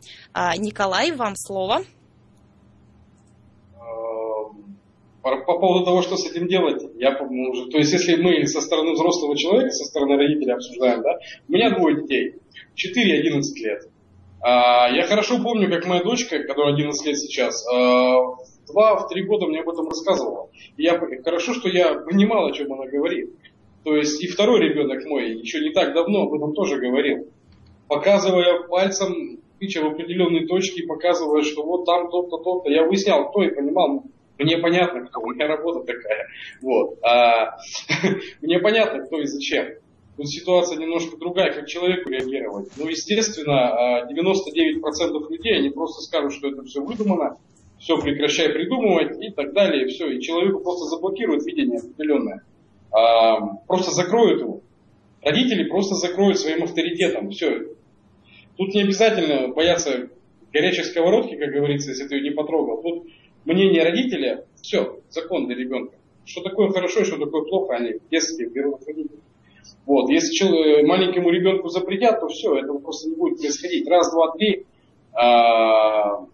Николай, 0.58 1.12
вам 1.12 1.34
слово. 1.36 1.84
По, 5.22 5.36
по 5.36 5.58
поводу 5.58 5.84
того, 5.84 6.02
что 6.02 6.16
с 6.16 6.30
этим 6.30 6.48
делать, 6.48 6.82
я 6.96 7.12
по-моему, 7.12 7.50
уже, 7.50 7.70
то 7.70 7.78
есть 7.78 7.92
если 7.92 8.16
мы 8.16 8.46
со 8.46 8.60
стороны 8.60 8.92
взрослого 8.92 9.36
человека, 9.36 9.70
со 9.70 9.84
стороны 9.84 10.16
родителей 10.16 10.54
обсуждаем, 10.54 11.02
да, 11.02 11.18
у 11.46 11.52
меня 11.52 11.76
двое 11.76 12.00
детей, 12.00 12.36
4 12.74 13.16
и 13.16 13.20
11 13.20 13.64
лет. 13.64 13.82
А, 14.42 14.88
я 14.90 15.02
хорошо 15.02 15.42
помню, 15.42 15.70
как 15.70 15.86
моя 15.86 16.02
дочка, 16.02 16.42
которая 16.42 16.74
11 16.74 17.06
лет 17.06 17.18
сейчас, 17.18 17.66
а, 17.68 18.20
в 18.20 18.72
два, 18.72 18.96
в 18.96 19.08
три 19.08 19.24
года 19.24 19.46
мне 19.46 19.60
об 19.60 19.68
этом 19.68 19.88
рассказывала. 19.88 20.48
И 20.76 20.82
я, 20.82 20.98
хорошо, 20.98 21.52
что 21.52 21.68
я 21.68 21.94
понимал, 21.94 22.46
о 22.46 22.52
чем 22.52 22.72
она 22.72 22.86
говорит. 22.86 23.30
То 23.84 23.96
есть 23.96 24.22
и 24.22 24.28
второй 24.28 24.60
ребенок 24.60 25.04
мой 25.06 25.32
еще 25.38 25.60
не 25.60 25.70
так 25.70 25.94
давно 25.94 26.22
об 26.22 26.34
этом 26.34 26.54
тоже 26.54 26.78
говорил. 26.78 27.28
Показывая 27.88 28.62
пальцем, 28.68 29.40
тыча 29.58 29.82
в 29.82 29.88
определенные 29.88 30.46
точки, 30.46 30.86
показывая, 30.86 31.42
что 31.42 31.62
вот 31.62 31.84
там 31.84 32.10
то-то, 32.10 32.38
то-то. 32.38 32.70
Я 32.70 32.84
выяснял, 32.84 33.28
кто 33.30 33.42
и 33.42 33.54
понимал, 33.54 34.04
мне 34.40 34.58
понятно, 34.58 35.02
какая 35.06 35.24
у 35.24 35.30
меня 35.32 35.46
работа 35.46 35.80
такая. 35.80 36.26
Вот. 36.62 36.98
А, 37.02 37.56
мне 38.42 38.58
понятно, 38.58 39.04
кто 39.04 39.20
и 39.20 39.26
зачем. 39.26 39.66
Тут 40.16 40.28
ситуация 40.28 40.78
немножко 40.78 41.16
другая, 41.16 41.52
как 41.52 41.66
человеку 41.66 42.10
реагировать. 42.10 42.70
Ну, 42.76 42.88
естественно, 42.88 44.00
а, 44.00 44.12
99% 44.12 45.30
людей, 45.30 45.56
они 45.58 45.70
просто 45.70 46.02
скажут, 46.02 46.32
что 46.32 46.48
это 46.48 46.62
все 46.64 46.82
выдумано, 46.82 47.38
все 47.78 47.98
прекращай 48.00 48.50
придумывать 48.50 49.22
и 49.22 49.30
так 49.30 49.52
далее, 49.52 49.84
и 49.84 49.88
все. 49.88 50.10
И 50.10 50.20
человеку 50.20 50.60
просто 50.60 50.86
заблокируют 50.86 51.44
видение 51.46 51.78
определенное. 51.78 52.42
А, 52.92 53.56
Просто 53.66 53.92
закроют 53.92 54.40
его. 54.40 54.60
Родители 55.22 55.64
просто 55.68 55.94
закроют 55.94 56.38
своим 56.38 56.64
авторитетом. 56.64 57.30
Все. 57.30 57.68
Тут 58.56 58.74
не 58.74 58.82
обязательно 58.82 59.48
бояться 59.48 60.08
горячей 60.52 60.82
сковородки, 60.82 61.36
как 61.36 61.50
говорится, 61.50 61.90
если 61.90 62.08
ты 62.08 62.16
ее 62.16 62.22
не 62.22 62.30
потрогал. 62.30 62.82
Тут 62.82 63.06
мнение 63.44 63.82
родителя, 63.82 64.44
все, 64.60 65.00
закон 65.10 65.46
для 65.46 65.56
ребенка. 65.56 65.94
Что 66.24 66.42
такое 66.42 66.70
хорошо 66.70 67.04
что 67.04 67.18
такое 67.18 67.42
плохо, 67.42 67.74
они 67.74 67.94
в 67.94 68.08
детстве 68.10 68.48
берут 68.48 68.82
от 68.82 68.86
родителей. 68.86 69.20
Вот. 69.86 70.10
Если 70.10 70.32
чел- 70.32 70.86
маленькому 70.86 71.30
ребенку 71.30 71.68
запретят, 71.68 72.20
то 72.20 72.28
все, 72.28 72.56
этого 72.58 72.78
просто 72.78 73.08
не 73.08 73.16
будет 73.16 73.38
происходить. 73.40 73.88
Раз, 73.88 74.12
два, 74.12 74.32
три, 74.36 74.66
а, 75.12 76.26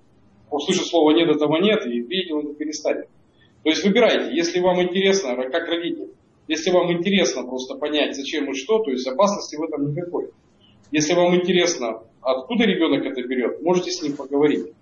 услышит 0.50 0.86
слово 0.86 1.12
нет, 1.12 1.28
этого 1.28 1.61
нет, 1.61 1.86
и 1.86 2.00
видеть 2.00 2.32
он 2.32 2.54
перестанет. 2.54 3.09
То 3.62 3.70
есть 3.70 3.84
выбирайте, 3.84 4.34
если 4.36 4.61
вам 4.61 4.82
интересно, 4.82 5.36
как 5.50 5.68
родитель, 5.68 6.11
если 6.48 6.70
вам 6.70 6.92
интересно 6.92 7.44
просто 7.44 7.76
понять, 7.76 8.14
зачем 8.14 8.50
и 8.50 8.54
что, 8.54 8.78
то 8.80 8.90
есть 8.90 9.07
опасности 9.09 9.57
в 9.57 9.62
этом 9.62 9.90
никакой. 9.90 10.30
Если 10.92 11.14
вам 11.14 11.34
интересно, 11.34 12.02
откуда 12.20 12.64
ребенок 12.64 13.04
это 13.04 13.26
берет, 13.26 13.62
можете 13.62 13.90
с 13.90 14.02
ним 14.02 14.16
поговорить, 14.16 14.72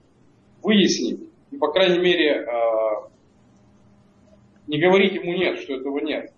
выяснить, 0.62 1.20
и, 1.55 1.59
по 1.59 1.72
крайней 1.72 1.98
мере, 1.98 2.44
а, 2.46 3.09
не 4.66 4.78
говорить 4.78 5.14
ему 5.14 5.34
нет, 5.34 5.59
что 5.61 5.74
этого 5.74 5.98
нет. 6.00 6.32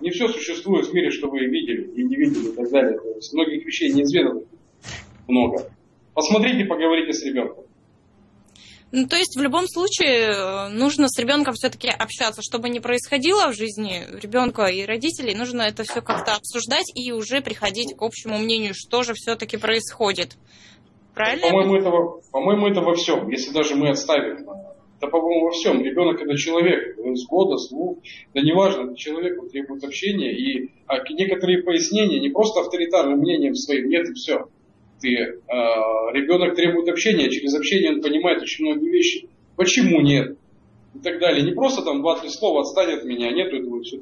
Не 0.00 0.10
все 0.10 0.28
существует 0.28 0.86
в 0.86 0.94
мире, 0.94 1.10
что 1.10 1.28
вы 1.28 1.40
видели 1.40 1.90
и 1.94 2.02
не 2.04 2.16
видели 2.16 2.52
и 2.52 2.56
так 2.56 2.70
далее. 2.70 2.98
То 2.98 3.08
есть 3.08 3.32
многих 3.34 3.66
вещей 3.66 3.92
неизведанных 3.92 4.44
много. 5.28 5.70
Посмотрите, 6.14 6.64
поговорите 6.64 7.12
с 7.12 7.24
ребенком. 7.24 7.64
Ну, 8.92 9.06
то 9.06 9.16
есть 9.16 9.36
в 9.36 9.40
любом 9.40 9.68
случае 9.68 10.32
э, 10.32 10.68
нужно 10.70 11.06
с 11.08 11.16
ребенком 11.18 11.54
все-таки 11.54 11.88
общаться, 11.88 12.42
чтобы 12.42 12.68
не 12.70 12.80
происходило 12.80 13.52
в 13.52 13.54
жизни 13.54 14.04
ребенка 14.20 14.64
и 14.64 14.84
родителей, 14.84 15.36
нужно 15.36 15.62
это 15.62 15.84
все 15.84 16.00
как-то 16.00 16.34
обсуждать 16.34 16.90
и 16.96 17.12
уже 17.12 17.40
приходить 17.40 17.94
к 17.96 18.02
общему 18.02 18.38
мнению, 18.38 18.72
что 18.74 19.04
же 19.04 19.14
все-таки 19.14 19.58
происходит. 19.58 20.36
Правильно? 21.14 21.50
По-моему, 21.50 21.76
это, 21.76 21.90
по-моему, 22.32 22.66
это 22.66 22.80
во 22.80 22.94
всем. 22.94 23.28
Если 23.28 23.52
даже 23.52 23.76
мы 23.76 23.90
отставим 23.90 24.44
да, 25.00 25.08
по-моему, 25.08 25.46
во 25.46 25.50
всем. 25.50 25.82
Ребенок 25.82 26.20
это 26.20 26.36
человек, 26.36 26.96
с 26.98 27.26
года, 27.26 27.56
с 27.56 27.70
двух, 27.70 27.98
да 28.34 28.42
неважно, 28.42 28.94
человеку 28.96 29.48
требует 29.48 29.82
общения, 29.82 30.32
и 30.32 30.70
а 30.86 30.98
некоторые 31.10 31.62
пояснения, 31.62 32.20
не 32.20 32.28
просто 32.28 32.60
авторитарным 32.60 33.18
мнением 33.18 33.54
своим, 33.54 33.88
нет 33.88 34.08
и 34.08 34.14
все. 34.14 34.48
Ты, 35.00 35.08
э, 35.08 35.38
ребенок 35.48 36.54
требует 36.54 36.88
общения, 36.88 37.30
через 37.30 37.54
общение 37.54 37.92
он 37.92 38.02
понимает 38.02 38.42
очень 38.42 38.66
многие 38.66 38.90
вещи. 38.90 39.28
Почему 39.56 40.00
нет? 40.02 40.36
И 40.94 40.98
так 40.98 41.18
далее. 41.20 41.44
Не 41.44 41.52
просто 41.52 41.82
там 41.82 42.02
два-три 42.02 42.28
слова 42.28 42.60
отстань 42.60 42.92
от 42.92 43.04
меня, 43.04 43.30
нету 43.30 43.56
этого 43.56 43.80
все. 43.82 44.00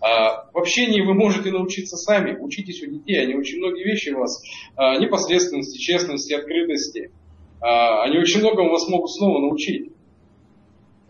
А, 0.00 0.50
в 0.52 0.58
общении 0.58 1.02
вы 1.02 1.14
можете 1.14 1.50
научиться 1.50 1.96
сами, 1.96 2.36
учитесь 2.40 2.82
у 2.82 2.90
детей, 2.90 3.20
они 3.20 3.34
очень 3.34 3.58
многие 3.58 3.84
вещи 3.84 4.08
вас, 4.10 4.42
а, 4.74 4.98
непосредственности, 4.98 5.78
честности, 5.78 6.32
открытости, 6.32 7.12
а, 7.60 8.04
они 8.04 8.18
очень 8.18 8.40
многому 8.40 8.70
вас 8.70 8.88
могут 8.88 9.10
снова 9.10 9.40
научить. 9.40 9.92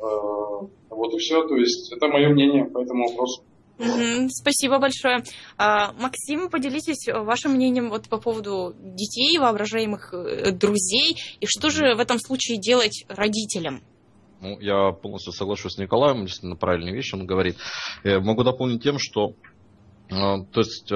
Э, 0.01 0.67
вот 0.89 1.15
и 1.15 1.19
все. 1.19 1.47
То 1.47 1.57
есть 1.57 1.93
это 1.93 2.09
мое 2.09 2.31
мнение 2.31 2.65
по 2.65 2.83
этому 2.83 3.09
вопросу. 3.09 3.43
спасибо 4.31 4.79
большое. 4.79 5.23
А, 5.59 5.93
Максим, 5.93 6.49
поделитесь 6.49 7.07
вашим 7.09 7.53
мнением 7.53 7.91
вот 7.91 8.09
по 8.09 8.19
поводу 8.19 8.75
детей, 8.79 9.39
воображаемых 9.39 10.15
э, 10.15 10.53
друзей, 10.53 11.17
и 11.41 11.47
что 11.47 11.71
же 11.71 11.95
в 11.95 12.01
этом 12.01 12.19
случае 12.19 12.59
делать 12.59 13.05
родителям? 13.09 13.83
Ну, 14.41 14.59
я 14.59 14.93
полностью 14.93 15.33
соглашусь 15.33 15.75
с 15.75 15.79
Николаем, 15.79 16.25
действительно 16.25 16.57
правильные 16.57 16.95
вещи 16.95 17.15
он 17.15 17.27
говорит. 17.27 17.57
Я 18.05 18.13
э, 18.13 18.21
могу 18.21 18.43
дополнить 18.43 18.83
тем, 18.83 18.99
что, 18.99 19.35
то 20.09 20.61
есть, 20.61 20.91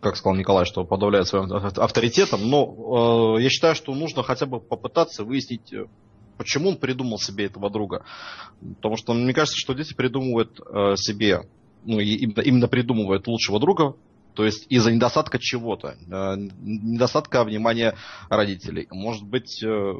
как 0.00 0.16
сказал 0.16 0.34
Николай, 0.34 0.64
что 0.64 0.84
подавляет 0.84 1.26
своим 1.26 1.52
авторитетом, 1.52 2.48
но 2.48 3.38
я 3.38 3.48
считаю, 3.50 3.74
что 3.74 3.94
нужно 3.94 4.22
хотя 4.22 4.46
бы 4.46 4.60
попытаться 4.60 5.24
выяснить 5.24 5.72
Почему 6.36 6.70
он 6.70 6.76
придумал 6.76 7.18
себе 7.18 7.46
этого 7.46 7.70
друга? 7.70 8.04
Потому 8.76 8.96
что 8.96 9.14
мне 9.14 9.32
кажется, 9.32 9.58
что 9.58 9.74
дети 9.74 9.94
придумывают 9.94 10.60
э, 10.60 10.96
себе, 10.96 11.42
ну, 11.84 11.98
именно, 12.00 12.40
именно 12.40 12.68
придумывают 12.68 13.26
лучшего 13.26 13.60
друга, 13.60 13.94
то 14.34 14.44
есть 14.44 14.66
из-за 14.70 14.90
недостатка 14.92 15.38
чего-то, 15.38 15.96
э, 16.10 16.36
недостатка 16.60 17.44
внимания 17.44 17.96
родителей, 18.30 18.88
может 18.90 19.24
быть 19.24 19.62
э, 19.62 19.92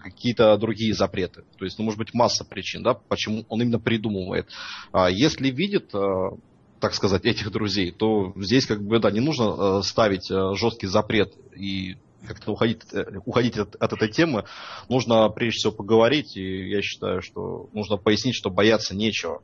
какие-то 0.00 0.56
другие 0.58 0.94
запреты, 0.94 1.44
то 1.58 1.64
есть, 1.64 1.78
ну, 1.78 1.84
может 1.84 1.98
быть 1.98 2.12
масса 2.12 2.44
причин, 2.44 2.82
да, 2.82 2.94
почему 2.94 3.44
он 3.48 3.62
именно 3.62 3.78
придумывает. 3.78 4.48
А 4.92 5.10
если 5.10 5.50
видит 5.50 5.94
э, 5.94 6.30
так 6.78 6.94
сказать, 6.94 7.24
этих 7.26 7.50
друзей, 7.50 7.90
то 7.90 8.32
здесь 8.36 8.66
как 8.66 8.82
бы, 8.82 8.98
да, 8.98 9.10
не 9.10 9.20
нужно 9.20 9.82
ставить 9.82 10.28
жесткий 10.28 10.86
запрет 10.86 11.34
и 11.54 11.96
как-то 12.26 12.52
уходить, 12.52 12.82
э, 12.92 13.18
уходить 13.24 13.56
от, 13.56 13.76
от 13.76 13.92
этой 13.92 14.08
темы, 14.08 14.44
нужно 14.88 15.28
прежде 15.28 15.58
всего 15.58 15.72
поговорить, 15.72 16.36
и 16.36 16.68
я 16.68 16.82
считаю, 16.82 17.22
что 17.22 17.68
нужно 17.72 17.96
пояснить, 17.96 18.34
что 18.34 18.50
бояться 18.50 18.94
нечего, 18.94 19.42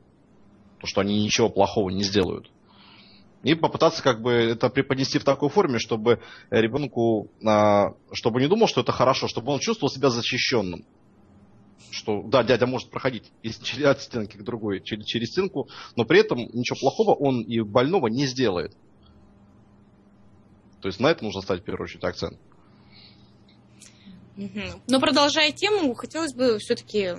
то, 0.80 0.86
что 0.86 1.00
они 1.00 1.22
ничего 1.22 1.48
плохого 1.48 1.90
не 1.90 2.02
сделают. 2.02 2.50
И 3.42 3.54
попытаться 3.54 4.02
как 4.02 4.22
бы 4.22 4.32
это 4.32 4.68
преподнести 4.70 5.18
в 5.18 5.24
такой 5.24 5.48
форме, 5.48 5.78
чтобы 5.78 6.20
ребенку, 6.50 7.30
а, 7.46 7.94
чтобы 8.12 8.40
не 8.40 8.48
думал, 8.48 8.66
что 8.66 8.80
это 8.80 8.92
хорошо, 8.92 9.28
чтобы 9.28 9.52
он 9.52 9.60
чувствовал 9.60 9.92
себя 9.92 10.10
защищенным. 10.10 10.84
Что 11.90 12.22
да, 12.22 12.42
дядя 12.42 12.66
может 12.66 12.90
проходить 12.90 13.30
от 13.84 14.02
стенки 14.02 14.36
к 14.36 14.42
другой 14.42 14.80
через, 14.82 15.04
через 15.04 15.28
стенку, 15.28 15.68
но 15.94 16.04
при 16.04 16.20
этом 16.20 16.38
ничего 16.38 16.76
плохого 16.80 17.14
он 17.14 17.42
и 17.42 17.60
больного 17.60 18.08
не 18.08 18.26
сделает. 18.26 18.76
То 20.82 20.88
есть 20.88 20.98
на 20.98 21.08
это 21.08 21.24
нужно 21.24 21.40
ставить 21.40 21.62
в 21.62 21.64
первую 21.64 21.84
очередь 21.84 22.04
акцент. 22.04 22.38
Но 24.86 25.00
продолжая 25.00 25.50
тему, 25.50 25.94
хотелось 25.94 26.34
бы 26.34 26.58
все-таки 26.58 27.14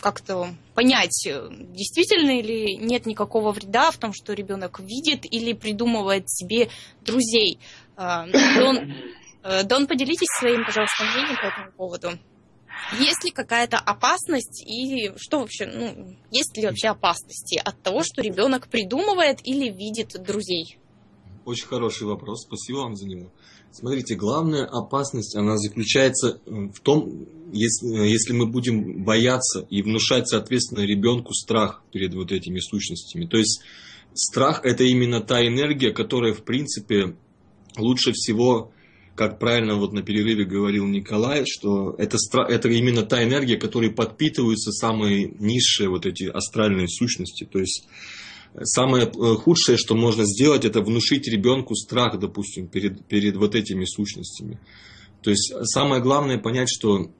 как-то 0.00 0.54
понять, 0.74 1.26
действительно 1.26 2.38
или 2.38 2.74
нет 2.74 3.06
никакого 3.06 3.52
вреда 3.52 3.90
в 3.90 3.96
том, 3.96 4.12
что 4.12 4.34
ребенок 4.34 4.80
видит 4.80 5.24
или 5.24 5.54
придумывает 5.54 6.28
себе 6.28 6.68
друзей. 7.00 7.58
А, 7.96 8.26
Дон, 8.58 8.94
э, 9.44 9.62
Дон, 9.64 9.86
поделитесь 9.86 10.28
своим, 10.38 10.64
пожалуйста, 10.64 11.04
мнением 11.04 11.36
по 11.36 11.46
этому 11.46 11.72
поводу. 11.72 12.18
Есть 12.98 13.24
ли 13.24 13.30
какая-то 13.30 13.78
опасность 13.78 14.62
и 14.66 15.12
что 15.16 15.40
вообще, 15.40 15.66
ну, 15.66 16.16
есть 16.30 16.56
ли 16.56 16.66
вообще 16.66 16.88
опасности 16.88 17.60
от 17.62 17.80
того, 17.80 18.02
что 18.02 18.22
ребенок 18.22 18.68
придумывает 18.68 19.38
или 19.44 19.70
видит 19.70 20.22
друзей? 20.22 20.78
Очень 21.44 21.66
хороший 21.66 22.06
вопрос, 22.06 22.42
спасибо 22.42 22.78
вам 22.78 22.96
за 22.96 23.06
него. 23.06 23.30
Смотрите, 23.72 24.16
главная 24.16 24.66
опасность, 24.66 25.34
она 25.34 25.56
заключается 25.56 26.40
в 26.44 26.78
том, 26.80 27.26
если, 27.52 28.06
если 28.06 28.34
мы 28.34 28.46
будем 28.46 29.02
бояться 29.02 29.66
и 29.70 29.80
внушать, 29.82 30.28
соответственно, 30.28 30.80
ребенку 30.84 31.32
страх 31.32 31.82
перед 31.90 32.12
вот 32.14 32.32
этими 32.32 32.60
сущностями. 32.60 33.24
То 33.24 33.38
есть 33.38 33.62
страх 34.12 34.60
это 34.64 34.84
именно 34.84 35.22
та 35.22 35.46
энергия, 35.46 35.90
которая, 35.90 36.34
в 36.34 36.42
принципе, 36.42 37.16
лучше 37.78 38.12
всего, 38.12 38.72
как 39.14 39.38
правильно 39.38 39.76
вот 39.76 39.94
на 39.94 40.02
перерыве 40.02 40.44
говорил 40.44 40.86
Николай, 40.86 41.44
что 41.46 41.94
это, 41.96 42.18
страх, 42.18 42.50
это 42.50 42.68
именно 42.68 43.04
та 43.04 43.24
энергия, 43.24 43.56
которой 43.56 43.90
подпитываются 43.90 44.70
самые 44.70 45.32
низшие 45.38 45.88
вот 45.88 46.04
эти 46.04 46.24
астральные 46.24 46.88
сущности. 46.88 47.48
То 47.50 47.58
есть 47.58 47.86
самое 48.60 49.06
э, 49.06 49.34
худшее, 49.36 49.78
что 49.78 49.94
можно 49.94 50.24
сделать, 50.24 50.64
это 50.64 50.80
внушить 50.80 51.28
ребенку 51.28 51.74
страх, 51.74 52.18
допустим, 52.18 52.68
перед, 52.68 53.04
перед 53.06 53.36
вот 53.36 53.54
этими 53.54 53.84
сущностями. 53.84 54.60
То 55.22 55.30
есть 55.30 55.52
самое 55.64 56.02
главное 56.02 56.38
понять, 56.38 56.68
что 56.70 57.10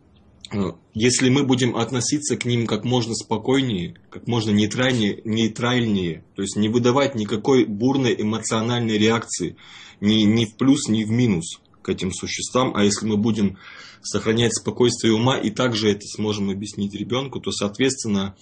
э, 0.53 0.73
если 0.95 1.29
мы 1.31 1.45
будем 1.45 1.77
относиться 1.77 2.37
к 2.37 2.45
ним 2.45 2.67
как 2.67 2.85
можно 2.85 3.15
спокойнее, 3.15 3.97
как 4.11 4.27
можно 4.27 4.51
нейтральнее, 4.51 5.23
нейтральнее 5.25 6.25
то 6.35 6.43
есть 6.43 6.57
не 6.57 6.69
выдавать 6.69 7.15
никакой 7.15 7.65
бурной 7.65 8.15
эмоциональной 8.21 8.99
реакции, 8.99 9.57
ни, 10.01 10.25
ни 10.25 10.45
в 10.45 10.57
плюс, 10.57 10.89
ни 10.89 11.05
в 11.05 11.11
минус 11.11 11.61
к 11.81 11.89
этим 11.89 12.13
существам, 12.13 12.73
а 12.77 12.85
если 12.85 13.07
мы 13.07 13.17
будем 13.17 13.57
сохранять 14.03 14.55
спокойствие 14.55 15.15
ума 15.15 15.39
и 15.39 15.51
также 15.51 15.91
это 15.91 16.03
сможем 16.07 16.51
объяснить 16.51 16.95
ребенку, 16.95 17.41
то, 17.41 17.53
соответственно, 17.53 18.37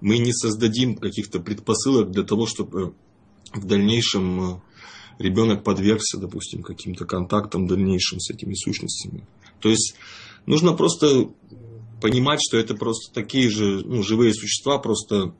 мы 0.00 0.18
не 0.18 0.32
создадим 0.32 0.96
каких-то 0.96 1.40
предпосылок 1.40 2.10
для 2.10 2.22
того, 2.22 2.46
чтобы 2.46 2.94
в 3.52 3.64
дальнейшем 3.64 4.40
э, 4.40 4.60
ребенок 5.18 5.62
подвергся, 5.64 6.18
допустим, 6.18 6.62
каким-то 6.62 7.04
контактам 7.04 7.66
дальнейшим 7.66 8.20
с 8.20 8.30
этими 8.30 8.54
сущностями. 8.54 9.26
То 9.60 9.68
есть 9.68 9.94
нужно 10.46 10.72
просто 10.72 11.30
понимать, 12.00 12.40
что 12.42 12.56
это 12.56 12.74
просто 12.74 13.12
такие 13.12 13.50
же 13.50 13.82
ну, 13.84 14.02
живые 14.02 14.32
существа, 14.32 14.78
просто 14.78 15.34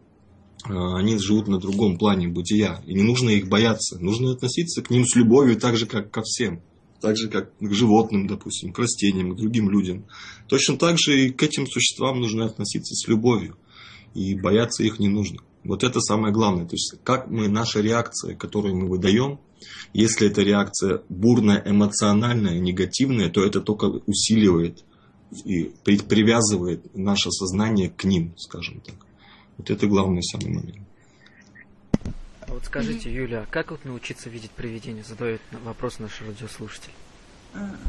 э, 0.69 0.73
они 0.73 1.19
живут 1.19 1.49
на 1.49 1.59
другом 1.59 1.97
плане 1.97 2.29
бытия. 2.29 2.83
И 2.87 2.95
не 2.95 3.03
нужно 3.03 3.31
их 3.31 3.49
бояться. 3.49 3.99
Нужно 3.99 4.33
относиться 4.33 4.83
к 4.83 4.91
ним 4.91 5.07
с 5.07 5.17
любовью 5.17 5.59
так 5.59 5.77
же, 5.77 5.87
как 5.87 6.11
ко 6.11 6.23
всем. 6.23 6.61
Так 7.01 7.17
же, 7.17 7.31
как 7.31 7.57
к 7.59 7.73
животным, 7.73 8.27
допустим, 8.27 8.75
к 8.75 8.79
растениям, 8.79 9.33
к 9.33 9.37
другим 9.37 9.71
людям. 9.71 10.05
Точно 10.49 10.77
так 10.77 10.99
же 10.99 11.19
и 11.19 11.31
к 11.31 11.43
этим 11.43 11.67
существам 11.67 12.21
нужно 12.21 12.45
относиться 12.45 12.95
с 12.95 13.09
любовью 13.09 13.57
и 14.15 14.35
бояться 14.35 14.83
их 14.83 14.99
не 14.99 15.09
нужно. 15.09 15.41
Вот 15.65 15.85
это 15.85 16.01
самое 16.01 16.33
главное. 16.33 16.67
То 16.67 16.75
есть, 16.75 16.95
как 17.05 17.29
мы, 17.29 17.49
наша 17.49 17.81
реакция, 17.81 18.35
которую 18.35 18.77
мы 18.77 18.89
выдаем, 18.89 19.41
если 19.93 20.29
эта 20.29 20.43
реакция 20.43 21.03
бурная, 21.09 21.63
эмоциональная, 21.65 22.59
негативная, 22.59 23.29
то 23.29 23.45
это 23.45 23.61
только 23.61 23.85
усиливает 24.07 24.85
и 25.45 25.73
привязывает 25.85 26.97
наше 26.97 27.31
сознание 27.31 27.91
к 27.91 28.05
ним, 28.05 28.35
скажем 28.37 28.81
так. 28.81 28.97
Вот 29.59 29.71
это 29.71 29.87
главный 29.87 30.23
самый 30.23 30.55
момент. 30.55 30.89
А 32.41 32.55
вот 32.55 32.65
скажите, 32.65 33.13
Юля, 33.13 33.47
как 33.51 33.71
вот 33.71 33.85
научиться 33.85 34.31
видеть 34.31 34.51
привидения? 34.51 35.05
Задает 35.05 35.41
вопрос 35.65 35.99
наш 35.99 36.21
радиослушатель 36.23 36.93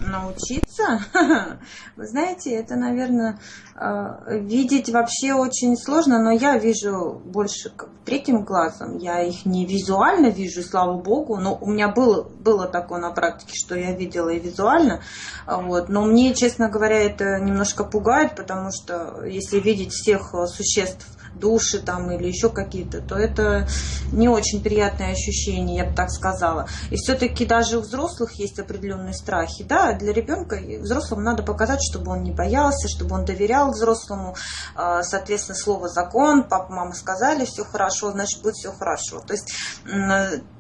научиться. 0.06 1.02
Вы 1.96 2.08
знаете, 2.08 2.56
это, 2.56 2.76
наверное, 2.76 3.40
э, 3.76 4.40
видеть 4.40 4.90
вообще 4.90 5.34
очень 5.34 5.78
сложно, 5.78 6.22
но 6.22 6.32
я 6.32 6.58
вижу 6.58 7.22
больше 7.26 7.72
третьим 8.06 8.44
глазом. 8.44 8.98
Я 8.98 9.22
их 9.22 9.46
не 9.46 9.66
визуально 9.66 10.28
вижу, 10.28 10.64
слава 10.64 10.98
богу, 10.98 11.38
но 11.38 11.58
у 11.60 11.70
меня 11.70 11.90
было, 11.90 12.24
было 12.24 12.68
такое 12.68 13.00
на 13.00 13.12
практике, 13.12 13.54
что 13.54 13.76
я 13.76 13.96
видела 13.96 14.30
и 14.30 14.40
визуально. 14.40 15.02
Вот. 15.46 15.90
Но 15.90 16.06
мне, 16.06 16.34
честно 16.34 16.70
говоря, 16.70 17.00
это 17.00 17.40
немножко 17.40 17.84
пугает, 17.84 18.36
потому 18.36 18.70
что 18.72 19.24
если 19.26 19.60
видеть 19.60 19.92
всех 19.94 20.34
существ 20.48 21.08
души 21.36 21.80
там 21.80 22.12
или 22.12 22.28
еще 22.28 22.50
какие-то, 22.50 23.02
то 23.02 23.16
это 23.16 23.68
не 24.12 24.30
очень 24.30 24.62
приятное 24.62 25.12
ощущение, 25.12 25.78
я 25.78 25.86
бы 25.86 25.96
так 25.96 26.12
сказала. 26.12 26.68
И 26.90 26.96
все-таки 26.96 27.46
даже 27.46 27.78
у 27.78 27.82
взрослых 27.82 28.34
есть 28.34 28.60
определенные 28.60 29.14
страхи. 29.14 29.64
Да, 29.64 29.94
для 29.94 30.14
ребенка 30.14 30.58
взрослому 30.82 31.22
надо 31.22 31.44
показать, 31.44 31.80
чтобы 31.82 32.12
он 32.12 32.24
не 32.24 32.32
боялся, 32.32 32.88
чтобы 32.88 33.16
он 33.16 33.26
доверял 33.26 33.72
взрослому. 33.72 34.36
А, 34.76 35.04
соответственно, 35.04 35.58
слово 35.58 35.88
закон, 35.88 36.44
папа, 36.44 36.72
мама 36.72 36.94
сказали, 36.94 37.46
все 37.46 37.64
хорошо, 37.64 38.12
значит, 38.12 38.42
будет 38.42 38.56
все 38.56 38.72
хорошо. 38.72 39.22
То 39.22 39.34
есть 39.34 39.54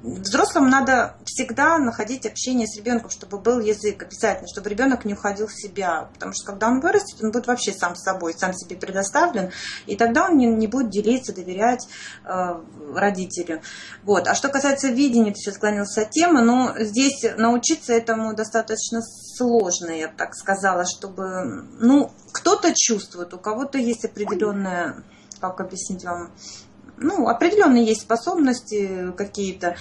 взрослым 0.01 0.69
надо 0.69 1.15
всегда 1.26 1.78
находить 1.78 2.26
общение 2.26 2.67
с 2.67 2.78
ребенком, 2.78 3.09
чтобы 3.09 3.38
был 3.39 3.59
язык 3.59 4.03
обязательно, 4.03 4.47
чтобы 4.47 4.69
ребенок 4.69 5.05
не 5.05 5.13
уходил 5.13 5.47
в 5.47 5.53
себя. 5.53 6.09
Потому 6.13 6.34
что 6.34 6.45
когда 6.45 6.67
он 6.67 6.80
вырастет, 6.80 7.24
он 7.24 7.32
будет 7.32 7.47
вообще 7.47 7.74
сам 7.74 7.95
собой, 7.95 8.34
сам 8.34 8.53
себе 8.53 8.76
предоставлен, 8.76 9.51
и 9.86 9.95
тогда 9.95 10.26
он 10.26 10.38
не, 10.38 10.47
не 10.62 10.68
будет 10.68 10.89
делиться, 10.89 11.34
доверять 11.36 11.88
э, 12.24 12.62
родителю. 12.95 13.62
Вот. 14.03 14.28
А 14.28 14.36
что 14.36 14.47
касается 14.47 14.88
видения, 14.88 15.32
ты 15.32 15.39
сейчас 15.39 15.55
склонился 15.55 16.01
от 16.03 16.12
темы, 16.12 16.41
но 16.41 16.74
здесь 16.78 17.26
научиться 17.38 17.93
этому 17.93 18.34
достаточно 18.34 19.01
сложно, 19.01 19.91
я 19.91 20.07
так 20.07 20.36
сказала, 20.36 20.86
чтобы, 20.86 21.66
ну, 21.80 22.12
кто-то 22.32 22.74
чувствует, 22.76 23.34
у 23.34 23.38
кого-то 23.38 23.78
есть 23.78 24.05
определенная, 24.05 25.03
как 25.39 25.59
объяснить 25.59 26.03
вам, 26.05 26.32
ну, 27.02 27.28
определенные 27.28 27.86
есть 27.86 28.02
способности 28.02 29.12
какие-то, 29.18 29.76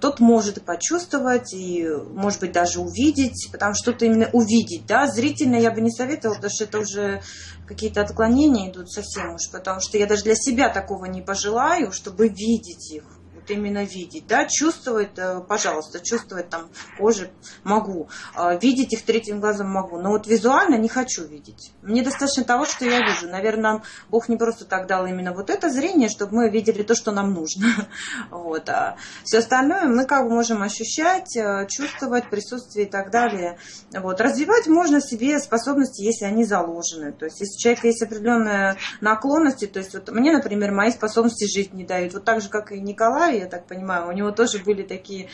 тот 0.00 0.20
может 0.20 0.62
почувствовать 0.64 1.54
и, 1.54 1.86
может 2.12 2.40
быть, 2.40 2.52
даже 2.52 2.80
увидеть, 2.80 3.48
потому 3.52 3.74
что 3.74 3.84
что-то 3.84 4.06
именно 4.06 4.28
увидеть, 4.32 4.86
да, 4.86 5.06
зрительно 5.06 5.56
я 5.56 5.70
бы 5.70 5.80
не 5.80 5.90
советовала, 5.90 6.36
потому 6.36 6.52
что 6.52 6.64
это 6.64 6.78
уже 6.78 7.22
какие-то 7.66 8.00
отклонения 8.00 8.70
идут 8.70 8.90
совсем 8.90 9.34
уж, 9.34 9.50
потому 9.52 9.80
что 9.80 9.98
я 9.98 10.06
даже 10.06 10.24
для 10.24 10.34
себя 10.34 10.68
такого 10.68 11.06
не 11.06 11.22
пожелаю, 11.22 11.92
чтобы 11.92 12.28
видеть 12.28 12.92
их 12.92 13.04
вот 13.44 13.50
именно 13.50 13.84
видеть, 13.84 14.26
да, 14.26 14.46
чувствовать, 14.46 15.18
э, 15.18 15.40
пожалуйста, 15.46 16.00
чувствовать 16.00 16.48
там 16.48 16.70
кожи 16.98 17.30
могу, 17.62 18.08
а, 18.34 18.54
видеть 18.54 18.92
их 18.92 19.02
третьим 19.02 19.40
глазом 19.40 19.70
могу, 19.70 19.98
но 19.98 20.10
вот 20.10 20.26
визуально 20.26 20.76
не 20.76 20.88
хочу 20.88 21.24
видеть. 21.24 21.72
Мне 21.82 22.02
достаточно 22.02 22.44
того, 22.44 22.64
что 22.64 22.84
я 22.84 23.00
вижу. 23.00 23.28
Наверное, 23.28 23.82
Бог 24.08 24.28
не 24.28 24.36
просто 24.36 24.64
так 24.64 24.86
дал 24.86 25.06
именно 25.06 25.32
вот 25.32 25.50
это 25.50 25.68
зрение, 25.70 26.08
чтобы 26.08 26.34
мы 26.34 26.50
видели 26.50 26.82
то, 26.82 26.94
что 26.94 27.12
нам 27.12 27.32
нужно. 27.32 27.66
Вот. 28.30 28.68
А 28.68 28.96
все 29.24 29.38
остальное 29.38 29.84
мы 29.84 30.06
как 30.06 30.24
бы 30.24 30.30
можем 30.30 30.62
ощущать, 30.62 31.36
э, 31.36 31.66
чувствовать 31.68 32.30
присутствие 32.30 32.86
и 32.86 32.90
так 32.90 33.10
далее. 33.10 33.58
Вот. 33.92 34.20
Развивать 34.20 34.66
можно 34.66 35.00
себе 35.00 35.38
способности, 35.38 36.02
если 36.02 36.24
они 36.24 36.44
заложены. 36.44 37.12
То 37.12 37.26
есть, 37.26 37.40
если 37.40 37.54
у 37.54 37.60
человека 37.60 37.86
есть 37.88 38.02
определенные 38.02 38.76
наклонности, 39.00 39.66
то 39.66 39.78
есть, 39.78 39.94
вот 39.94 40.10
мне, 40.10 40.32
например, 40.32 40.72
мои 40.72 40.90
способности 40.90 41.46
жить 41.46 41.74
не 41.74 41.84
дают. 41.84 42.14
Вот 42.14 42.24
так 42.24 42.40
же, 42.40 42.48
как 42.48 42.72
и 42.72 42.80
Николай, 42.80 43.33
я 43.38 43.46
так 43.46 43.66
понимаю. 43.66 44.08
У 44.08 44.12
него 44.12 44.30
тоже 44.30 44.58
были 44.58 44.82
такие 44.82 45.28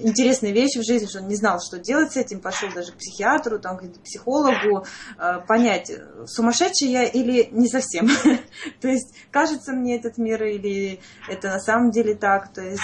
интересные 0.00 0.52
вещи 0.52 0.78
в 0.78 0.84
жизни, 0.84 1.06
что 1.06 1.20
он 1.20 1.28
не 1.28 1.36
знал, 1.36 1.60
что 1.60 1.78
делать 1.78 2.12
с 2.12 2.16
этим, 2.16 2.40
пошел 2.40 2.68
даже 2.74 2.92
к 2.92 2.96
психиатру, 2.96 3.58
там, 3.58 3.78
к 3.78 4.02
психологу, 4.02 4.84
э, 5.18 5.40
понять, 5.46 5.90
сумасшедший 6.26 6.88
я 6.88 7.04
или 7.04 7.48
не 7.52 7.68
совсем. 7.68 8.08
То 8.80 8.88
есть, 8.88 9.14
кажется 9.30 9.72
мне 9.72 9.96
этот 9.96 10.18
мир 10.18 10.42
или 10.44 11.00
это 11.28 11.48
на 11.48 11.60
самом 11.60 11.90
деле 11.90 12.14
так. 12.14 12.52
То 12.52 12.62
есть, 12.62 12.82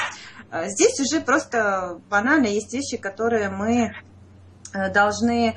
э, 0.50 0.68
здесь 0.68 0.98
уже 1.00 1.20
просто 1.20 2.00
банально 2.08 2.46
есть 2.46 2.72
вещи, 2.72 2.96
которые 2.96 3.50
мы 3.50 3.92
э, 4.72 4.92
должны 4.92 5.56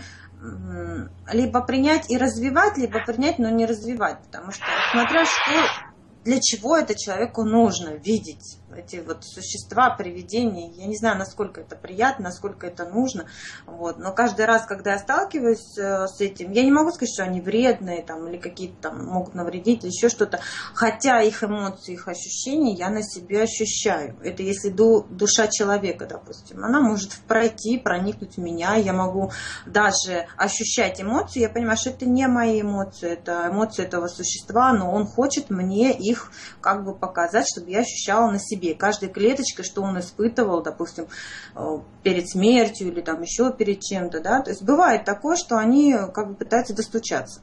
либо 1.34 1.60
принять 1.62 2.10
и 2.10 2.18
развивать, 2.18 2.78
либо 2.78 3.04
принять, 3.06 3.40
но 3.40 3.50
не 3.50 3.66
развивать. 3.66 4.20
Потому 4.24 4.52
что, 4.52 4.64
смотря 4.94 5.26
что, 5.26 5.52
для 6.24 6.40
чего 6.40 6.78
это 6.78 6.96
человеку 6.96 7.44
нужно 7.44 7.96
видеть 7.96 8.60
эти 8.80 8.98
вот 8.98 9.24
существа, 9.24 9.90
привидения. 9.92 10.72
Я 10.72 10.88
не 10.88 10.98
знаю, 10.98 11.18
насколько 11.18 11.62
это 11.62 11.76
приятно, 11.76 12.26
насколько 12.26 12.68
это 12.68 12.86
нужно. 12.86 13.26
Вот. 13.66 13.98
Но 14.00 14.14
каждый 14.14 14.46
раз, 14.46 14.66
когда 14.66 14.94
я 14.94 15.00
сталкиваюсь 15.00 15.78
э, 15.78 16.08
с 16.08 16.20
этим, 16.22 16.52
я 16.52 16.64
не 16.64 16.72
могу 16.72 16.92
сказать, 16.92 17.14
что 17.14 17.24
они 17.24 17.42
вредные 17.42 18.04
там, 18.04 18.28
или 18.28 18.38
какие-то 18.38 18.90
там 18.90 19.06
могут 19.06 19.36
навредить, 19.36 19.84
или 19.84 19.92
еще 19.92 20.10
что-то. 20.10 20.40
Хотя 20.74 21.22
их 21.22 21.44
эмоции, 21.44 21.94
их 21.94 22.08
ощущения 22.08 22.74
я 22.74 22.90
на 22.90 23.04
себе 23.04 23.44
ощущаю. 23.44 24.18
Это 24.24 24.44
если 24.44 24.70
ду, 24.70 25.06
душа 25.10 25.48
человека, 25.48 26.06
допустим. 26.06 26.64
Она 26.64 26.82
может 26.82 27.12
пройти, 27.28 27.78
проникнуть 27.78 28.36
в 28.36 28.40
меня. 28.40 28.76
Я 28.76 28.94
могу 28.94 29.32
даже 29.66 30.28
ощущать 30.38 31.02
эмоции. 31.02 31.42
Я 31.42 31.50
понимаю, 31.50 31.78
что 31.78 31.90
это 31.90 32.06
не 32.06 32.28
мои 32.28 32.62
эмоции, 32.62 33.12
это 33.12 33.50
эмоции 33.50 33.84
этого 33.84 34.08
существа, 34.08 34.74
но 34.74 34.92
он 34.92 35.06
хочет 35.06 35.50
мне 35.50 35.92
их 35.92 36.32
как 36.62 36.84
бы 36.84 36.96
показать, 36.96 37.46
чтобы 37.52 37.72
я 37.72 37.80
ощущала 37.80 38.30
на 38.32 38.40
себе 38.40 38.69
себе, 38.70 38.78
каждой 38.78 39.10
клеточкой, 39.10 39.66
что 39.66 39.82
он 39.82 40.00
испытывал, 40.00 40.62
допустим, 40.62 41.08
э, 41.56 41.60
перед 42.04 42.30
смертью 42.30 42.88
или 42.88 43.02
там 43.02 43.22
еще 43.22 43.52
перед 43.54 43.82
чем-то, 43.82 44.22
да, 44.22 44.42
то 44.42 44.52
есть 44.52 44.64
бывает 44.64 45.06
такое, 45.06 45.36
что 45.36 45.58
они 45.58 45.96
как 46.14 46.30
бы 46.30 46.36
пытаются 46.36 46.74
достучаться. 46.74 47.42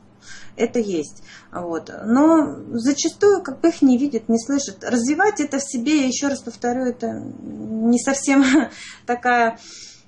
Это 0.57 0.81
есть. 0.81 1.23
Вот. 1.53 1.93
Но 2.05 2.57
зачастую 2.73 3.43
как 3.43 3.61
бы 3.61 3.69
их 3.69 3.81
не 3.83 3.97
видят, 3.97 4.29
не 4.29 4.39
слышат. 4.39 4.83
Развивать 4.83 5.41
это 5.41 5.59
в 5.59 5.63
себе, 5.63 6.01
я 6.01 6.07
еще 6.09 6.27
раз 6.29 6.43
повторю, 6.43 6.85
это 6.85 7.13
не 7.13 7.99
совсем 7.99 8.45
такая, 9.07 9.59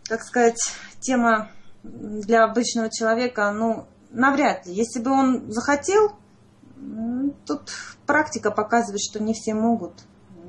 как 0.09 0.23
сказать, 0.23 0.59
тема 1.01 1.51
для 1.85 2.45
обычного 2.45 2.91
человека, 2.91 3.53
ну, 3.53 3.87
навряд 4.11 4.67
ли. 4.67 4.75
Если 4.75 5.01
бы 5.01 5.13
он 5.13 5.53
захотел, 5.53 6.17
тут 7.47 7.71
практика 8.07 8.51
показывает, 8.51 9.01
что 9.01 9.23
не 9.23 9.35
все 9.35 9.55
могут 9.55 9.93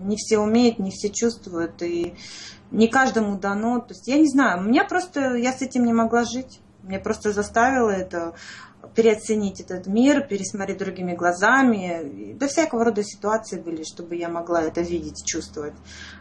не 0.02 0.16
все 0.18 0.40
умеют, 0.40 0.80
не 0.80 0.92
все 0.92 1.10
чувствуют, 1.10 1.82
и 1.82 2.16
не 2.72 2.88
каждому 2.88 3.38
дано. 3.38 3.80
То 3.80 3.94
есть 3.94 4.08
я 4.08 4.18
не 4.18 4.28
знаю, 4.28 4.60
у 4.60 4.64
меня 4.64 4.86
просто, 4.86 5.36
я 5.36 5.54
с 5.54 5.62
этим 5.62 5.86
не 5.86 5.94
могла 5.94 6.24
жить. 6.24 6.60
Меня 6.84 7.00
просто 7.00 7.34
заставило 7.34 7.90
это 7.90 8.34
переоценить 8.96 9.60
этот 9.60 9.88
мир, 9.88 10.26
пересмотреть 10.28 10.78
другими 10.78 11.14
глазами. 11.14 12.36
Да 12.40 12.48
всякого 12.48 12.86
рода 12.86 13.04
ситуации 13.04 13.60
были, 13.60 13.84
чтобы 13.84 14.16
я 14.16 14.30
могла 14.30 14.62
это 14.62 14.82
видеть, 14.82 15.26
чувствовать. 15.26 15.76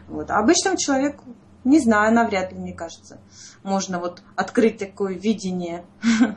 Вот. 0.07 0.29
А 0.29 0.39
обычному 0.39 0.77
человеку, 0.77 1.23
не 1.63 1.79
знаю, 1.79 2.13
навряд 2.13 2.51
ли, 2.51 2.59
мне 2.59 2.73
кажется, 2.73 3.19
можно 3.63 3.99
вот 3.99 4.21
открыть 4.35 4.77
такое 4.77 5.13
видение. 5.13 5.85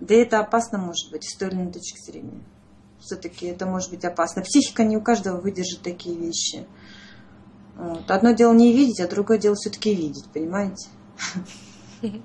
Да 0.00 0.16
это 0.16 0.40
опасно 0.40 0.78
может 0.78 1.12
быть 1.12 1.22
с 1.22 1.36
той 1.36 1.50
или 1.50 1.54
иной 1.54 1.72
точки 1.72 1.96
зрения 2.04 2.42
все-таки 3.02 3.46
это 3.46 3.66
может 3.66 3.90
быть 3.90 4.04
опасно. 4.04 4.42
Психика 4.42 4.84
не 4.84 4.96
у 4.96 5.02
каждого 5.02 5.40
выдержит 5.40 5.82
такие 5.82 6.16
вещи. 6.16 6.66
Вот. 7.76 8.10
Одно 8.10 8.32
дело 8.32 8.52
не 8.52 8.72
видеть, 8.72 9.00
а 9.00 9.08
другое 9.08 9.38
дело 9.38 9.54
все-таки 9.56 9.94
видеть, 9.94 10.26
понимаете? 10.32 10.88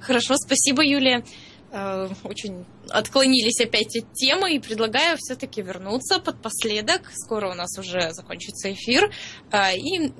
Хорошо, 0.00 0.36
спасибо, 0.36 0.82
Юлия. 0.84 1.24
Э, 1.70 2.08
очень 2.22 2.64
отклонились 2.90 3.60
опять 3.60 3.96
от 3.96 4.12
темы 4.12 4.54
и 4.54 4.60
предлагаю 4.60 5.16
все-таки 5.18 5.60
вернуться 5.62 6.20
под 6.20 6.40
последок. 6.40 7.10
Скоро 7.12 7.50
у 7.50 7.54
нас 7.54 7.76
уже 7.78 8.12
закончится 8.12 8.72
эфир. 8.72 9.10
Э, 9.50 9.76
и 9.76 10.12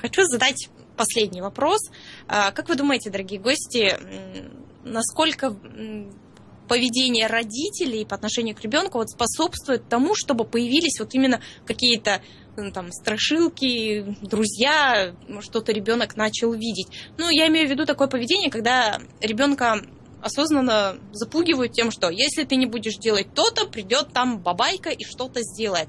хочу 0.00 0.22
задать 0.24 0.68
последний 0.96 1.42
вопрос. 1.42 1.80
Э, 2.28 2.52
как 2.52 2.68
вы 2.70 2.76
думаете, 2.76 3.10
дорогие 3.10 3.38
гости, 3.38 3.98
насколько 4.82 5.54
поведение 6.68 7.26
родителей 7.26 8.04
по 8.04 8.14
отношению 8.16 8.54
к 8.56 8.60
ребенку 8.60 8.98
вот 8.98 9.10
способствует 9.10 9.88
тому, 9.88 10.14
чтобы 10.14 10.44
появились 10.44 10.98
вот 11.00 11.14
именно 11.14 11.40
какие-то 11.64 12.22
ну, 12.56 12.72
там 12.72 12.90
страшилки, 12.90 14.16
друзья, 14.22 15.14
что-то 15.40 15.72
ребенок 15.72 16.16
начал 16.16 16.52
видеть. 16.52 16.88
Ну, 17.18 17.28
я 17.28 17.48
имею 17.48 17.68
в 17.68 17.70
виду 17.70 17.84
такое 17.84 18.08
поведение, 18.08 18.50
когда 18.50 18.98
ребенка 19.20 19.82
осознанно 20.22 20.98
запугивают 21.12 21.72
тем, 21.72 21.90
что 21.90 22.08
если 22.08 22.44
ты 22.44 22.56
не 22.56 22.66
будешь 22.66 22.96
делать 22.96 23.32
то-то, 23.34 23.66
придет 23.66 24.12
там 24.12 24.40
бабайка 24.40 24.90
и 24.90 25.04
что-то 25.04 25.40
сделает. 25.42 25.88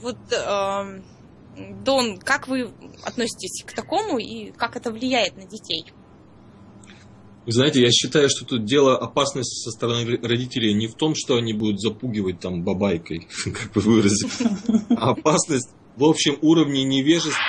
Вот, 0.00 0.16
э, 0.32 1.00
Дон, 1.84 2.18
как 2.18 2.48
вы 2.48 2.72
относитесь 3.04 3.64
к 3.64 3.72
такому 3.74 4.18
и 4.18 4.50
как 4.52 4.76
это 4.76 4.90
влияет 4.90 5.36
на 5.36 5.44
детей? 5.44 5.84
Вы 7.46 7.52
знаете, 7.52 7.80
я 7.80 7.90
считаю, 7.90 8.28
что 8.28 8.44
тут 8.44 8.64
дело 8.64 8.96
опасности 8.98 9.64
со 9.64 9.70
стороны 9.70 10.18
родителей 10.22 10.74
не 10.74 10.86
в 10.86 10.94
том, 10.94 11.14
что 11.14 11.36
они 11.36 11.52
будут 11.52 11.80
запугивать 11.80 12.40
там 12.40 12.62
бабайкой, 12.62 13.28
как 13.44 13.74
вы 13.74 13.82
выразились, 13.82 14.38
а 14.90 15.10
опасность 15.10 15.70
в 15.96 16.04
общем 16.04 16.36
уровне 16.42 16.84
невежества 16.84 17.42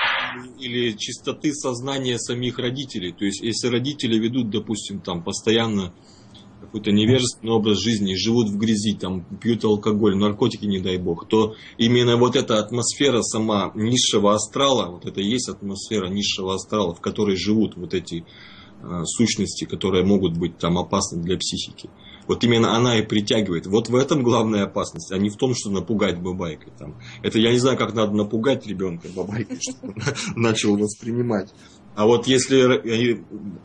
или 0.59 0.95
чистоты 0.97 1.53
сознания 1.53 2.17
самих 2.17 2.57
родителей. 2.57 3.11
То 3.11 3.25
есть, 3.25 3.41
если 3.41 3.67
родители 3.67 4.17
ведут, 4.17 4.49
допустим, 4.49 5.01
там 5.01 5.23
постоянно 5.23 5.93
какой-то 6.61 6.91
невежественный 6.91 7.51
образ 7.51 7.79
жизни, 7.79 8.13
живут 8.15 8.47
в 8.49 8.57
грязи, 8.57 8.93
там, 8.93 9.25
пьют 9.41 9.65
алкоголь, 9.65 10.15
наркотики, 10.15 10.65
не 10.65 10.79
дай 10.79 10.97
бог, 10.97 11.27
то 11.27 11.55
именно 11.77 12.15
вот 12.15 12.35
эта 12.35 12.59
атмосфера 12.59 13.21
сама 13.23 13.71
низшего 13.75 14.33
астрала, 14.33 14.89
вот 14.89 15.05
это 15.05 15.19
и 15.19 15.27
есть 15.27 15.49
атмосфера 15.49 16.07
низшего 16.07 16.53
астрала, 16.53 16.93
в 16.93 17.01
которой 17.01 17.35
живут 17.35 17.75
вот 17.75 17.93
эти 17.93 18.25
сущности, 19.05 19.65
которые 19.65 20.05
могут 20.05 20.37
быть 20.37 20.57
там 20.57 20.77
опасны 20.77 21.21
для 21.21 21.37
психики. 21.37 21.89
Вот 22.27 22.43
именно 22.43 22.75
она 22.75 22.97
и 22.97 23.01
притягивает. 23.01 23.65
Вот 23.67 23.89
в 23.89 23.95
этом 23.95 24.23
главная 24.23 24.63
опасность, 24.63 25.11
а 25.11 25.17
не 25.17 25.29
в 25.29 25.35
том, 25.35 25.53
что 25.55 25.69
напугать 25.69 26.21
бабайкой. 26.21 26.71
Там. 26.77 26.95
Это 27.23 27.39
я 27.39 27.51
не 27.51 27.57
знаю, 27.57 27.77
как 27.77 27.93
надо 27.93 28.13
напугать 28.13 28.65
ребенка 28.67 29.07
бабайкой, 29.15 29.57
чтобы 29.61 29.93
он 29.93 30.41
начал 30.41 30.77
воспринимать. 30.77 31.53
А 31.95 32.05
вот 32.05 32.27
если 32.27 32.55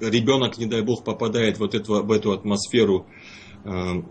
ребенок, 0.01 0.59
не 0.59 0.67
дай 0.67 0.83
бог, 0.83 1.05
попадает 1.05 1.59
вот 1.59 1.75
это, 1.75 1.93
в 1.93 2.11
эту 2.11 2.33
атмосферу 2.33 3.07
э, 3.65 4.03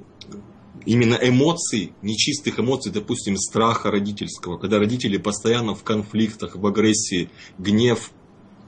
именно 0.85 1.15
эмоций, 1.15 1.93
нечистых 2.01 2.59
эмоций, 2.59 2.91
допустим, 2.91 3.35
страха 3.37 3.91
родительского, 3.91 4.57
когда 4.57 4.79
родители 4.79 5.17
постоянно 5.17 5.75
в 5.75 5.83
конфликтах, 5.83 6.55
в 6.55 6.65
агрессии, 6.65 7.29
гнев, 7.57 8.11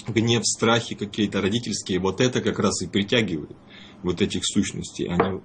гнев, 0.07 0.45
страхи 0.45 0.95
какие-то 0.95 1.41
родительские, 1.41 1.99
вот 1.99 2.21
это 2.21 2.41
как 2.41 2.59
раз 2.59 2.81
и 2.81 2.87
притягивает 2.87 3.55
вот 4.03 4.21
этих 4.21 4.41
сущностей. 4.45 5.07
Они, 5.07 5.39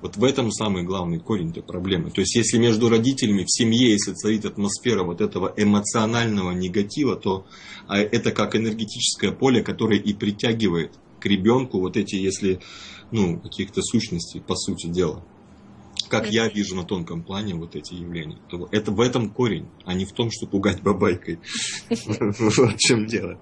вот 0.00 0.16
в 0.16 0.24
этом 0.24 0.52
самый 0.52 0.82
главный 0.82 1.18
корень 1.18 1.50
этой 1.50 1.62
проблемы. 1.62 2.10
То 2.10 2.20
есть, 2.20 2.34
если 2.36 2.58
между 2.58 2.88
родителями 2.88 3.44
в 3.44 3.50
семье, 3.50 3.90
если 3.92 4.12
царит 4.12 4.44
атмосфера 4.44 5.02
вот 5.02 5.20
этого 5.20 5.54
эмоционального 5.56 6.52
негатива, 6.52 7.16
то 7.16 7.46
а, 7.86 7.98
это 7.98 8.30
как 8.30 8.54
энергетическое 8.54 9.32
поле, 9.32 9.62
которое 9.62 9.98
и 9.98 10.12
притягивает 10.12 10.92
к 11.20 11.26
ребенку 11.26 11.80
вот 11.80 11.96
эти, 11.96 12.16
если, 12.16 12.60
ну, 13.12 13.40
каких-то 13.40 13.80
сущностей, 13.82 14.40
по 14.40 14.54
сути 14.54 14.88
дела 14.88 15.24
как 16.20 16.30
я 16.30 16.48
вижу 16.48 16.76
на 16.76 16.84
тонком 16.84 17.22
плане 17.22 17.54
вот 17.54 17.74
эти 17.74 17.94
явления. 17.94 18.38
То 18.48 18.68
это 18.70 18.90
в 18.92 19.00
этом 19.00 19.30
корень, 19.30 19.68
а 19.84 19.94
не 19.94 20.04
в 20.04 20.12
том, 20.12 20.30
что 20.30 20.46
пугать 20.46 20.82
бабайкой. 20.82 21.40
В 21.88 22.76
чем 22.78 23.06
дело. 23.06 23.38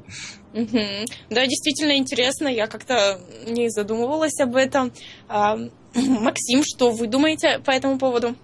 Да, 0.52 1.46
действительно 1.46 1.96
интересно. 1.96 2.48
Я 2.48 2.66
как-то 2.66 3.20
не 3.46 3.68
задумывалась 3.70 4.38
об 4.40 4.56
этом. 4.56 4.92
А, 5.28 5.56
Максим, 5.94 6.62
что 6.64 6.90
вы 6.90 7.06
думаете 7.06 7.58
по 7.58 7.70
этому 7.70 7.98
поводу? 7.98 8.34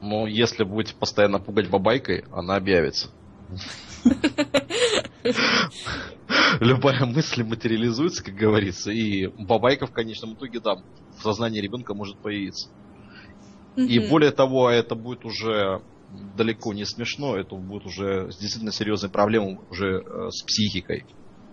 Ну, 0.00 0.26
если 0.26 0.64
будете 0.64 0.94
постоянно 0.94 1.38
пугать 1.38 1.70
бабайкой, 1.70 2.24
она 2.32 2.56
объявится. 2.56 3.10
Любая 6.60 7.04
мысль 7.06 7.42
материализуется, 7.42 8.24
как 8.24 8.34
говорится, 8.34 8.90
и 8.90 9.26
бабайка 9.26 9.86
в 9.86 9.92
конечном 9.92 10.34
итоге, 10.34 10.60
да, 10.60 10.76
в 11.16 11.22
сознании 11.22 11.60
ребенка 11.60 11.94
может 11.94 12.18
появиться. 12.18 12.68
И 13.76 13.98
более 13.98 14.32
того, 14.32 14.68
это 14.68 14.94
будет 14.94 15.24
уже 15.24 15.80
далеко 16.36 16.74
не 16.74 16.84
смешно, 16.84 17.36
это 17.36 17.54
будет 17.54 17.86
уже 17.86 18.26
действительно 18.38 18.72
серьезной 18.72 19.10
проблемой 19.10 19.60
уже 19.70 20.02
э, 20.04 20.28
с 20.30 20.42
психикой 20.42 21.06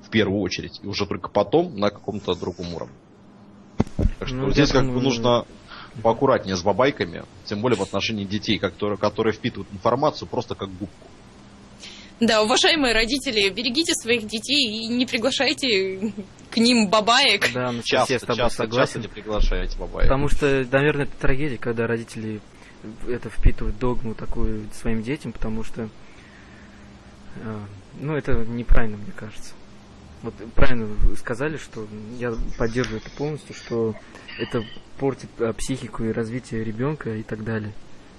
в 0.03 0.09
первую 0.09 0.41
очередь, 0.41 0.79
и 0.83 0.87
уже 0.87 1.05
только 1.05 1.29
потом 1.29 1.77
на 1.77 1.89
каком-то 1.89 2.35
другом 2.35 2.73
уровне. 2.73 2.95
Так 4.19 4.27
что 4.27 4.35
ну, 4.35 4.51
здесь 4.51 4.71
как 4.71 4.85
бы 4.85 5.01
нужно 5.01 5.45
поаккуратнее 6.03 6.55
с 6.55 6.61
бабайками, 6.61 7.23
тем 7.45 7.61
более 7.61 7.77
в 7.77 7.81
отношении 7.81 8.25
детей, 8.25 8.59
которые, 8.59 8.97
которые 8.97 9.33
впитывают 9.33 9.71
информацию 9.71 10.27
просто 10.27 10.55
как 10.55 10.69
губку. 10.69 11.07
Да, 12.19 12.43
уважаемые 12.43 12.93
родители, 12.93 13.49
берегите 13.49 13.93
своих 13.93 14.27
детей 14.27 14.83
и 14.83 14.87
не 14.87 15.05
приглашайте 15.05 16.13
к 16.51 16.57
ним 16.57 16.89
бабаек. 16.89 17.51
Да, 17.53 17.71
ну, 17.71 17.81
часто, 17.83 18.13
я 18.13 18.19
с 18.19 18.23
тобой 18.23 18.37
часто, 18.37 18.63
согласен. 18.63 18.93
Часто 18.93 18.99
не 18.99 19.07
приглашайте 19.07 19.77
бабаек. 19.77 20.09
Потому 20.09 20.27
что, 20.27 20.67
наверное, 20.71 21.05
это 21.05 21.13
трагедия, 21.17 21.57
когда 21.57 21.87
родители 21.87 22.41
это 23.07 23.29
впитывают 23.29 23.77
догму 23.79 24.15
такую 24.15 24.67
своим 24.73 25.01
детям, 25.01 25.31
потому 25.31 25.63
что, 25.63 25.89
э, 27.35 27.59
ну, 27.99 28.15
это 28.15 28.33
неправильно, 28.45 28.97
мне 28.97 29.13
кажется. 29.15 29.53
Вот 30.21 30.33
правильно 30.53 30.85
вы 30.85 31.15
сказали, 31.15 31.57
что 31.57 31.87
я 32.17 32.33
поддерживаю 32.57 33.01
это 33.01 33.09
полностью, 33.11 33.55
что 33.55 33.95
это 34.37 34.63
портит 34.97 35.29
э, 35.39 35.53
психику 35.53 36.03
и 36.03 36.11
развитие 36.11 36.63
ребенка 36.63 37.15
и 37.15 37.23
так 37.23 37.43
далее. 37.43 37.73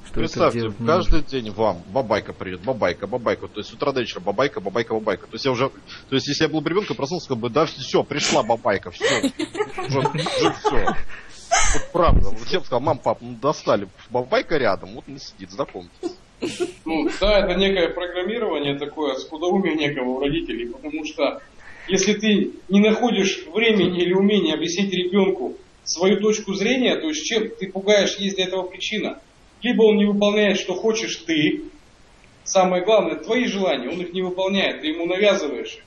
Что 0.06 0.14
Представьте, 0.14 0.72
каждый 0.84 1.22
день 1.22 1.50
вам 1.50 1.82
бабайка 1.92 2.32
придет, 2.32 2.62
бабайка, 2.62 3.06
бабайка. 3.06 3.46
То 3.46 3.60
есть 3.60 3.70
с 3.70 3.72
утра 3.72 3.92
до 3.92 4.00
вечера 4.00 4.20
бабайка, 4.20 4.60
бабайка, 4.60 4.94
бабайка. 4.94 5.26
То 5.26 5.34
есть 5.34 5.44
я 5.44 5.52
уже, 5.52 5.68
то 5.68 6.14
есть 6.14 6.26
если 6.26 6.44
я 6.44 6.48
был 6.48 6.60
бы 6.60 6.70
ребенком, 6.70 6.96
проснулся, 6.96 7.28
как 7.28 7.38
бы, 7.38 7.48
да, 7.48 7.66
все, 7.66 8.02
пришла 8.02 8.42
бабайка, 8.42 8.90
все. 8.90 9.04
Уже, 9.78 9.98
уже 9.98 10.52
все. 10.64 10.96
Вот 11.74 11.92
правда. 11.92 12.30
Вот 12.30 12.48
я 12.48 12.58
бы 12.58 12.64
сказал, 12.64 12.80
мам, 12.80 12.98
пап, 12.98 13.18
ну 13.20 13.36
достали, 13.40 13.88
бабайка 14.10 14.56
рядом, 14.56 14.94
вот 14.94 15.06
не 15.06 15.18
сидит, 15.18 15.50
знакомьтесь. 15.52 16.16
Ну, 16.84 17.08
да, 17.20 17.40
это 17.40 17.54
некое 17.58 17.90
программирование 17.90 18.78
такое, 18.78 19.14
скудоумие 19.14 19.74
некого 19.74 20.08
у 20.08 20.20
родителей, 20.20 20.70
потому 20.70 21.04
что 21.04 21.40
если 21.86 22.14
ты 22.14 22.52
не 22.68 22.80
находишь 22.80 23.46
времени 23.52 24.02
или 24.02 24.14
умения 24.14 24.54
объяснить 24.54 24.92
ребенку 24.92 25.56
свою 25.84 26.18
точку 26.20 26.54
зрения, 26.54 26.96
то 26.96 27.08
есть 27.08 27.24
чем 27.26 27.48
ты 27.50 27.70
пугаешь, 27.70 28.16
есть 28.16 28.36
для 28.36 28.46
этого 28.46 28.62
причина– 28.62 29.20
либо 29.62 29.82
он 29.82 29.96
не 29.96 30.06
выполняет, 30.06 30.58
что 30.58 30.74
хочешь 30.74 31.16
ты, 31.26 31.64
самое 32.44 32.84
главное, 32.84 33.16
твои 33.16 33.46
желания, 33.46 33.88
он 33.88 34.00
их 34.00 34.12
не 34.12 34.22
выполняет, 34.22 34.80
ты 34.80 34.88
ему 34.88 35.06
навязываешь. 35.06 35.78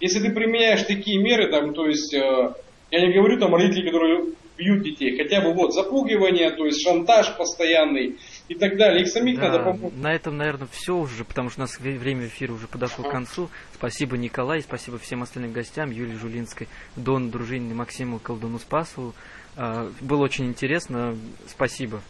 Если 0.00 0.20
ты 0.20 0.32
применяешь 0.32 0.82
такие 0.82 1.22
меры, 1.22 1.50
там, 1.50 1.74
то 1.74 1.86
есть, 1.86 2.12
э, 2.12 2.54
я 2.90 3.00
не 3.00 3.12
говорю 3.12 3.38
там 3.38 3.54
родители, 3.54 3.86
которые 3.86 4.32
бьют 4.56 4.82
детей, 4.82 5.16
хотя 5.16 5.40
бы 5.40 5.54
вот 5.54 5.72
запугивание, 5.72 6.50
то 6.50 6.66
есть 6.66 6.82
шантаж 6.82 7.36
постоянный 7.36 8.16
и 8.48 8.54
так 8.54 8.76
далее. 8.76 9.02
Их 9.02 9.08
самих 9.08 9.38
да, 9.38 9.48
надо 9.48 9.64
помочь. 9.64 9.92
На 9.96 10.12
этом, 10.12 10.36
наверное, 10.36 10.68
все 10.70 10.96
уже, 10.96 11.24
потому 11.24 11.50
что 11.50 11.60
у 11.60 11.62
нас 11.62 11.78
время 11.78 12.26
эфира 12.26 12.52
уже 12.52 12.66
подошло 12.66 13.04
к 13.04 13.10
концу. 13.10 13.48
Спасибо 13.74 14.16
Николай, 14.16 14.60
спасибо 14.62 14.98
всем 14.98 15.22
остальным 15.22 15.52
гостям, 15.52 15.90
Юлии 15.90 16.16
Жулинской, 16.16 16.68
Дон 16.96 17.30
Дружининой, 17.30 17.74
Максиму 17.74 18.18
Колдуну 18.18 18.58
Спасову. 18.58 19.14
Э, 19.56 19.90
было 20.00 20.22
очень 20.22 20.46
интересно, 20.46 21.16
спасибо. 21.46 22.02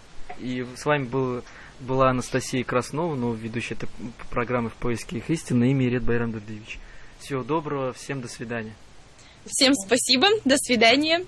И 0.42 0.66
с 0.76 0.84
вами 0.84 1.04
был, 1.04 1.42
была 1.80 2.10
Анастасия 2.10 2.64
Краснова, 2.64 3.14
ну, 3.14 3.32
ведущая 3.32 3.74
этой 3.74 3.88
программы 4.30 4.70
«В 4.70 4.74
поиске 4.74 5.18
их 5.18 5.30
истины» 5.30 5.70
и 5.70 5.74
Мирет 5.74 6.02
Байрам 6.02 6.32
Дудевич. 6.32 6.78
Всего 7.20 7.44
доброго, 7.44 7.92
всем 7.92 8.20
до 8.20 8.28
свидания. 8.28 8.74
Всем 9.46 9.74
спасибо, 9.74 10.26
до 10.44 10.56
свидания. 10.56 11.24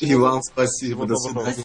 И 0.00 0.14
вам 0.14 0.42
спасибо, 0.42 1.06
до 1.06 1.16
свидания. 1.16 1.63